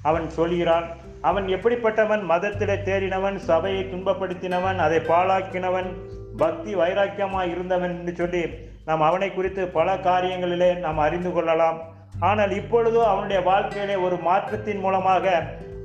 அவன் 0.02 0.30
சொல்கிறான் 0.30 0.88
அவன் 1.30 1.48
எப்படிப்பட்டவன்? 1.56 2.24
மதத்திலே 2.32 2.76
தேறினவன் 2.88 3.38
சபையை 3.50 3.84
துன்பப்படுத்தினவன் 3.92 4.80
அதை 4.86 5.00
பாழாக்கினவன் 5.12 5.90
பக்தி 6.42 6.72
வைராக்கியமாக 6.82 7.52
இருந்தவன் 7.54 7.94
என்று 7.98 8.14
சொல்லி 8.22 8.44
நாம் 8.88 9.04
அவனை 9.10 9.30
குறித்து 9.34 9.62
பல 9.78 9.90
காரியங்களிலே 10.08 10.72
நாம் 10.86 11.04
அறிந்து 11.06 11.32
கொள்ளலாம். 11.36 11.78
ஆனால் 12.30 12.52
இப்பொழுதோ 12.60 13.02
அவனுடைய 13.12 13.40
வாழ்க்கையிலே 13.50 13.96
ஒரு 14.08 14.18
மாற்றத்தின் 14.28 14.84
மூலமாக 14.86 15.26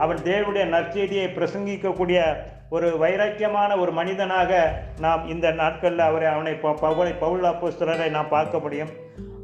அவன் 0.05 0.21
தேவனுடைய 0.29 0.65
நற்செய்தியை 0.75 1.29
பிரசங்கிக்கக்கூடிய 1.37 2.19
ஒரு 2.77 2.89
வைராக்கியமான 3.03 3.71
ஒரு 3.83 3.93
மனிதனாக 3.99 4.51
நாம் 5.05 5.23
இந்த 5.33 5.47
நாட்களில் 5.61 6.05
அவரை 6.09 6.29
அவனை 6.35 6.53
பவுலை 6.85 7.13
பவுல் 7.23 7.49
அப்போஸ்தலரை 7.51 8.07
நாம் 8.17 8.35
பார்க்க 8.37 8.59
முடியும். 8.65 8.93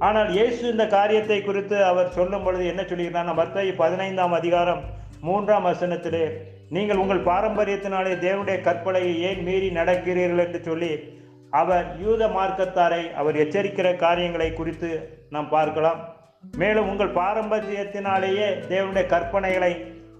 ஆனால் 0.07 0.29
இயேசு 0.37 0.63
இந்த 0.73 0.85
காரியத்தை 0.95 1.39
குறித்து 1.43 1.77
அவர் 1.91 2.15
சொல்லும் 2.19 2.45
பொழுது 2.47 2.65
என்ன 2.73 2.83
சொல்கிறார் 2.91 3.33
மத்திய 3.41 3.75
பதினைந்தாம் 3.83 4.37
அதிகாரம் 4.41 4.83
மூன்றாம் 5.21 5.65
வசனத்திலே 5.65 6.25
நீங்கள் 6.71 6.97
உங்கள் 6.97 7.25
பாரம்பரியத்தினாலே 7.25 8.13
தேவனுடைய 8.25 8.57
கற்பனையை 8.61 9.19
ஏன் 9.19 9.43
மீறி 9.43 9.71
நடக்கிறீர்கள்? 9.71 10.47
என்று 10.47 10.61
சொல்லி 10.63 11.15
அவர் 11.51 12.01
யூத 12.01 12.27
மார்க்கத்தாரை 12.27 13.15
அவர் 13.15 13.37
எச்சரிக்கிற 13.37 13.97
காரியங்களை 13.97 14.53
குறித்து 14.53 14.91
நாம் 15.31 15.49
பார்க்கலாம். 15.49 16.15
மேலும் 16.57 16.89
உங்கள் 16.89 17.13
பாரம்பரியத்தினாலேயே 17.13 18.49
தேவனுடைய 18.69 19.05
கற்பனைகளை 19.15 19.73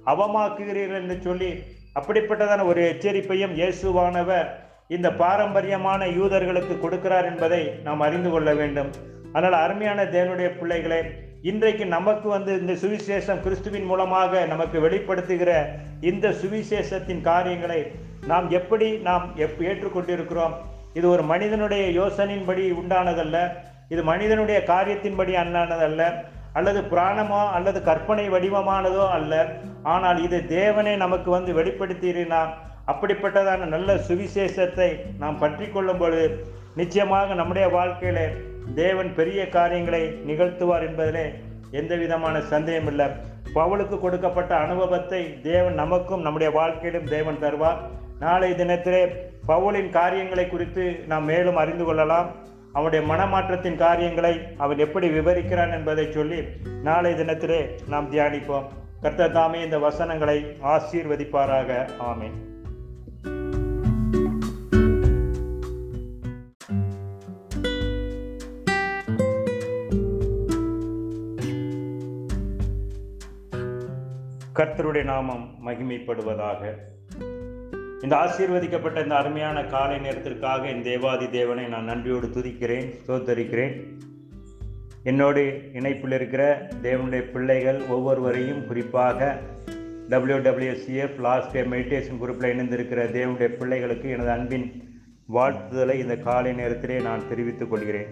அவமாக்குகிறீர்கள் 0.05 1.01
என்று 1.01 1.19
சொல்லி 1.21 1.63
அப்படிப்பட்டதான 2.01 2.65
ஒரு 2.65 2.81
எச்சரிப்பையும் 2.93 3.55
இயேசுவானவர் 3.61 4.49
இந்த 4.89 5.13
பாரம்பரியமான 5.13 6.07
யூதர்களுக்கு 6.07 6.75
கொடுக்கிறார் 6.83 7.25
என்பதை 7.25 7.63
நாம் 7.85 8.01
அறிந்து 8.01 8.31
கொள்ள 8.31 8.55
வேண்டும். 8.55 8.91
அதனால் 9.33 9.63
அருமையான 9.63 10.05
தேவனுடைய 10.05 10.59
பிள்ளைகளை 10.59 11.01
இன்றைக்கு 11.43 11.85
நமக்கு 11.87 12.29
வந்து 12.29 12.61
இந்த 12.61 12.73
சுவிசேஷம் 12.73 13.41
கிறிஸ்துவின் 13.43 13.85
மூலமாக 13.85 14.47
நமக்கு 14.47 14.81
வெளிப்படுத்துகிற 14.81 15.67
இந்த 16.01 16.31
சுவிசேஷத்தின் 16.31 17.21
காரியங்களை 17.21 17.93
நாம் 18.27 18.51
எப்படி 18.51 18.99
நாம் 18.99 19.37
எப் 19.37 19.61
ஏற்றுக்கொண்டிருக்கிறோம்? 19.63 20.55
இது 20.95 21.09
ஒரு 21.09 21.23
மனிதனுடைய 21.23 21.85
யோசனையின்படி 22.01 22.73
உண்டானதல்ல 22.73 23.53
இது 23.89 24.03
மனிதனுடைய 24.03 24.63
காரியத்தின்படி 24.67 25.33
அண்ணானதல்ல 25.43 26.03
அல்லது 26.53 26.81
புராணமோ 26.81 27.51
அல்லது 27.51 27.83
கற்பனை 27.83 28.31
வடிவமானதோ 28.31 29.09
அல்ல. 29.09 29.61
ஆனால் 29.83 30.23
இது 30.23 30.45
தேவனே 30.49 30.97
நமக்கு 30.97 31.31
வந்து 31.31 31.53
வெளிப்படுத்தினார் 31.53 32.53
அப்படிப்பட்டதான 32.87 33.67
நல்ல 33.67 33.95
சுவிசேஷத்தை 33.95 34.91
நாம் 35.19 35.39
பற்றி 35.39 35.69
கொள்ளும் 35.69 35.99
பொழுது 35.99 36.45
நிச்சயமாக 36.75 37.35
நம்முடைய 37.35 37.69
வாழ்க்கையில 37.69 38.21
தேவன் 38.75 39.15
பெரிய 39.15 39.49
காரியங்களை 39.49 40.07
நிகழ்த்துவார் 40.27 40.83
என்பதிலே 40.83 41.33
எந்த 41.71 41.97
விதமான 41.97 42.41
சந்தேகம் 42.41 42.87
இல்லை. 42.87 43.07
பவுலுக்கு 43.55 43.99
கொடுக்கப்பட்ட 43.99 44.57
அனுபவத்தை 44.57 45.41
தேவன் 45.41 45.75
நமக்கும் 45.75 46.21
நம்முடைய 46.21 46.53
வாழ்க்கையிலும் 46.53 47.09
தேவன் 47.09 47.39
தருவார். 47.41 47.77
நாளை 48.21 48.51
தினத்திலே 48.51 49.11
பவுலின் 49.49 49.91
காரியங்களை 49.91 50.49
குறித்து 50.49 50.99
நாம் 51.07 51.25
மேலும் 51.25 51.57
அறிந்து 51.57 51.85
கொள்ளலாம். 51.85 52.31
அவனுடைய 52.73 53.15
மனமாற்றத்தின் 53.15 53.77
காரியங்களை 53.77 54.41
அவன் 54.57 54.79
எப்படி 54.79 55.09
விவரிக்கிறான் 55.09 55.73
என்பதை 55.73 56.13
சொல்லி 56.13 56.43
நாளை 56.83 57.13
தினத்திலே 57.13 57.69
நாம் 57.89 58.13
தியானிப்போம். 58.13 58.65
கர்த்தர் 59.01 59.33
தாமே 59.33 59.65
இந்த 59.65 59.79
வசனங்களை 59.79 60.57
ஆசீர்வதிப்பாராக. 60.63 61.89
ஆமேன். 62.01 62.46
கர்த்தருடைய 74.57 75.05
நாமம் 75.05 75.55
மகிமைப்படுவதாக. 75.67 76.73
இந்த 78.03 78.17
ஆசீர்வதிக்கப்பட்ட 78.17 79.03
இந்த 79.03 79.15
அருமையான 79.15 79.65
காலை 79.65 79.99
நேரத்திற்காக 79.99 80.67
என் 80.67 80.83
தேவாதி 80.83 81.31
தேவனை 81.31 81.67
நான் 81.67 81.85
நன்றியோடு 81.85 82.27
துதிக்கிறேன் 82.27 82.93
தோத்தரிக்கிறேன் 83.07 83.85
என்னோடு 85.03 85.71
இணைப்பில் 85.73 86.13
இருக்கிற 86.13 86.69
தேவனுடைய 86.83 87.21
பிள்ளைகள் 87.21 87.83
ஒவ்வொருவரையும் 87.89 88.67
குறிப்பாக 88.67 89.39
டபிள்யூடபிள்யூசிஎஃப் 90.09 91.21
லாஸ்ட் 91.21 91.53
டே 91.53 91.61
மெடிடேஷன் 91.61 92.23
குரூப்பில் 92.23 92.53
இணைந்திருக்கிற 92.55 93.11
தேவனுடைய 93.13 93.47
பிள்ளைகளுக்கு 93.47 94.11
எனது 94.11 94.31
அன்பின் 94.31 94.99
வாழ்த்துதலை 95.35 95.95
இந்த 95.95 96.17
காலை 96.17 96.53
நேரத்திலே 96.53 97.01
நான் 97.01 97.29
தெரிவித்துக் 97.29 97.71
கொள்கிறேன். 97.71 98.07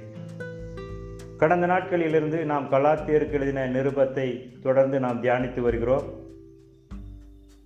கடந்த 1.38 1.66
நாட்களிலிருந்து 1.66 2.44
நாம் 2.44 2.70
கலாத்தியருக்கு 2.70 3.30
எழுதின 3.30 3.66
நிருபத்தை 3.66 4.58
தொடர்ந்து 4.60 5.00
நாம் 5.00 5.22
தியானித்து 5.22 5.60
வருகிறோம். 5.60 6.23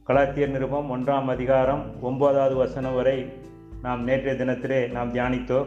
கலாத்தியர் 0.09 0.51
நிருபம் 0.51 0.97
ஒன்றாம் 0.97 1.25
அதிகாரம் 1.25 2.03
ஒன்பதாவது 2.03 2.55
வசனம் 2.55 2.95
வரை 2.95 3.33
நாம் 3.83 4.05
நேற்றைய 4.05 4.45
தினத்திலே 4.45 4.91
நாம் 4.91 5.15
தியானித்தோம். 5.15 5.67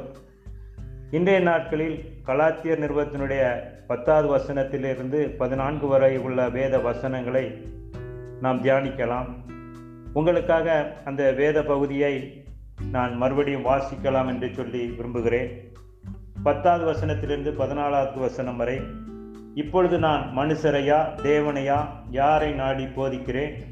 இன்றைய 1.12 1.40
நாட்களில் 1.40 2.04
கலாத்தியர் 2.26 2.82
நிருபத்தினுடைய 2.84 3.60
பத்தாவது 3.88 4.38
வசனத்திலிருந்து 4.38 5.38
பதினான்கு 5.38 5.88
வரை 5.88 6.18
உள்ள 6.18 6.50
வேத 6.50 6.80
வசனங்களை 6.80 7.70
நாம் 8.42 8.64
தியானிக்கலாம். 8.64 9.26
உங்களுக்காக 10.14 10.96
அந்த 11.06 11.32
வேத 11.32 11.64
பகுதியை 11.64 12.44
நான் 12.92 13.16
மறுபடியும் 13.16 13.66
வாசிக்கலாம் 13.66 14.28
என்று 14.28 14.50
சொல்லி 14.54 14.86
விரும்புகிறேன். 14.86 15.72
பத்தாவது 16.44 16.86
வசனத்திலிருந்து 16.92 17.54
பதினாலாவது 17.60 18.20
வசனம் 18.20 18.58
வரை 18.58 18.82
இப்பொழுது 19.56 20.00
நான் 20.00 20.34
மனுஷரையா 20.38 21.22
தேவனையா 21.22 21.86
யாரை 22.10 22.52
நாடி 22.54 22.84
போதிக்கிறேன்? 22.84 23.71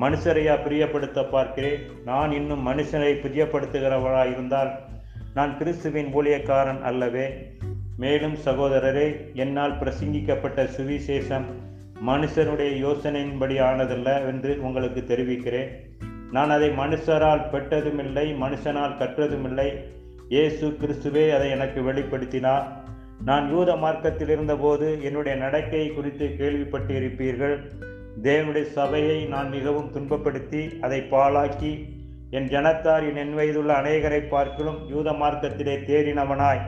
மனுஷரையா 0.00 0.54
பிரியப்படுத்த 0.66 1.30
பார்க்கிறேன். 1.30 1.80
நான் 2.04 2.32
இன்னும் 2.32 2.66
மனுஷனை 2.68 3.10
பிரியப்படுத்துகிறவராக 3.24 4.32
இருந்தால் 4.32 4.70
நான் 5.34 5.58
கிறிஸ்துவின் 5.58 6.14
ஊழியக்காரன் 6.14 6.82
அல்லவே. 6.82 7.52
மேலும் 7.96 8.36
சகோதரரே 8.44 9.34
என்னால் 9.34 9.78
பிரசங்கிக்கப்பட்ட 9.78 10.68
சுவிசேஷம் 10.76 11.46
மனுஷனுடைய 12.06 12.70
யோசனையின்படி 12.86 13.56
ஆனதல்ல 13.60 14.26
என்று 14.26 14.62
உங்களுக்கு 14.62 15.04
தெரிவிக்கிறேன். 15.04 15.70
நான் 16.30 16.50
அதை 16.50 16.70
மனுஷரால் 16.70 17.50
பெற்றதுமில்லை 17.50 18.34
மனுஷனால் 18.34 18.98
கற்றதுமில்லை. 19.00 19.68
இயேசு 20.28 20.76
கிறிஸ்துவே 20.80 21.34
அதை 21.34 21.50
எனக்கு 21.50 21.92
வெளிப்படுத்தினார். 21.92 22.64
நான் 23.24 23.50
யூத 23.50 23.76
மார்க்கத்தில் 23.76 24.28
இருந்தபோது 24.28 25.02
என்னுடைய 25.02 25.38
நடக்கை 25.38 25.88
குறித்து 25.88 26.36
கேள்விப்பட்டு 26.36 26.94
இருப்பீர்கள் 26.94 27.56
தேவனுடைய 28.22 28.62
சபையை 28.62 29.24
நான் 29.24 29.48
மிகவும் 29.48 29.92
துன்பப்படுத்தி 29.94 30.80
அதை 30.80 31.00
பாழாக்கி 31.00 31.84
என் 32.30 32.48
ஜனத்தார் 32.48 33.16
என் 33.16 33.34
வயதுள்ள 33.34 33.82
அநேகரை 33.82 34.28
பார்க்கலும் 34.28 34.88
யூத 34.88 35.12
மார்க்கத்திலே 35.12 35.74
தேறினவனாய். 35.88 36.60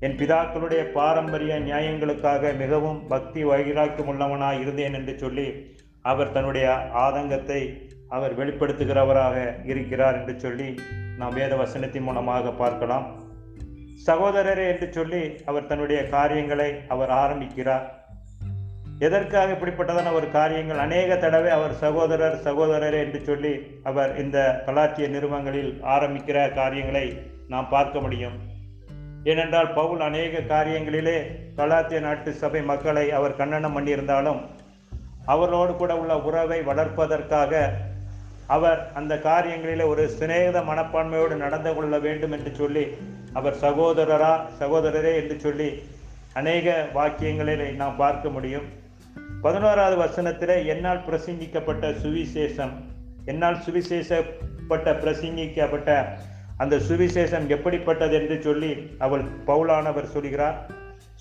என் 0.00 0.16
பிதாக்களுடைய 0.16 0.92
பாரம்பரிய 0.92 1.60
நியாயங்களுக்காக 1.60 2.56
மிகவும் 2.56 3.06
பக்தி 3.06 3.44
வைராக்கியம் 3.44 4.08
உள்ளவனாய் 4.08 4.60
இருந்தேன் 4.60 4.92
என்று 4.92 5.18
சொல்லி 5.18 5.76
அவர் 6.02 6.32
தன்னுடைய 6.32 6.90
ஆதங்கத்தை 6.92 7.90
அவர் 8.08 8.38
வெளிப்படுத்துகிறவராக 8.38 9.64
இருக்கிறார் 9.64 10.14
என்று 10.14 10.40
சொல்லி 10.40 10.74
நாம் 11.18 11.34
வேத 11.34 11.56
வசனத்தின் 11.56 12.02
மூலமாக 12.02 12.50
பார்க்கலாம். 12.50 13.06
சகோதரரே 14.06 14.66
என்று 14.68 14.92
சொல்லி 14.92 15.36
அவர் 15.44 15.66
தன்னுடைய 15.66 16.08
காரியங்களை 16.08 16.74
அவர் 16.88 17.08
ஆரம்பிக்கிறார். 17.08 18.03
எதற்காக 18.98 19.52
இப்படிப்பட்டதான 19.52 20.12
ஒரு 20.12 20.30
காரியங்கள்? 20.30 20.78
அநேக 20.78 21.16
தடவை 21.16 21.50
அவர் 21.50 21.74
சகோதரர் 21.74 22.36
சகோதரரே 22.44 22.98
என்று 22.98 23.20
சொல்லி 23.24 23.80
அவர் 23.82 24.18
இந்த 24.18 24.62
கலாச்சிய 24.66 25.08
நிறுவனங்களில் 25.08 25.82
ஆரம்பிக்கிற 25.82 26.54
காரியங்களை 26.54 27.22
நாம் 27.48 27.68
பார்க்க 27.68 28.00
முடியும். 28.00 28.32
ஏனென்றால் 29.24 29.72
பவுல் 29.72 30.00
அநேக 30.00 30.38
காரியங்களிலே 30.38 31.16
கலாத்திய 31.56 32.00
நாட்டு 32.00 32.32
சபை 32.32 32.62
மக்களை 32.62 33.10
அவர் 33.10 33.36
கண்ணனம் 33.36 33.76
பண்ணியிருந்தாலும் 33.76 34.40
அவர்களோடு 35.26 35.74
கூட 35.74 35.98
உள்ள 35.98 36.18
உறவை 36.18 36.60
வளர்ப்பதற்காக 36.60 37.70
அவர் 38.46 38.92
அந்த 38.94 39.14
காரியங்களிலே 39.14 39.86
ஒரு 39.86 40.10
சிநேகித 40.18 40.62
மனப்பான்மையோடு 40.70 41.34
நடந்து 41.34 41.74
கொள்ள 41.74 41.98
வேண்டும் 41.98 42.32
என்று 42.32 42.54
சொல்லி 42.54 42.86
அவர் 43.32 43.54
சகோதரரா 43.54 44.40
சகோதரரே 44.60 45.14
என்று 45.14 45.40
சொல்லி 45.40 45.82
அநேக 46.32 46.86
வாக்கியங்களிலே 46.94 47.74
நாம் 47.74 47.96
பார்க்க 47.96 48.28
முடியும். 48.28 48.82
பதினோராவது 49.44 49.96
வசனத்தில் 49.96 50.52
என்னால் 50.72 51.02
பிரசங்கிக்கப்பட்ட 51.06 51.86
சுவிசேஷம் 52.02 52.74
என்னால் 53.30 53.58
சுவிசேஷப்பட்ட 53.64 54.94
பிரசங்கிக்கப்பட்ட 55.02 55.90
அந்த 56.62 56.74
சுவிசேஷம் 56.88 57.46
எப்படிப்பட்டது 57.56 58.14
என்று 58.20 58.36
சொல்லி 58.46 58.72
அவள் 58.98 59.24
பவுலானவர் 59.46 60.12
சொல்கிறார். 60.14 60.56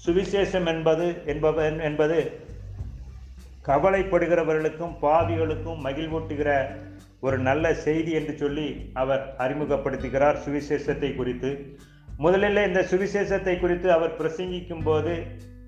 சுவிசேஷம் 0.06 0.68
என்பது 0.74 1.08
என்பது 1.26 1.66
என்பது 1.90 2.20
கவலைப்படுகிறவர்களுக்கும் 3.70 4.96
பாவிகளுக்கும் 5.04 5.84
மகிழ்வூட்டுகிற 5.86 6.50
ஒரு 7.28 7.38
நல்ல 7.48 7.74
செய்தி 7.86 8.12
என்று 8.20 8.34
சொல்லி 8.38 8.68
அவர் 9.02 9.24
அறிமுகப்படுத்துகிறார் 9.38 10.44
சுவிசேஷத்தை 10.46 11.10
குறித்து. 11.16 11.52
முதலில் 12.18 12.68
இந்த 12.70 12.82
சுவிசேஷத்தை 12.92 13.56
குறித்து 13.60 13.90
அவர் 13.92 14.18
பிரசங்கிக்கும் 14.20 14.86
போது 14.90 15.14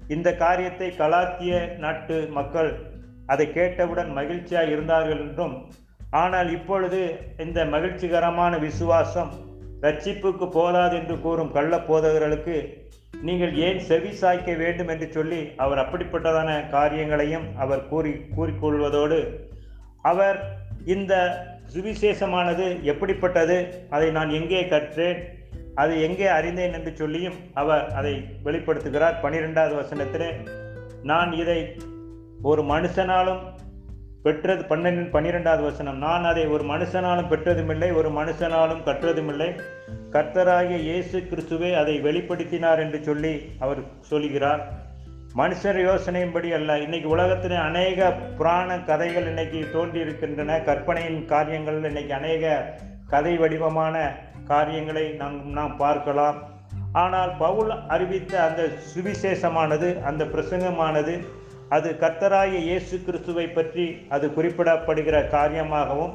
இந்த 0.08 0.30
காரியத்தை 0.36 0.90
கலாத்திய 0.98 1.54
நாட்டு 1.78 2.18
மக்கள் 2.32 2.72
அதை 3.26 3.46
கேட்டவுடன் 3.52 4.12
மகிழ்ச்சியாக 4.12 4.72
இருந்தார்கள் 4.72 5.20
என்றும் 5.20 5.56
ஆனால் 6.12 6.50
இப்பொழுது 6.52 7.00
இந்த 7.38 7.60
மகிழ்ச்சிகரமான 7.66 8.58
விசுவாசம் 8.58 9.32
ரட்சிப்புக்கு 9.82 10.46
போதாது 10.50 10.96
என்று 10.96 11.16
கூறும் 11.20 11.52
கள்ள 11.52 11.78
போதகர்களுக்கு 11.78 12.58
நீங்கள் 13.22 13.54
ஏன் 13.58 13.80
செவி 13.80 14.12
சாய்க்க 14.12 14.54
வேண்டும் 14.56 14.88
என்று 14.88 15.08
சொல்லி 15.12 15.42
அவர் 15.56 15.78
அப்படிப்பட்டதான 15.78 16.50
காரியங்களையும் 16.70 17.46
அவர் 17.58 17.84
கூறி 17.88 18.14
கூறிக்கொள்வதோடு 18.36 19.20
அவர் 20.02 20.38
இந்த 20.86 21.14
சுவிசேஷமானது 21.74 22.66
எப்படிப்பட்டது 22.84 23.58
அதை 23.90 24.12
நான் 24.12 24.30
எங்கே 24.30 24.62
கற்றேன் 24.68 25.22
அது 25.82 25.94
எங்கே 26.02 26.28
அறிந்தேன் 26.28 26.76
என்று 26.78 26.92
சொல்லியும் 26.96 27.38
அவர் 27.62 27.86
அதை 28.00 28.14
வெளிப்படுத்துகிறார். 28.44 29.20
பனிரெண்டாவது 29.22 29.76
வசனத்திலே 29.82 30.30
நான் 31.04 31.32
இதை 31.42 31.60
ஒரு 32.52 32.62
மனுஷனாலும் 32.62 33.42
பெற்றது 34.26 34.62
பன்னெண்டு 34.70 35.04
பன்னிரெண்டாவது 35.10 35.64
வசனம் 35.64 35.98
நான் 35.98 36.24
அதை 36.24 36.44
ஒரு 36.48 36.64
மனுஷனாலும் 36.64 37.30
பெற்றதுமில்லை 37.32 37.90
ஒரு 38.00 38.10
மனுஷனாலும் 38.10 38.82
கற்றதுமில்லை. 38.88 39.50
கர்த்தராகிய 40.16 40.78
இயேசு 40.88 41.18
கிறிஸ்துவே 41.32 41.70
அதை 41.82 41.96
வெளிப்படுத்தினார் 42.02 42.82
என்று 42.86 43.00
சொல்லி 43.04 43.34
அவர் 43.60 43.82
சொல்கிறார். 44.12 44.64
மனுஷர் 45.38 45.80
யோசனையின்படி 45.88 46.50
அல்ல 46.58 46.78
இன்னைக்கு 46.78 47.10
உலகத்தில் 47.10 47.56
அநேக 47.70 48.10
புராண 48.38 48.78
கதைகள் 48.90 49.28
இன்னைக்கு 49.32 49.62
தோன்றி 49.74 50.00
இருக்கின்றன 50.00 50.60
கற்பனையின் 50.70 51.26
காரியங்கள் 51.26 51.80
இன்னைக்கு 51.84 52.14
அநேக 52.14 52.54
கதை 53.08 53.34
வடிவமான 53.38 53.96
காரியங்களை 54.52 55.06
நாம் 55.22 55.38
நாம் 55.58 55.74
பார்க்கலாம். 55.84 56.38
ஆனால் 57.04 57.32
பவுல் 57.44 57.72
அறிவித்த 57.94 58.34
அந்த 58.48 58.62
சுவிசேஷமானது 58.92 59.88
அந்த 60.10 60.24
பிரசங்கமானது 60.34 61.16
அது 61.76 61.90
கர்த்தராய 62.04 62.54
இயேசு 62.68 62.96
கிறிஸ்துவை 63.06 63.48
பற்றி 63.50 63.86
அது 64.16 64.26
குறிப்பிடப்படுகிற 64.36 65.16
காரியமாகவும் 65.36 66.14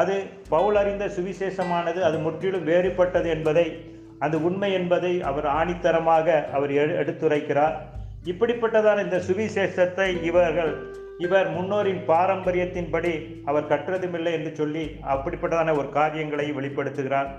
அது 0.00 0.16
பவுல் 0.54 0.78
அறிந்த 0.80 1.04
சுவிசேஷமானது 1.16 2.00
அது 2.08 2.16
முற்றிலும் 2.26 2.66
வேறுபட்டது 2.70 3.28
என்பதை 3.36 3.66
அந்த 4.24 4.36
உண்மை 4.48 4.70
என்பதை 4.78 5.12
அவர் 5.30 5.46
ஆணித்தரமாக 5.58 6.26
அவர் 6.56 6.72
எடுத்துரைக்கிறார். 7.02 7.76
இப்படிப்பட்டதான 8.32 9.02
இந்த 9.06 9.18
சுவிசேஷத்தை 9.28 10.08
இவர்கள் 10.30 10.72
இவர் 11.26 11.48
முன்னோரின் 11.54 12.02
பாரம்பரியத்தின்படி 12.10 13.12
அவர் 13.50 13.70
கற்றதுமில்லை 13.72 14.32
என்று 14.38 14.52
சொல்லி 14.60 14.84
அப்படிப்பட்டதான 15.14 15.74
ஒரு 15.80 15.88
காரியங்களை 15.98 16.46
வெளிப்படுத்துகிறார். 16.58 17.30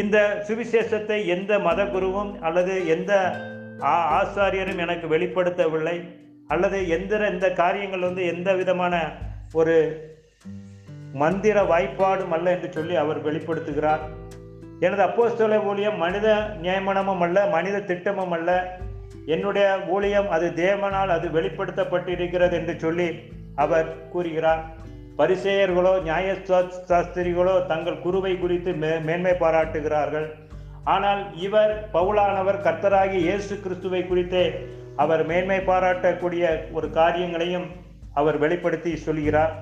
இந்த 0.00 0.18
சுவிசேஷத்தை 0.46 1.18
எந்த 1.26 1.58
மத 1.58 1.84
குருவும் 1.84 2.32
அல்லது 2.38 2.72
எந்த 2.86 3.12
ஆசாரியரும் 4.18 4.82
எனக்கு 4.84 5.06
வெளிப்படுத்தவில்லை. 5.16 5.96
அல்லது 6.48 6.78
எந்த 6.88 7.28
இந்த 7.28 7.46
காரியங்கள் 7.52 8.06
வந்து 8.08 8.22
எந்த 8.26 8.54
விதமான 8.54 8.94
ஒரு 9.52 9.76
மந்திர 11.12 11.62
வாய்ப்பாடும் 11.62 12.30
அல்ல 12.30 12.50
என்று 12.50 12.72
சொல்லி 12.72 12.94
அவர் 12.94 13.24
வெளிப்படுத்துகிறார். 13.26 14.02
எனது 14.80 15.02
அப்போஸ்தல 15.02 15.64
ஊழியம் 15.64 15.96
மனித 15.96 16.28
நியமனமும் 16.62 17.18
அல்ல 17.18 17.46
மனித 17.46 17.80
திட்டமும் 17.80 18.32
அல்ல. 18.32 18.78
என்னுடைய 19.26 19.68
ஊழியம் 19.88 20.28
அது 20.30 20.52
தேவனால் 20.56 21.14
அது 21.16 21.28
வெளிப்படுத்தப்பட்டிருக்கிறது 21.28 22.52
என்று 22.52 22.74
சொல்லி 22.78 23.08
அவர் 23.54 24.08
கூறுகிறார். 24.08 24.62
பரிசேயர்களோ 25.18 25.92
நியாய 26.06 26.30
சாஸ்திரிகளோ 26.88 27.54
தங்கள் 27.68 28.02
குருவை 28.04 28.32
குறித்து 28.40 28.70
மே 28.80 28.90
மேன்மை 29.06 29.32
பாராட்டுகிறார்கள். 29.42 30.26
ஆனால் 30.94 31.22
இவர் 31.46 31.72
பவுலானவர் 31.94 32.58
கர்த்தராகி 32.66 33.18
இயேசு 33.26 33.54
கிறிஸ்துவை 33.62 34.02
குறித்தே 34.10 34.42
அவர் 35.02 35.22
மேன்மை 35.30 35.58
பாராட்டக்கூடிய 35.70 36.44
ஒரு 36.78 36.88
காரியங்களையும் 36.98 37.64
அவர் 38.20 38.38
வெளிப்படுத்தி 38.42 38.92
சொல்கிறார். 39.06 39.54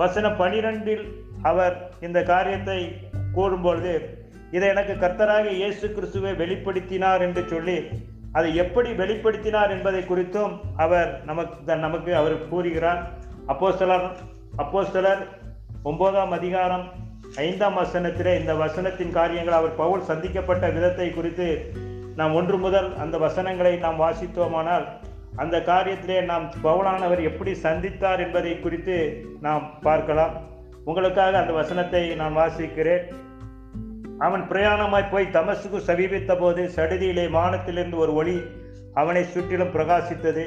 வசனம் 0.00 0.38
பனிரெண்டில் 0.40 1.04
அவர் 1.50 1.76
இந்த 2.06 2.18
காரியத்தை 2.32 2.80
கூறும்பொழுது 3.36 3.94
இதை 4.56 4.66
எனக்கு 4.74 4.96
கர்த்தராக 5.04 5.46
இயேசு 5.60 5.86
கிறிஸ்துவை 5.96 6.32
வெளிப்படுத்தினார் 6.42 7.24
என்று 7.26 7.44
சொல்லி 7.52 7.78
அதை 8.38 8.50
எப்படி 8.64 8.90
வெளிப்படுத்தினார் 9.02 9.70
என்பதை 9.76 10.02
குறித்தும் 10.10 10.54
அவர் 10.86 11.10
நமக்கு 11.28 11.76
நமக்கு 11.84 12.10
அவர் 12.22 12.36
கூறுகிறார். 12.50 13.02
அப்போ 14.62 14.84
சிலர் 14.84 15.20
ஒன்பதாம் 15.82 16.30
அதிகாரம் 16.30 16.84
ஐந்தாம் 17.34 17.76
வசனத்திலே 17.76 18.38
இந்த 18.38 18.54
வசனத்தின் 18.54 19.12
காரியங்கள் 19.12 19.54
அவர் 19.54 19.74
பவுல் 19.74 20.00
சந்திக்கப்பட்ட 20.00 20.72
விதத்தை 20.72 21.10
குறித்து 21.10 21.72
நாம் 22.16 22.34
ஒன்று 22.34 22.58
முதல் 22.58 22.96
அந்த 22.96 23.18
வசனங்களை 23.18 23.76
நாம் 23.76 24.00
வாசித்தோமானால் 24.00 24.86
அந்த 25.36 25.56
காரியத்திலே 25.58 26.24
நாம் 26.24 26.50
பவுலானவர் 26.62 27.22
எப்படி 27.22 27.52
சந்தித்தார் 27.52 28.18
என்பதை 28.18 28.60
குறித்து 28.60 29.24
நாம் 29.40 29.80
பார்க்கலாம். 29.80 30.34
உங்களுக்காக 30.84 31.38
அந்த 31.38 31.52
வசனத்தை 31.52 32.14
நான் 32.14 32.36
வாசிக்கிறேன். 32.36 33.04
அவன் 34.18 34.42
பிரயாணமாய் 34.42 35.10
போய் 35.10 35.30
தமசுக்கு 35.30 35.80
சமீபித்த 35.80 36.36
போது 36.36 36.70
சடுதியிலே 36.76 37.30
வானத்திலிருந்து 37.30 37.96
ஒரு 37.96 38.14
ஒளி 38.14 38.42
அவனை 38.94 39.24
சுற்றிலும் 39.24 39.74
பிரகாசித்தது. 39.74 40.46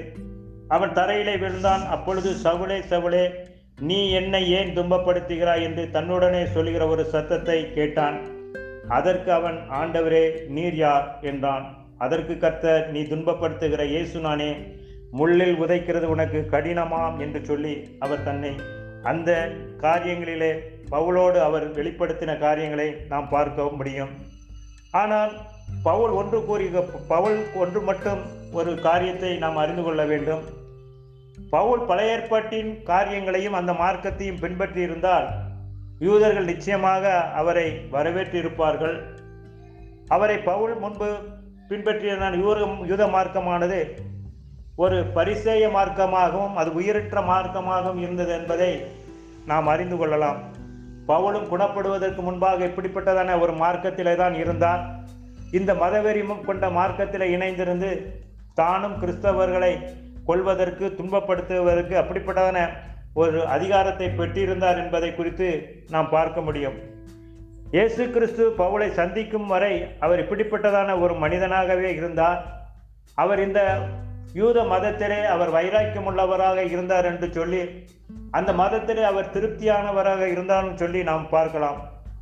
அவன் 0.68 0.90
தரையிலே 0.90 1.40
விழுந்தான். 1.40 1.86
அப்பொழுது 1.86 2.36
சவுளே 2.44 2.80
சவுளே 2.90 3.50
நீ 3.90 3.98
என்னை 4.12 4.42
ஏன் 4.52 4.72
துன்பப்படுத்துகிறாய் 4.78 5.64
என்று 5.68 5.84
தன்னுடனே 5.94 6.42
சொல்கிற 6.56 6.88
ஒரு 6.88 7.04
சத்தத்தை 7.06 7.58
கேட்டான். 7.74 8.18
அதற்கு 8.88 9.30
அவன் 9.32 9.58
ஆண்டவரே 9.80 10.26
நீர் 10.48 10.76
யார்? 10.76 11.06
என்றான். 11.22 11.66
அதற்கு 11.98 12.38
கர்த்தர் 12.38 12.86
நீ 12.92 13.02
துன்பப்படுத்துகிற 13.02 13.84
இயேசு 13.86 14.20
நானே 14.20 14.52
முள்ளில் 15.12 15.56
உதைக்கிறது 15.64 16.08
உனக்கு 16.16 16.40
கடினமாம் 16.52 17.18
என்று 17.20 17.42
சொல்லி 17.46 17.74
அவர் 18.00 18.24
தன்னை 18.24 18.54
அந்த 19.04 19.32
காரியங்களிலே 19.78 20.52
பவுலோடு 20.92 21.40
அவர் 21.48 21.68
வெளிப்படுத்தின 21.78 22.38
காரியங்களை 22.40 22.90
நாம் 23.10 23.30
பார்க்க 23.30 23.70
முடியும். 23.80 24.14
ஆனால் 24.92 25.34
பவுல் 25.84 26.14
ஒன்று 26.22 26.40
கூறி 26.46 26.68
பவுல் 27.08 27.38
ஒன்று 27.56 27.82
மட்டும் 27.82 28.22
ஒரு 28.52 28.72
காரியத்தை 28.80 29.38
நாம் 29.38 29.56
அறிந்து 29.56 29.84
கொள்ள 29.84 30.04
வேண்டும். 30.06 30.44
பவுல் 31.54 31.82
பழைய 31.90 32.12
ஏற்பாட்டின் 32.16 32.70
காரியங்களையும் 32.84 33.58
அந்த 33.60 33.72
மார்க்கத்தையும் 33.82 34.42
பின்பற்றியிருந்தால் 34.42 35.28
யூதர்கள் 36.00 36.50
நிச்சயமாக 36.52 37.04
அவரை 37.40 37.66
வரவேற்றிருப்பார்கள். 37.92 38.96
அவரை 40.08 40.38
பவுல் 40.50 40.74
முன்பு 40.84 41.10
பின்பற்றியிருந்தான் 41.70 42.38
யூர 42.44 42.58
யூத 42.92 43.04
மார்க்கமானது 43.08 43.80
ஒரு 44.84 44.98
பரிசேய 45.16 45.64
மார்க்கமாகவும் 45.78 46.56
அது 46.62 46.70
உயிரற்ற 46.74 47.22
மார்க்கமாகவும் 47.32 48.02
இருந்தது 48.06 48.32
என்பதை 48.40 48.72
நாம் 49.46 49.68
அறிந்து 49.68 49.98
கொள்ளலாம். 49.98 50.40
பவுலும் 51.08 51.50
குணப்படுவதற்கு 51.52 52.22
முன்பாக 52.22 52.66
இப்படிப்பட்டதான 52.66 53.40
ஒரு 53.40 53.54
மார்க்கத்திலே 53.54 54.16
தான் 54.16 54.36
இருந்தார் 54.44 54.82
இந்த 55.60 55.72
மதவெறிமும் 55.74 56.46
கொண்ட 56.46 56.66
மார்க்கத்தில் 56.70 57.32
இணைந்திருந்து 57.36 57.90
தானும் 58.54 59.00
கிறிஸ்தவர்களை 59.02 59.74
கொள்வதற்கு 60.30 60.86
துன்பப்படுத்துவதற்கு 61.00 61.96
அப்படிப்பட்டதான 62.02 62.60
ஒரு 63.22 63.40
அதிகாரத்தை 63.56 64.08
பெற்றிருந்தார் 64.20 64.80
என்பதை 64.84 65.10
குறித்து 65.16 65.48
நாம் 65.94 66.14
பார்க்க 66.16 66.42
முடியும். 66.48 66.78
இயேசு 67.76 68.04
கிறிஸ்து 68.16 68.44
பவுலை 68.62 68.88
சந்திக்கும் 69.00 69.50
வரை 69.54 69.74
அவர் 70.06 70.22
இப்படிப்பட்டதான 70.24 70.96
ஒரு 71.04 71.14
மனிதனாகவே 71.24 71.90
இருந்தார். 72.00 72.40
அவர் 73.24 73.42
இந்த 73.48 73.62
யூத 74.40 74.58
மதத்திலே 74.74 75.22
அவர் 75.34 75.52
வைராக்கியம் 75.58 76.08
உள்ளவராக 76.10 76.60
இருந்தார் 76.74 77.08
என்று 77.12 77.28
சொல்லி 77.38 77.62
அந்த 78.38 78.52
மதத்திலே 78.62 79.04
அவர் 79.12 79.32
திருப்தியானவராக 79.36 80.22
இருந்தாலும் 80.34 80.78
சொல்லி 80.82 81.00
நாம் 81.12 81.26
பார்க்கலாம். 81.36 81.80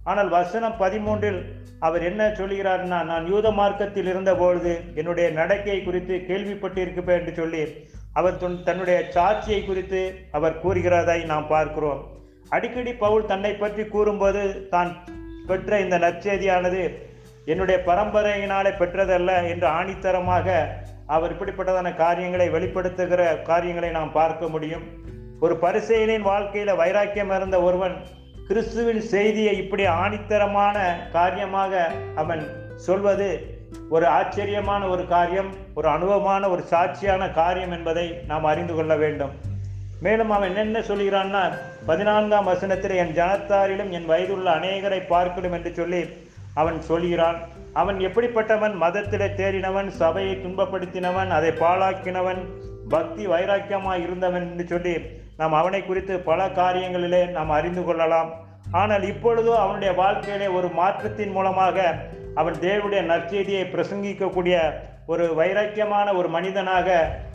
ஆனால் 0.09 0.29
வசனம் 0.37 0.79
பதிமூன்றில் 0.83 1.39
அவர் 1.87 2.03
என்ன 2.09 2.21
சொல்கிறார்னா 2.39 2.99
நான் 3.09 3.27
யூத 3.31 3.47
மார்க்கத்தில் 3.59 4.09
இருந்தபொழுது 4.13 4.71
என்னுடைய 4.99 5.27
நடக்கை 5.39 5.77
குறித்து 5.81 6.15
கேள்விப்பட்டிருக்கப்பேன் 6.29 7.19
என்று 7.19 7.33
சொல்லி 7.41 7.61
அவர் 8.13 8.37
தன்னுடைய 8.63 8.99
சாட்சியை 9.13 9.65
குறித்து 9.65 10.15
அவர் 10.31 10.61
கூறுகிறதை 10.63 11.25
நாம் 11.25 11.47
பார்க்கிறோம். 11.47 12.01
அடிக்கடி 12.49 12.93
பவுல் 12.93 13.25
தன்னை 13.25 13.53
பற்றி 13.53 13.85
கூறும்போது 13.85 14.67
தான் 14.69 15.03
பெற்ற 15.47 15.79
இந்த 15.79 15.97
நற்செய்தியானது 15.97 16.97
என்னுடைய 17.45 17.81
பரம்பரையினாலே 17.85 18.71
பெற்றதல்ல 18.77 19.49
என்று 19.49 19.67
ஆணித்தரமாக 19.67 20.47
அவர் 21.05 21.31
இப்படிப்பட்டதான 21.35 21.95
காரியங்களை 21.95 22.49
வெளிப்படுத்துகிற 22.49 23.43
காரியங்களை 23.43 23.89
நாம் 23.89 24.11
பார்க்க 24.11 24.47
முடியும். 24.47 24.83
ஒரு 25.39 25.55
பரிசெயலின் 25.61 26.25
வாழ்க்கையில 26.25 26.75
வைராக்கியம் 26.75 27.35
இருந்த 27.35 27.61
ஒருவன் 27.61 27.95
கிறிஸ்துவின் 28.47 29.01
செய்தியை 29.01 29.57
இப்படி 29.57 29.85
ஆணித்தரமான 29.85 30.77
காரியமாக 31.11 31.91
அவன் 32.15 32.75
சொல்வது 32.75 33.58
ஒரு 33.89 34.07
ஆச்சரியமான 34.07 34.87
ஒரு 34.87 35.07
காரியம் 35.07 35.51
ஒரு 35.75 35.87
அனுபவமான 35.87 36.49
ஒரு 36.49 36.63
சாட்சியான 36.71 37.33
காரியம் 37.33 37.71
என்பதை 37.71 38.05
நாம் 38.27 38.43
அறிந்து 38.43 38.75
கொள்ள 38.75 38.95
வேண்டும். 38.95 39.33
மேலும் 40.01 40.31
அவன் 40.31 40.55
என்ன 40.55 40.79
சொல்கிறான்னா 40.79 41.43
பதினான்காம் 41.85 42.49
வசனத்தில் 42.51 42.95
என் 42.95 43.15
ஜனத்தாரிலும் 43.15 43.89
என் 43.89 44.05
வயதுள்ள 44.05 44.49
அநேகரை 44.51 44.99
பார்க்கணும் 45.07 45.51
என்று 45.51 45.73
சொல்லி 45.73 46.01
அவன் 46.53 46.81
சொல்கிறான். 46.81 47.39
அவன் 47.73 47.97
எப்படிப்பட்டவன்? 47.99 48.75
மதத்திலே 48.83 49.27
தேறினவன் 49.39 49.89
சபையை 50.01 50.35
துன்பப்படுத்தினவன் 50.35 51.29
அதை 51.37 51.51
பாழாக்கினவன் 51.63 52.41
பக்தி 52.89 53.27
வைராக்கியமாய் 53.27 54.03
இருந்தவன் 54.05 54.45
என்று 54.51 54.65
சொல்லி 54.67 54.93
நாம் 55.37 55.53
அவனை 55.53 55.81
குறித்து 55.85 56.19
பல 56.19 56.47
காரியங்களிலே 56.47 57.31
நாம் 57.31 57.49
அறிந்து 57.49 57.83
கொள்ளலாம். 57.83 58.31
ஆனால் 58.71 59.03
இப்பொழுதோ 59.03 59.53
அவனுடைய 59.59 59.91
வாழ்க்கையிலே 59.93 60.47
ஒரு 60.47 60.67
மாற்றத்தின் 60.79 61.31
மூலமாக 61.31 61.77
அவன் 62.39 62.57
தேவனுடைய 62.65 63.01
நற்செய்தியை 63.11 63.63
பிரசங்கிக்கக்கூடிய 63.73 64.57
ஒரு 65.11 65.25
வைராக்கியமான 65.39 66.07
ஒரு 66.19 66.29
மனிதனாக 66.35 66.87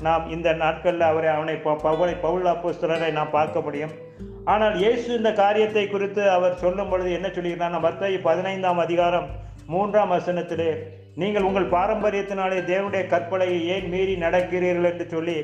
நாம் 0.07 0.25
இந்த 0.35 0.49
நாட்களில் 0.63 1.09
அவரை 1.11 1.31
அவனை 1.37 1.55
பவுலை 1.87 2.15
பவுல் 2.27 2.51
அப்போஸ்தலரை 2.53 3.09
நாம் 3.17 3.35
பார்க்க 3.39 3.67
முடியும். 3.67 3.95
ஆனால் 4.53 4.75
இயேசு 4.83 5.09
இந்த 5.19 5.31
காரியத்தை 5.41 5.85
குறித்து 5.95 6.23
அவர் 6.37 6.61
சொல்லும் 6.63 6.91
பொழுது 6.93 7.11
என்ன 7.19 7.29
சொல்கிறார் 7.37 7.85
மத்திய 7.87 8.21
பதினைந்தாம் 8.29 8.83
அதிகாரம் 8.85 9.27
மூன்றாம் 9.73 10.15
வசனத்திலே 10.15 10.71
நீங்கள் 11.23 11.47
உங்கள் 11.49 11.73
பாரம்பரியத்தினாலே 11.75 12.59
தேவனுடைய 12.71 13.03
கற்பனையை 13.13 13.59
ஏன் 13.75 13.89
மீறி 13.93 14.15
நடக்கிறீர்கள்? 14.25 14.89
என்று 14.93 15.07
சொல்லி 15.15 15.37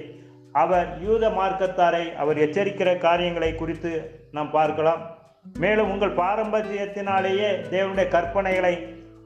அவர் 0.63 0.89
யூத 1.07 1.25
மார்க்கத்தாரை 1.39 2.05
அவர் 2.23 2.43
எச்சரிக்கிற 2.47 2.93
காரியங்களை 3.07 3.51
குறித்து 3.61 3.93
நாம் 4.37 4.55
பார்க்கலாம். 4.59 5.03
மேலும் 5.65 5.91
உங்கள் 5.93 6.19
பாரம்பரியத்தினாலேயே 6.23 7.51
தேவனுடைய 7.75 8.07
கற்பனைகளை 8.17 8.75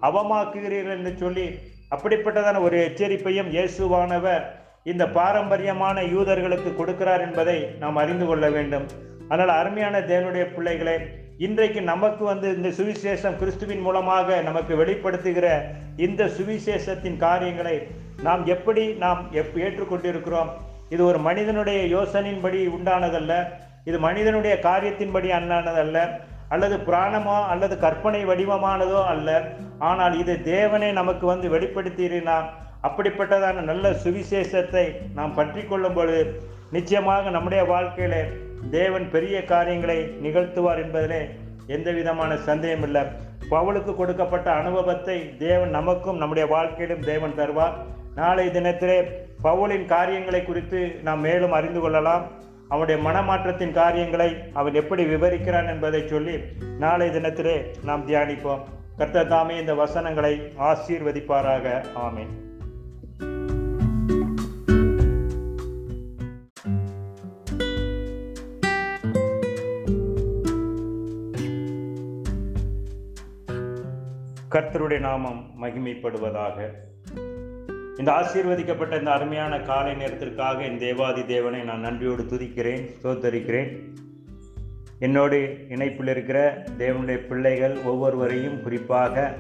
அவமாக்குகிறீர்கள் 0.01 0.97
என்று 0.97 1.15
சொல்லி 1.17 1.47
அப்படிப்பட்டதான 1.91 2.61
ஒரு 2.61 2.77
எச்சரிப்பையும் 2.89 3.51
இயேசுவானவர் 3.51 4.45
இந்த 4.83 5.09
பாரம்பரியமான 5.09 6.03
யூதர்களுக்கு 6.03 6.71
கொடுக்கிறார் 6.79 7.21
என்பதை 7.21 7.59
நாம் 7.79 7.97
அறிந்து 7.97 8.27
கொள்ள 8.27 8.51
வேண்டும். 8.51 8.87
அதனால் 9.29 9.59
அருமையான 9.61 10.01
தேவனுடைய 10.01 10.55
பிள்ளைகளை 10.55 10.97
இன்றைக்கு 11.39 11.83
நமக்கு 11.83 12.25
வந்து 12.25 12.57
இந்த 12.57 12.69
சுவிசேஷம் 12.69 13.39
கிறிஸ்துவின் 13.39 13.81
மூலமாக 13.81 14.41
நமக்கு 14.41 14.85
வெளிப்படுத்துகிற 14.85 15.47
இந்த 15.97 16.25
சுவிசேஷத்தின் 16.27 17.17
காரியங்களை 17.17 17.77
நாம் 18.23 18.47
எப்படி 18.47 18.93
நாம் 18.93 19.27
எப் 19.33 19.57
ஏற்றுக்கொண்டிருக்கிறோம்? 19.57 20.51
இது 20.89 21.05
ஒரு 21.05 21.19
மனிதனுடைய 21.19 21.81
யோசனையின்படி 21.97 22.61
உண்டானதல்ல 22.77 23.33
இது 23.85 23.99
மனிதனுடைய 23.99 24.59
காரியத்தின்படி 24.63 25.29
அண்ணானதல்ல 25.39 25.99
அல்லது 26.49 26.77
பிராணமோ 26.89 27.37
அல்லது 27.53 27.79
கற்பனை 27.79 28.25
வடிவமானதோ 28.27 29.01
அல்ல. 29.13 29.29
ஆனால் 29.79 30.19
இது 30.19 30.35
தேவனே 30.45 30.93
நமக்கு 30.93 31.27
வந்து 31.27 31.49
வெளிப்படுத்தினார் 31.49 32.49
அப்படிப்பட்டதான 32.89 33.63
நல்ல 33.71 33.91
சுவிசேஷத்தை 34.05 34.85
நாம் 35.15 35.35
பற்றி 35.35 35.63
கொள்ளும் 35.63 35.95
பொழுது 35.95 36.23
நிச்சயமாக 36.71 37.31
நம்முடைய 37.31 37.65
வாழ்க்கையில 37.65 38.15
தேவன் 38.71 39.11
பெரிய 39.11 39.45
காரியங்களை 39.45 39.99
நிகழ்த்துவார் 40.25 40.83
என்பதிலே 40.85 41.23
எந்த 41.67 41.91
விதமான 41.91 42.37
சந்தேகம் 42.37 42.83
இல்லை. 42.83 43.03
பவுலுக்கு 43.51 43.93
கொடுக்கப்பட்ட 43.97 44.53
அனுபவத்தை 44.53 45.37
தேவன் 45.39 45.71
நமக்கும் 45.71 46.17
நம்முடைய 46.17 46.47
வாழ்க்கையிலும் 46.55 47.07
தேவன் 47.11 47.37
தருவார். 47.41 47.75
நாளை 48.15 48.47
தினத்திலே 48.49 48.99
பவுலின் 49.43 49.87
காரியங்களை 49.87 50.45
குறித்து 50.45 50.81
நாம் 51.03 51.21
மேலும் 51.21 51.53
அறிந்து 51.53 51.81
கொள்ளலாம். 51.81 52.25
அவனுடைய 52.75 53.11
மனமாற்றத்தின் 53.11 53.71
காரியங்களை 53.71 54.37
அவன் 54.53 54.75
எப்படி 54.75 55.05
விவரிக்கிறான் 55.05 55.69
என்பதை 55.69 56.09
சொல்லி 56.09 56.39
நாளை 56.79 57.09
தினத்திலே 57.09 57.65
நாம் 57.85 58.09
தியானிப்போம். 58.09 58.61
கர்த்தர் 58.97 59.27
தாமே 59.27 59.61
இந்த 59.61 59.75
வசனங்களை 59.75 60.53
ஆசீர்வதிப்பாராக. 60.59 61.85
ஆமேன். 61.97 62.33
கர்த்தருடைய 74.51 74.99
நாமம் 74.99 75.51
மகிமைப்படுவதாக. 75.63 76.71
இந்த 77.99 78.13
ஆசீர்வதிக்கப்பட்ட 78.13 78.99
இந்த 78.99 79.11
அருமையான 79.11 79.61
காலை 79.61 79.95
நேரத்திற்காக 79.95 80.63
என் 80.63 80.79
தேவாதி 80.79 81.27
தேவனை 81.27 81.63
நான் 81.63 81.81
நன்றியோடு 81.81 82.23
துதிக்கிறேன் 82.23 82.87
சோதரிக்கிறேன் 83.03 83.79
என்னோடு 84.99 85.57
இணைப்பில் 85.69 86.09
இருக்கிற 86.09 86.65
தேவனுடைய 86.79 87.17
பிள்ளைகள் 87.17 87.79
ஒவ்வொருவரையும் 87.85 88.63
குறிப்பாக 88.63 89.35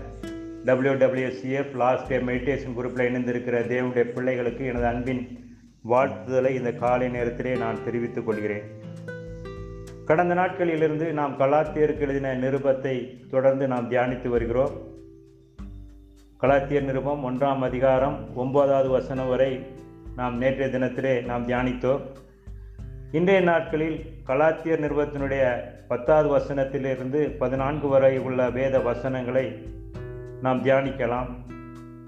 W 0.65 0.93
WCF 0.93 1.75
last 1.75 2.07
day 2.07 2.17
meditation 2.17 2.79
குரூப்பில் 2.79 3.09
இணைந்திருக்கிற 3.09 3.67
தேவனுடைய 3.67 4.01
பிள்ளைகளுக்கு 4.01 4.65
எனது 4.65 4.87
அன்பின் 4.87 5.55
வாழ்த்துதலை 5.91 6.51
இந்த 6.51 6.73
காலை 6.73 7.09
நேரத்திலே 7.09 7.55
நான் 7.55 7.85
தெரிவித்துக் 7.85 8.27
கொள்கிறேன். 8.27 8.63
கடந்த 10.05 10.35
நாட்களிலிருந்து 10.35 11.13
நாம் 11.13 11.39
கலாத்தியருக்கு 11.39 11.99
எழுதின 11.99 12.35
நிருபத்தை 12.35 13.27
தொடர்ந்து 13.31 13.67
நாம் 13.67 13.91
தியானித்து 13.91 14.29
வருகிறோம். 14.29 14.94
கலாத்திய 16.43 16.82
நிருபம் 16.82 17.30
ஒன்றாம் 17.30 17.59
அதிகாரம் 17.59 18.35
ஒன்பதாவது 18.35 18.89
வசனம் 18.89 19.28
வரை 19.28 19.66
நாம் 20.16 20.37
நேற்றைய 20.37 20.78
தினத்திலே 20.78 21.24
நாம் 21.24 21.49
தியானித்தோம். 21.49 22.01
இன்றைய 23.12 23.41
நாட்களில் 23.41 24.05
கலாத்தியர் 24.26 24.82
நிருபத்தினுடைய 24.85 25.61
பத்தாவது 25.89 26.39
வசனத்திலிருந்து 26.39 27.37
பதினான்கு 27.39 27.89
வரை 27.89 28.18
உள்ள 28.18 28.51
வேத 28.51 28.78
வசனங்களை 28.78 29.66
நாம் 30.43 30.64
தியானிக்கலாம். 30.64 31.26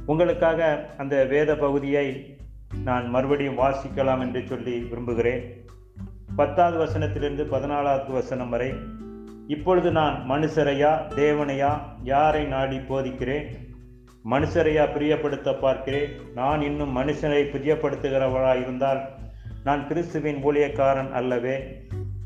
உங்களுக்காக 0.07 0.91
அந்த 0.97 1.25
வேத 1.25 1.57
பகுதியை 1.57 2.37
நான் 2.85 3.09
மறுபடியும் 3.09 3.59
வாசிக்கலாம் 3.59 4.21
என்று 4.21 4.43
சொல்லி 4.47 4.79
விரும்புகிறேன். 4.79 5.65
பத்தாவது 6.37 6.79
வசனத்திலிருந்து 6.85 7.47
பதினாலாவது 7.55 8.13
வசனம் 8.13 8.49
வரை 8.49 8.75
இப்பொழுது 9.47 9.91
நான் 9.91 10.25
மனுஷரையா 10.31 11.09
தேவனையா 11.15 11.79
யாரை 12.03 12.45
நாடி 12.45 12.77
போதிக்கிறேன்? 12.77 13.66
மனுஷரையா 14.31 14.85
பிரியப்படுத்த 14.95 15.61
பார்க்கிறேன். 15.61 16.11
நான் 16.35 16.63
இன்னும் 16.63 16.97
மனுஷனை 16.97 17.43
பிரியப்படுத்துகிறவராக 17.53 18.61
இருந்தால் 18.61 19.01
நான் 19.65 19.87
கிறிஸ்துவின் 19.89 20.45
ஊழியக்காரன் 20.45 21.13
அல்லவே. 21.13 21.57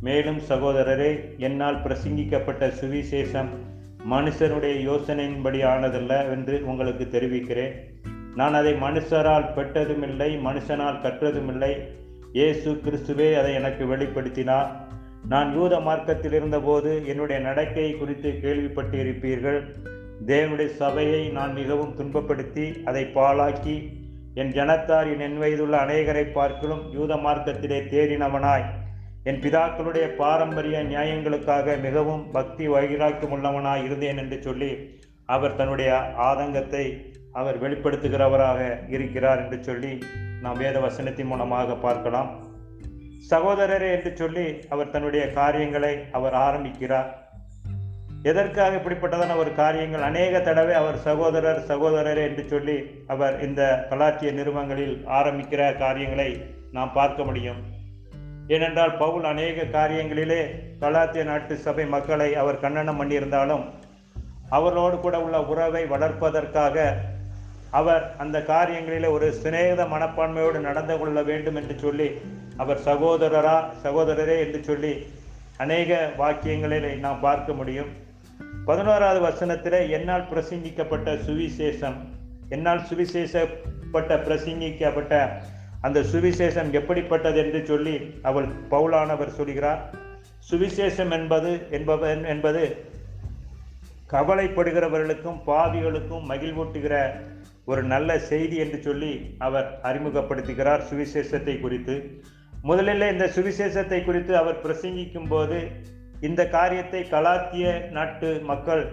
மேலும் 0.01 0.39
சகோதரரே 0.49 1.39
என்னால் 1.39 1.83
பிரசங்கிக்கப்பட்ட 1.83 2.73
சுவிசேஷம் 2.81 3.51
மனுஷனுடைய 4.11 4.75
யோசனையின்படி 4.91 5.61
ஆனதல்ல 5.73 6.31
என்று 6.31 6.67
உங்களுக்கு 6.67 7.09
தெரிவிக்கிறேன். 7.09 7.75
நான் 8.35 8.55
அதை 8.55 8.73
மனுஷரால் 8.73 9.53
பெற்றதுமில்லை 9.55 10.31
மனுஷனால் 10.47 11.03
கற்றதுமில்லை. 11.05 11.73
இயேசு 12.33 12.81
கிறிஸ்துவே 12.85 13.29
அதை 13.35 13.55
எனக்கு 13.55 13.85
வெளிப்படுத்தினார். 13.85 14.69
நான் 15.29 15.55
யூத 15.55 15.81
மார்க்கத்தில் 15.81 16.33
இருந்தபோது 16.33 17.07
என்னுடைய 17.07 17.43
நடக்கை 17.43 17.93
குறித்து 17.93 18.31
கேள்விப்பட்டிருப்பீர்கள். 18.43 19.61
தேவனுடைய 20.27 20.67
சபையை 20.67 21.29
நான் 21.29 21.53
மிகவும் 21.53 21.95
துன்பப்படுத்தி 21.99 22.85
அதை 22.85 23.05
பாழாக்கி 23.15 23.77
என் 24.35 24.53
ஜனத்தார் 24.53 25.21
என் 25.21 25.39
வயதுள்ள 25.39 25.77
அநேகரை 25.85 26.25
பார்க்கலும் 26.33 26.83
யூத 26.93 27.17
மார்க்கத்திலே 27.17 27.79
தேறினவனாய். 27.93 28.67
என் 29.25 29.41
பிதாக்களுடைய 29.41 30.07
பாரம்பரிய 30.17 30.83
நியாயங்களுக்காக 30.83 31.81
மிகவும் 31.81 32.31
பக்தி 32.31 32.69
வைராக்கியம் 32.69 33.33
உள்ளவனாய் 33.37 33.85
இருந்தேன் 33.85 34.17
என்று 34.17 34.43
சொல்லி 34.43 34.71
அவர் 35.25 35.57
தன்னுடைய 35.57 35.91
ஆதங்கத்தை 36.17 36.85
அவர் 37.33 37.63
வெளிப்படுத்துகிறவராக 37.63 38.89
இருக்கிறார் 38.89 39.43
என்று 39.45 39.63
சொல்லி 39.63 39.99
நாம் 40.43 40.59
வேத 40.59 40.79
வசனத்தின் 40.81 41.27
மூலமாக 41.27 41.75
பார்க்கலாம். 41.75 42.31
சகோதரரே 43.31 43.91
என்று 43.97 44.13
சொல்லி 44.17 44.47
அவர் 44.69 44.91
தன்னுடைய 44.91 45.33
காரியங்களை 45.33 45.97
அவர் 46.13 46.33
ஆரம்பிக்கிறார். 46.33 47.30
எதற்காக 48.29 48.77
இப்படிப்பட்டதான 48.77 49.37
ஒரு 49.37 49.55
காரியங்கள்? 49.55 50.03
அநேக 50.03 50.41
தடவை 50.41 50.75
அவர் 50.75 50.97
சகோதரர் 50.97 51.61
சகோதரரே 51.69 52.23
என்று 52.29 52.43
சொல்லி 52.49 52.75
அவர் 53.07 53.37
இந்த 53.47 53.87
கலாச்சிய 53.91 54.31
நிறுவனங்களில் 54.33 54.97
ஆரம்பிக்கிற 55.19 55.79
காரியங்களை 55.79 56.31
நாம் 56.73 56.93
பார்க்க 56.93 57.25
முடியும். 57.25 57.61
ஏனென்றால் 58.47 58.93
பவுல் 58.97 59.25
அநேக 59.25 59.65
காரியங்களிலே 59.79 60.43
கலாத்திய 60.81 61.25
நாட்டு 61.25 61.57
சபை 61.57 61.87
மக்களை 61.87 62.35
அவர் 62.35 62.61
கண்டனம் 62.61 63.01
பண்ணியிருந்தாலும் 63.01 63.65
அவர்களோடு 64.51 64.99
கூட 64.99 65.17
உள்ள 65.21 65.41
உறவை 65.53 65.83
வளர்ப்பதற்காக 65.87 66.77
அவர் 67.71 68.05
அந்த 68.19 68.39
காரியங்களிலே 68.53 69.11
ஒரு 69.11 69.27
சிநேகித 69.43 69.83
மனப்பான்மையோடு 69.95 70.61
நடந்து 70.61 70.99
கொள்ள 70.99 71.23
வேண்டும் 71.23 71.55
என்று 71.55 71.79
சொல்லி 71.79 72.11
அவர் 72.57 72.85
சகோதரரா 72.85 73.57
சகோதரரே 73.85 74.39
என்று 74.47 74.63
சொல்லி 74.65 74.93
அநேக 75.57 76.11
வாக்கியங்களிலே 76.19 76.95
நாம் 76.99 77.21
பார்க்க 77.21 77.53
முடியும். 77.53 77.91
பதினோராவது 78.69 79.21
வசனத்தில் 79.21 79.79
என்னால் 79.97 80.29
பிரசங்கிக்கப்பட்ட 80.31 81.15
சுவிசேஷம் 81.27 81.99
என்னால் 82.55 82.83
சுவிசேஷப்பட்ட 82.89 84.17
பிரசங்கிக்கப்பட்ட 84.27 85.15
அந்த 85.87 85.99
சுவிசேஷம் 86.13 86.71
எப்படிப்பட்டது 86.79 87.39
என்று 87.45 87.61
சொல்லி 87.67 87.95
அவள் 88.23 88.49
பவுலானவர் 88.71 89.37
சொல்கிறார். 89.39 89.81
சுவிசேஷம் 90.51 91.13
என்பது 91.19 91.51
என்பது 91.71 92.11
என்பது 92.27 92.63
கவலைப்படுகிறவர்களுக்கும் 94.13 95.39
பாவிகளுக்கும் 95.47 96.27
மகிழ்வூட்டுகிற 96.31 96.95
ஒரு 97.65 97.83
நல்ல 97.93 98.19
செய்தி 98.31 98.57
என்று 98.57 98.79
சொல்லி 98.83 99.13
அவர் 99.47 99.69
அறிமுகப்படுத்துகிறார் 99.83 100.87
சுவிசேஷத்தை 100.91 101.55
குறித்து. 101.61 101.97
முதலில் 102.63 103.11
இந்த 103.13 103.27
சுவிசேஷத்தை 103.37 104.01
குறித்து 104.05 104.33
அவர் 104.37 104.63
பிரசங்கிக்கும் 104.65 105.29
போது 105.29 105.59
இந்த 106.21 106.41
காரியத்தை 106.49 107.01
கலாத்திய 107.11 107.67
நாட்டு 107.91 108.31
மக்கள் 108.43 108.85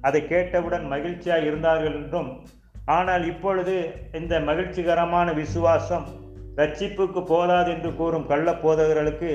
அதை 0.00 0.20
கேட்டவுடன் 0.26 0.86
மகிழ்ச்சியாக 0.86 1.46
இருந்தார்கள் 1.46 1.96
என்றும் 1.96 2.30
ஆனால் 2.86 3.24
இப்பொழுது 3.26 3.74
இந்த 4.12 4.34
மகிழ்ச்சிகரமான 4.40 5.28
விசுவாசம் 5.32 6.06
ரட்சிப்புக்கு 6.56 7.20
போதாது 7.24 7.70
என்று 7.70 7.90
கூறும் 7.94 8.26
கள்ள 8.26 8.50
போதகர்களுக்கு 8.54 9.30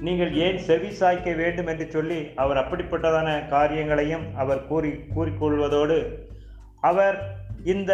நீங்கள் 0.00 0.32
ஏன் 0.36 0.58
செவி 0.58 0.90
சாய்க்க 0.90 1.30
வேண்டும் 1.34 1.66
என்று 1.66 1.86
சொல்லி 1.90 2.20
அவர் 2.34 2.60
அப்படிப்பட்டதான 2.62 3.28
காரியங்களையும் 3.48 4.24
அவர் 4.34 4.62
கூறி 4.66 4.90
கூறிக்கொள்வதோடு 5.14 5.98
அவர் 6.80 7.16
இந்த 7.64 7.92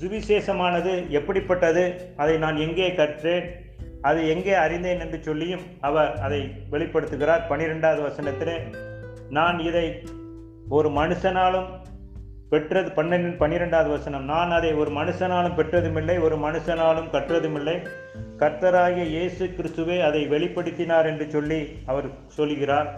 சுவிசேஷமானது 0.00 0.92
எப்படிப்பட்டது 1.10 1.84
அதை 2.16 2.36
நான் 2.38 2.56
எங்கே 2.56 2.88
கற்றேன் 2.94 3.46
அது 4.08 4.20
எங்கே 4.28 4.54
அறிந்தேன் 4.64 5.00
என்று 5.00 5.18
சொல்லியும் 5.22 5.64
அவர் 5.80 6.12
அதை 6.26 6.40
வெளிப்படுத்துகிறார். 6.72 7.42
பனிரெண்டாவது 7.48 8.02
வசனத்தில் 8.02 8.54
நான் 9.30 9.58
இதை 9.68 9.86
ஒரு 10.68 10.88
மனுஷனாலும் 10.88 11.68
பெற்றது 12.50 12.90
பன்னெண்டு 12.96 13.36
பன்னிரெண்டாவது 13.36 13.90
வசனம் 13.90 14.24
நான் 14.24 14.50
அதை 14.50 14.70
ஒரு 14.74 14.90
மனுஷனாலும் 14.90 15.56
பெற்றதுமில்லை 15.56 16.16
ஒரு 16.20 16.36
மனுஷனாலும் 16.36 17.08
கற்றதுமில்லை. 17.14 17.76
கர்த்தராகிய 18.38 19.04
இயேசு 19.14 19.44
கிறிஸ்துவே 19.56 19.96
அதை 20.08 20.22
வெளிப்படுத்தினார் 20.28 21.08
என்று 21.12 21.26
சொல்லி 21.30 21.60
அவர் 21.86 22.08
சொல்கிறார். 22.38 22.88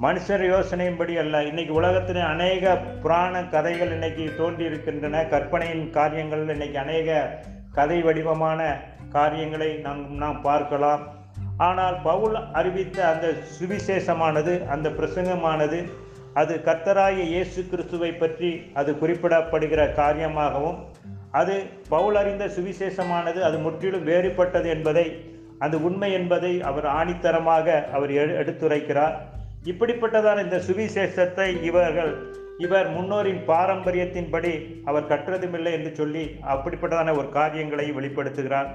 மனுஷர் 0.00 0.44
யோசனையின்படி 0.52 1.14
அல்ல 1.22 1.42
இன்னைக்கு 1.42 1.72
உலகத்தில் 1.74 2.22
அநேக 2.34 2.74
புராண 3.02 3.42
கதைகள் 3.54 3.92
இன்னைக்கு 3.92 4.24
தோன்றி 4.36 4.64
இருக்கின்றன 4.64 5.24
கற்பனையின் 5.32 5.84
காரியங்கள் 5.90 6.44
இன்னைக்கு 6.48 6.78
அநேக 6.78 7.18
கதை 7.72 7.98
வடிவமான 8.02 8.60
காரியங்களை 9.16 9.70
நாம் 9.86 10.02
நாம் 10.22 10.38
பார்க்கலாம். 10.48 11.02
ஆனால் 11.66 11.96
பவுல் 12.08 12.36
அறிவித்த 12.58 12.98
அந்த 13.12 13.26
சுவிசேஷமானது 13.56 14.52
அந்த 14.74 14.88
பிரசங்கமானது 14.98 15.78
அது 16.40 16.54
கர்த்தராய 16.66 17.16
இயேசு 17.32 17.60
கிறிஸ்துவை 17.70 18.10
பற்றி 18.22 18.50
அது 18.80 18.90
குறிப்பிடப்படுகிற 19.00 19.80
காரியமாகவும் 20.00 20.78
அது 21.40 21.54
பவுல் 21.92 22.16
அறிந்த 22.20 22.44
சுவிசேஷமானது 22.56 23.40
அது 23.48 23.58
முற்றிலும் 23.66 24.06
வேறுபட்டது 24.10 24.68
என்பதை 24.76 25.06
அந்த 25.64 25.76
உண்மை 25.88 26.10
என்பதை 26.18 26.52
அவர் 26.70 26.86
ஆணித்தரமாக 26.98 27.66
அவர் 27.96 28.12
எடுத்துரைக்கிறார். 28.42 29.16
இப்படிப்பட்டதான 29.72 30.42
இந்த 30.46 30.58
சுவிசேஷத்தை 30.68 31.48
இவர்கள் 31.68 32.12
இவர் 32.64 32.88
முன்னோரின் 32.96 33.42
பாரம்பரியத்தின்படி 33.50 34.52
அவர் 34.90 35.10
கற்றதுமில்லை 35.12 35.72
என்று 35.78 35.92
சொல்லி 36.00 36.24
அப்படிப்பட்டதான 36.54 37.14
ஒரு 37.20 37.28
காரியங்களை 37.38 37.86
வெளிப்படுத்துகிறார். 37.98 38.70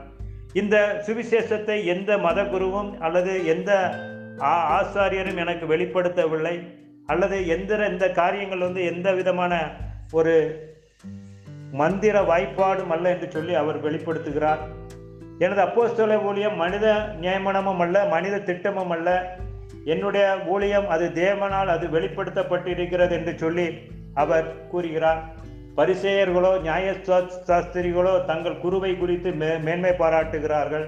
இந்த 0.54 1.04
சுவிசேஷத்தை 1.08 1.86
எந்த 1.86 2.18
மத 2.18 2.44
குருவும் 2.44 2.98
அல்லது 2.98 3.46
எந்த 3.46 3.96
ஆசாரியரும் 4.40 5.36
எனக்கு 5.36 5.76
வெளிப்படுத்தவில்லை. 5.76 6.68
அல்லது 7.06 7.48
எந்த 7.48 7.88
இந்த 7.88 8.12
காரியங்கள் 8.12 8.60
வந்து 8.60 8.86
எந்த 8.86 9.14
விதமான 9.14 9.72
ஒரு 10.12 10.66
மந்திர 11.72 12.22
வாய்ப்பாடும் 12.22 12.90
அல்ல 12.90 13.10
என்று 13.10 13.32
சொல்லி 13.32 13.54
அவர் 13.54 13.84
வெளிப்படுத்துகிறார். 13.84 14.58
எனது 15.40 15.62
அப்போஸ்தல 15.62 16.24
ஊழியம் 16.24 16.56
மனித 16.56 17.10
நியமனமும் 17.22 17.78
அல்ல 17.78 18.06
மனித 18.06 18.40
திட்டமும் 18.40 18.90
அல்ல. 18.90 19.38
என்னுடைய 19.84 20.40
ஊழியம் 20.46 20.90
அது 20.90 21.12
தேவனால் 21.16 21.66
அது 21.66 21.88
வெளிப்படுத்தப்பட்டிருக்கிறது 21.88 23.12
என்று 23.12 23.38
சொல்லி 23.38 23.74
அவர் 24.14 24.68
கூறுகிறார். 24.68 25.36
பரிசேயர்களோ 25.78 26.52
நியாய 26.66 26.94
சாஸ்திரிகளோ 27.48 28.14
தங்கள் 28.30 28.62
குருவை 28.62 28.92
குறித்து 29.02 29.30
மே 29.42 29.50
மேன்மை 29.66 29.92
பாராட்டுகிறார்கள். 30.00 30.86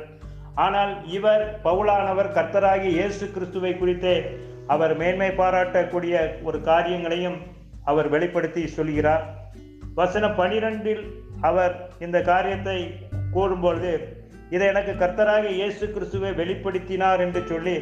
ஆனால் 0.66 0.94
இவர் 1.18 1.44
பவுலானவர் 1.66 2.30
கர்த்தராகி 2.38 2.90
இயேசு 3.00 3.26
கிறிஸ்துவை 3.36 3.74
குறித்தே 3.82 4.16
அவர் 4.74 4.94
மேன்மை 5.02 5.30
பாராட்டக்கூடிய 5.42 6.16
ஒரு 6.48 6.60
காரியங்களையும் 6.70 7.38
அவர் 7.92 8.10
வெளிப்படுத்தி 8.14 8.64
சொல்கிறார். 8.78 9.24
வசனம் 10.00 10.36
பனிரெண்டில் 10.40 11.04
அவர் 11.50 11.76
இந்த 12.06 12.18
காரியத்தை 12.32 12.80
கூறும்பொழுது 13.36 13.94
இதை 14.56 14.66
எனக்கு 14.74 14.96
கர்த்தராக 15.04 15.46
இயேசு 15.60 15.86
கிறிஸ்துவை 15.96 16.32
வெளிப்படுத்தினார் 16.42 17.24
என்று 17.26 17.44
சொல்லி 17.52 17.78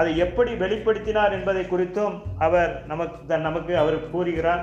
அதை 0.00 0.12
எப்படி 0.26 0.52
வெளிப்படுத்தினார் 0.64 1.34
என்பதை 1.38 1.64
குறித்தும் 1.72 2.14
அவர் 2.46 2.72
நமக்கு 2.90 3.38
நமக்கு 3.48 3.72
அவர் 3.82 3.98
கூறுகிறார். 4.12 4.62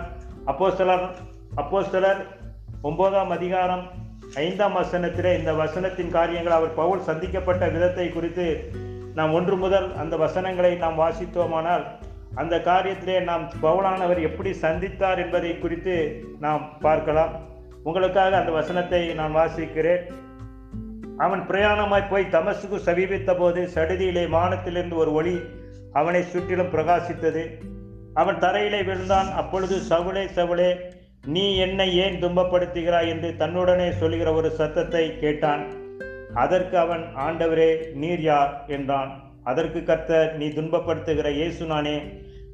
அப்போ 1.59 1.83
சிலர் 1.83 2.19
ஒன்பதாம் 2.81 3.29
அதிகாரம் 3.29 3.81
ஐந்தாம் 4.33 4.75
வசனத்திலே 4.75 5.31
இந்த 5.37 5.53
வசனத்தின் 5.53 6.11
காரியங்கள் 6.11 6.55
அவர் 6.57 6.73
பவுல் 6.73 7.05
சந்திக்கப்பட்ட 7.07 7.63
விதத்தை 7.71 8.05
குறித்து 8.09 8.45
நாம் 9.15 9.33
ஒன்று 9.33 9.55
முதல் 9.57 9.87
அந்த 9.95 10.17
வசனங்களை 10.17 10.75
நாம் 10.75 10.99
வாசித்தோமானால் 10.99 11.83
அந்த 12.35 12.57
காரியத்திலே 12.57 13.23
நாம் 13.23 13.45
பவுலானவர் 13.63 14.21
எப்படி 14.21 14.51
சந்தித்தார் 14.61 15.21
என்பதை 15.23 15.51
குறித்து 15.57 15.95
நாம் 16.39 16.63
பார்க்கலாம். 16.79 17.33
உங்களுக்காக 17.83 18.37
அந்த 18.37 18.51
வசனத்தை 18.51 19.01
நான் 19.13 19.35
வாசிக்கிறேன். 19.35 20.05
அவன் 21.17 21.43
பிரயாணமாய் 21.47 22.09
போய் 22.09 22.29
தமசுக்கு 22.29 22.79
சமீபித்த 22.79 23.33
போது 23.33 23.63
சடுதியிலே 23.73 24.29
வானத்திலிருந்து 24.29 24.95
ஒரு 24.95 25.13
ஒளி 25.13 25.35
அவனை 25.93 26.23
சுற்றிலும் 26.23 26.73
பிரகாசித்தது. 26.75 27.43
அவன் 28.13 28.39
தரையிலே 28.39 28.85
விழுந்தான். 28.85 29.31
அப்பொழுது 29.33 29.75
சவுளே 29.89 30.25
சவுளே 30.37 30.71
நீ 31.33 31.43
என்னை 31.57 31.87
ஏன் 32.03 32.17
துன்பப்படுத்துகிறாய் 32.23 33.09
என்று 33.13 33.29
தன்னுடனே 33.39 33.87
சொல்லுகிற 33.97 34.29
ஒரு 34.33 34.49
சத்தத்தை 34.51 35.03
கேட்டான். 35.19 35.63
அதற்கு 36.33 36.77
அவன் 36.77 37.03
ஆண்டவரே 37.25 37.69
நீர் 37.93 38.21
யார்? 38.21 38.51
என்றான். 38.67 39.11
அதற்கு 39.43 39.83
கர்த்தர் 39.83 40.31
நீ 40.37 40.47
துன்பப்படுத்துகிற 40.47 41.29
இயேசு 41.31 41.65
நானே 41.65 41.95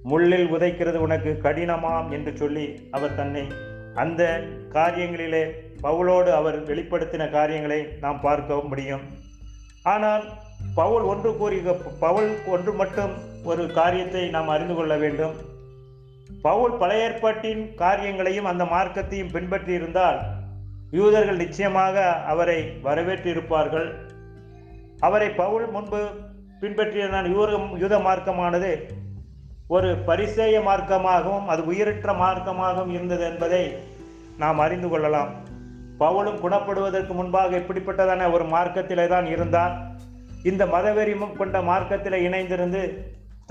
முள்ளில் 0.03 0.51
உதைக்கிறது 0.55 0.97
உனக்கு 1.05 1.31
கடினமாம் 1.43 2.09
என்று 2.11 2.31
சொல்லி 2.35 2.65
அவர் 2.91 3.15
தன்னை 3.15 3.45
அந்த 3.93 4.21
காரியங்களிலே 4.73 5.43
பவுலோடு 5.83 6.31
அவர் 6.39 6.57
வெளிப்படுத்தின 6.63 7.29
காரியங்களை 7.29 7.79
நாம் 8.01 8.21
பார்க்க 8.21 8.61
முடியும். 8.69 9.05
ஆனால் 9.83 10.23
பவுல் 10.75 11.05
ஒன்று 11.11 11.31
கூறிய 11.37 11.73
பவுல் 11.99 12.31
ஒன்று 12.45 12.73
மட்டும் 12.73 13.13
ஒரு 13.43 13.65
காரியத்தை 13.71 14.23
நாம் 14.29 14.47
அறிந்து 14.47 14.75
கொள்ள 14.75 14.95
வேண்டும். 15.03 15.35
பவுல் 16.45 16.73
பழைய 16.81 17.03
ஏற்பாட்டின் 17.05 17.61
காரியங்களையும் 17.81 18.49
அந்த 18.49 18.63
மார்க்கத்தையும் 18.73 19.31
பின்பற்றி 19.35 19.71
இருந்தால் 19.73 20.17
யூதர்கள் 20.97 21.41
நிச்சயமாக 21.43 22.03
அவரை 22.31 22.57
வரவேற்றிருப்பார்கள். 22.83 23.87
அவரை 25.07 25.29
பவுல் 25.41 25.65
முன்பு 25.75 26.01
பின்பற்றியதான் 26.61 27.27
யூர 27.35 27.49
யூத 27.83 27.95
மார்க்கமானது 28.07 28.71
ஒரு 29.75 29.89
பரிசேய 30.07 30.55
மார்க்கமாகவும் 30.69 31.47
அது 31.53 31.61
உயிரற்ற 31.71 32.13
மார்க்கமாகவும் 32.23 32.93
இருந்தது 32.97 33.23
என்பதை 33.31 33.63
நாம் 34.43 34.61
அறிந்து 34.65 34.89
கொள்ளலாம். 34.89 35.31
பவுலும் 35.99 36.41
குணப்படுவதற்கு 36.43 37.13
முன்பாக 37.19 37.57
இப்படிப்பட்டதான 37.61 38.31
ஒரு 38.35 38.45
மார்க்கத்திலே 38.55 39.07
தான் 39.13 39.27
இருந்தார். 39.35 39.73
இந்த 40.51 40.63
மதவெறிமும் 40.75 41.37
கொண்ட 41.37 41.57
மார்க்கத்தில் 41.71 42.23
இணைந்திருந்து 42.27 42.83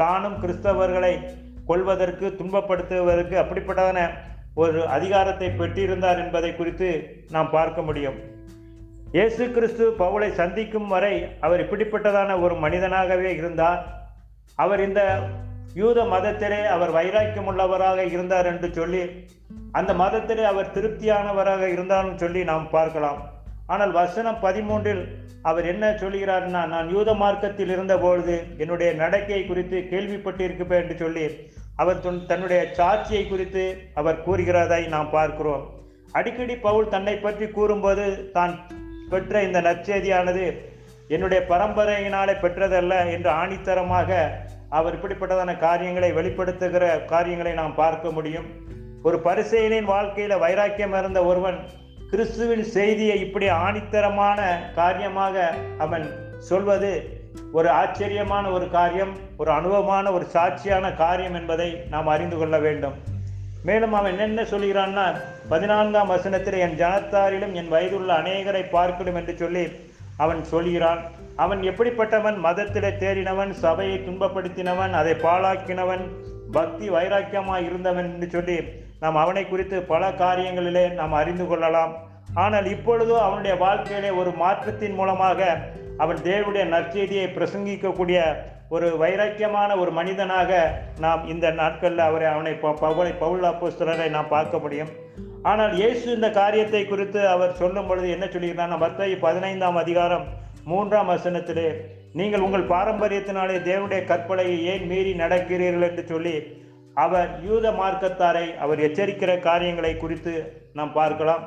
தானும் 0.00 0.36
கிறிஸ்தவர்களை 0.42 1.14
கொள்வதற்கு 1.68 2.26
துன்பப்படுத்துவதற்கு 2.38 3.36
அப்படிப்பட்டதான 3.42 3.98
ஒரு 4.62 4.80
அதிகாரத்தை 4.96 5.48
பெற்றிருந்தார் 5.60 6.20
என்பதை 6.24 6.50
குறித்து 6.56 6.88
நாம் 7.34 7.54
பார்க்க 7.56 7.82
முடியும். 7.88 8.18
இயேசு 9.16 9.44
கிறிஸ்து 9.56 9.84
பவுலை 10.02 10.28
சந்திக்கும் 10.40 10.88
வரை 10.94 11.14
அவர் 11.46 11.62
இப்படிப்பட்டதான 11.64 12.36
ஒரு 12.44 12.54
மனிதனாகவே 12.64 13.30
இருந்தார். 13.40 13.80
அவர் 14.64 14.80
இந்த 14.88 15.02
யூத 15.80 16.00
மதத்திலே 16.14 16.60
அவர் 16.74 16.92
வைராக்கியம் 16.96 17.48
உள்ளவராக 17.50 18.00
இருந்தார் 18.14 18.48
என்று 18.52 18.68
சொல்லி 18.78 19.02
அந்த 19.78 19.92
மதத்திலே 20.02 20.44
அவர் 20.52 20.72
திருப்தியானவராக 20.74 21.62
இருந்தாலும் 21.74 22.18
சொல்லி 22.22 22.40
நாம் 22.50 22.66
பார்க்கலாம். 22.74 23.20
ஆனால் 23.72 23.92
வசனம் 24.00 24.42
பதிமூன்றில் 24.46 25.02
அவர் 25.50 25.66
என்ன 25.72 25.84
சொல்கிறார்னா 26.02 26.60
நான் 26.74 26.92
யூத 26.94 27.10
மார்க்கத்தில் 27.22 27.72
இருந்தபொழுது 27.74 28.36
என்னுடைய 28.62 28.90
நடக்கை 29.02 29.40
குறித்து 29.46 29.78
கேள்விப்பட்டிருக்கப்பேன் 29.92 30.82
என்று 30.82 30.96
சொல்லி 31.02 31.24
அவர் 31.76 32.00
தன்னுடைய 32.26 32.60
சாட்சியை 32.76 33.28
குறித்து 33.28 33.64
அவர் 33.94 34.22
கூறுகிறதை 34.26 34.88
நாம் 34.88 35.10
பார்க்கிறோம். 35.10 35.64
அடிக்கடி 36.12 36.56
பவுல் 36.56 36.88
தன்னை 36.88 37.16
பற்றி 37.16 37.46
கூறும்போது 37.48 38.30
தான் 38.32 38.54
பெற்ற 39.10 39.42
இந்த 39.42 39.60
நற்செய்தியானது 39.60 40.44
என்னுடைய 41.08 41.44
பரம்பரையினாலே 41.48 42.34
பெற்றதல்ல 42.40 43.10
என்று 43.10 43.30
ஆணித்தரமாக 43.30 44.10
அவர் 44.68 44.94
இப்படிப்பட்டதான 44.94 45.58
காரியங்களை 45.58 46.12
வெளிப்படுத்துகிற 46.12 47.04
காரியங்களை 47.04 47.52
நாம் 47.52 47.74
பார்க்க 47.74 48.10
முடியும். 48.10 48.46
ஒரு 49.02 49.16
பரிசெயலின் 49.24 49.90
வாழ்க்கையில 49.90 50.38
வைராக்கியம் 50.38 50.94
இருந்த 50.98 51.24
ஒருவன் 51.24 51.58
கிறிஸ்துவின் 52.10 52.64
செய்தியை 52.64 53.20
இப்படி 53.20 53.48
ஆணித்தரமான 53.48 54.40
காரியமாக 54.74 55.54
அவன் 55.78 56.06
சொல்வது 56.38 56.92
ஒரு 57.56 57.68
ஆச்சரியமான 57.80 58.44
ஒரு 58.56 58.66
காரியம் 58.76 59.10
ஒரு 59.40 59.50
அனுபவமான 59.56 60.06
ஒரு 60.16 60.24
சாட்சியான 60.32 60.86
காரியம் 61.02 61.36
என்பதை 61.40 61.66
நாம் 61.92 62.08
அறிந்து 62.14 62.36
கொள்ள 62.38 62.56
வேண்டும். 62.64 62.94
மேலும் 63.68 63.94
அவன் 63.98 64.22
என்ன 64.24 64.42
சொல்கிறான்னா 64.52 65.04
பதினான்காம் 65.52 66.10
வசனத்தில் 66.14 66.56
என் 66.64 66.78
ஜனத்தாரிலும் 66.80 67.52
என் 67.60 67.70
வயதுள்ள 67.74 68.10
அநேகரை 68.20 68.62
பார்க்கணும் 68.76 69.18
என்று 69.20 69.34
சொல்லி 69.42 69.64
அவன் 70.24 70.40
சொல்கிறான். 70.52 71.02
அவன் 71.44 71.60
எப்படிப்பட்டவன்? 71.70 72.36
மதத்திலே 72.46 72.90
தேறினவன் 73.02 73.52
சபையை 73.62 73.96
துன்பப்படுத்தினவன் 74.08 74.92
அதை 75.00 75.14
பாழாக்கினவன் 75.26 76.04
பக்தி 76.56 76.88
வைராக்கியமாக 76.96 77.64
இருந்தவன் 77.68 78.10
என்று 78.14 78.28
சொல்லி 78.34 78.58
நாம் 79.04 79.20
அவனை 79.22 79.46
குறித்து 79.52 79.76
பல 79.92 80.02
காரியங்களிலே 80.24 80.84
நாம் 80.98 81.16
அறிந்து 81.20 81.46
கொள்ளலாம். 81.46 81.94
ஆனால் 82.44 82.68
இப்பொழுதோ 82.74 83.16
அவனுடைய 83.24 83.54
வாழ்க்கையிலே 83.64 84.12
ஒரு 84.20 84.30
மாற்றத்தின் 84.42 84.98
மூலமாக 85.00 85.40
அவன் 86.02 86.18
தேவனுடைய 86.28 86.64
நற்செய்தியை 86.74 87.26
பிரசங்கிக்கக்கூடிய 87.36 88.18
ஒரு 88.74 88.86
வைராக்கியமான 89.02 89.70
ஒரு 89.80 89.90
மனிதனாக 89.98 90.52
நாம் 91.04 91.22
இந்த 91.32 91.46
நாட்களில் 91.60 92.06
அவரை 92.06 92.26
அவனை 92.34 92.52
பவுலை 92.62 93.12
பவுல் 93.18 93.44
அப்போஸ்தலரை 93.50 94.06
நாம் 94.14 94.32
பார்க்க 94.36 94.58
முடியும். 94.58 94.92
ஆனால் 95.50 95.72
இயேசு 95.80 96.06
இந்த 96.14 96.28
காரியத்தை 96.40 96.82
குறித்து 96.86 97.20
அவர் 97.34 97.58
சொல்லும் 97.60 97.88
பொழுது 97.88 98.08
என்ன 98.10 98.26
சொல்லியிருந்தார் 98.26 98.82
மற்ற 98.84 99.08
பதினைந்தாம் 99.26 99.78
அதிகாரம் 99.82 100.24
மூன்றாம் 100.72 101.10
வசனத்திலே 101.14 101.68
நீங்கள் 102.20 102.44
உங்கள் 102.46 102.70
பாரம்பரியத்தினாலே 102.74 103.56
தேவனுடைய 103.68 104.00
கற்பனையை 104.10 104.56
ஏன் 104.72 104.86
மீறி 104.90 105.12
நடக்கிறீர்கள்? 105.22 105.86
என்று 105.88 106.04
சொல்லி 106.12 106.34
அவர் 107.04 107.30
யூத 107.46 107.70
மார்க்கத்தாரை 107.80 108.46
அவர் 108.64 108.82
எச்சரிக்கிற 108.88 109.30
காரியங்களை 109.48 109.92
குறித்து 110.02 110.34
நாம் 110.78 110.92
பார்க்கலாம். 111.00 111.44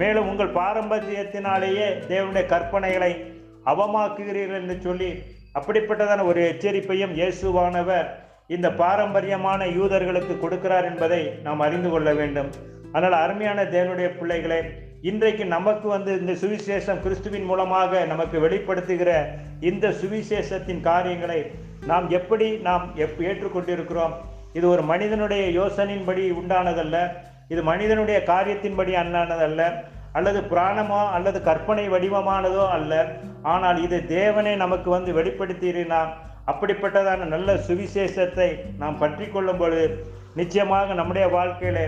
மேலும் 0.00 0.28
உங்கள் 0.30 0.56
பாரம்பரியத்தினாலேயே 0.62 1.86
தேவனுடைய 2.10 2.44
கற்பனைகளை 2.54 3.12
அவமாக்குகிறீர்கள் 3.70 4.60
என்று 4.62 4.76
சொல்லி 4.86 5.10
அப்படிப்பட்டதான 5.58 6.24
ஒரு 6.30 6.40
எச்சரிப்பையும் 6.50 7.14
இயேசுவானவர் 7.20 8.08
இந்த 8.56 8.68
பாரம்பரியமான 8.82 9.66
யூதர்களுக்கு 9.78 10.34
கொடுக்கிறார் 10.44 10.86
என்பதை 10.90 11.22
நாம் 11.46 11.64
அறிந்து 11.66 11.90
கொள்ள 11.90 12.10
வேண்டும். 12.20 12.50
ஆனால் 12.96 13.16
அருமையான 13.24 13.64
தேவனுடைய 13.74 14.08
பிள்ளைகளை 14.18 14.60
இன்றைக்கு 15.10 15.44
நமக்கு 15.56 15.86
வந்து 15.94 16.12
இந்த 16.20 16.32
சுவிசேஷம் 16.40 17.02
கிறிஸ்துவின் 17.04 17.46
மூலமாக 17.50 18.00
நமக்கு 18.12 18.36
வெளிப்படுத்துகிற 18.44 19.10
இந்த 19.70 19.86
சுவிசேஷத்தின் 20.00 20.82
காரியங்களை 20.88 21.40
நாம் 21.90 22.06
எப்படி 22.18 22.48
நாம் 22.68 22.84
எப் 23.04 23.20
ஏற்றுக்கொண்டிருக்கிறோம்? 23.28 24.14
இது 24.58 24.66
ஒரு 24.74 24.82
மனிதனுடைய 24.90 25.44
யோசனையின்படி 25.60 26.24
உண்டானதல்ல 26.40 26.96
இது 27.52 27.62
மனிதனுடைய 27.70 28.18
காரியத்தின்படி 28.32 28.92
அண்ணானதல்ல 29.02 29.62
அல்லது 30.18 30.40
புராணமோ 30.52 31.00
அல்லது 31.16 31.38
கற்பனை 31.48 31.84
வடிவமானதோ 31.94 32.64
அல்ல. 32.76 32.92
ஆனால் 33.52 33.78
இது 33.86 33.98
தேவனே 34.08 34.52
நமக்கு 34.64 34.88
வந்து 34.96 35.10
வெளிப்படுத்தினா 35.18 36.00
அப்படிப்பட்டதான 36.50 37.26
நல்ல 37.34 37.50
சுவிசேஷத்தை 37.66 38.48
நாம் 38.82 39.00
பற்றி 39.02 39.26
கொள்ளும் 39.26 39.60
பொழுது 39.62 39.86
நிச்சயமாக 40.40 40.94
நம்முடைய 41.00 41.26
வாழ்க்கையில 41.36 41.78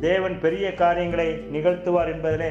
தேவன் 0.00 0.36
பெரிய 0.44 0.66
காரியங்களை 0.82 1.28
நிகழ்த்துவார் 1.54 2.12
என்பதிலே 2.14 2.50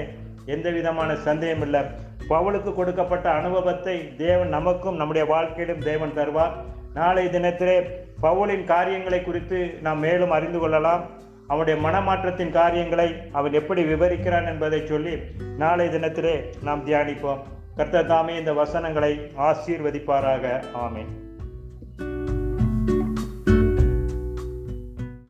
எந்த 0.53 0.67
விதமான 0.77 1.09
சந்தேகம் 1.27 1.63
இல்லை. 1.67 1.81
பவுலுக்கு 2.29 2.71
கொடுக்கப்பட்ட 2.73 3.27
அனுபவத்தை 3.39 3.95
தேவன் 4.23 4.51
நமக்கும் 4.57 4.99
நம்முடைய 5.01 5.25
வாழ்க்கையிலும் 5.33 5.85
தேவன் 5.89 6.17
தருவார். 6.19 6.55
நாளை 6.93 7.25
தினத்திலே 7.35 7.77
பவுலின் 8.25 8.65
காரியங்களை 8.73 9.19
குறித்து 9.23 9.59
நாம் 9.85 10.03
மேலும் 10.05 10.35
அறிந்து 10.37 10.59
கொள்ளலாம். 10.59 11.03
அவனுடைய 11.47 11.87
மனமாற்றத்தின் 11.87 12.51
காரியங்களை 12.51 13.15
அவன் 13.31 13.53
எப்படி 13.53 13.83
விவரிக்கிறான் 13.83 14.47
என்பதை 14.47 14.85
சொல்லி 14.85 15.17
நாளை 15.57 15.87
தினத்திலே 15.87 16.43
நாம் 16.63 16.87
தியானிப்போம். 16.87 17.41
கர்த்தர் 17.75 18.05
தாமே 18.05 18.37
இந்த 18.37 18.53
வசனங்களை 18.53 19.31
ஆசீர்வதிப்பாராக. 19.37 20.63
ஆமேன். 20.75 21.24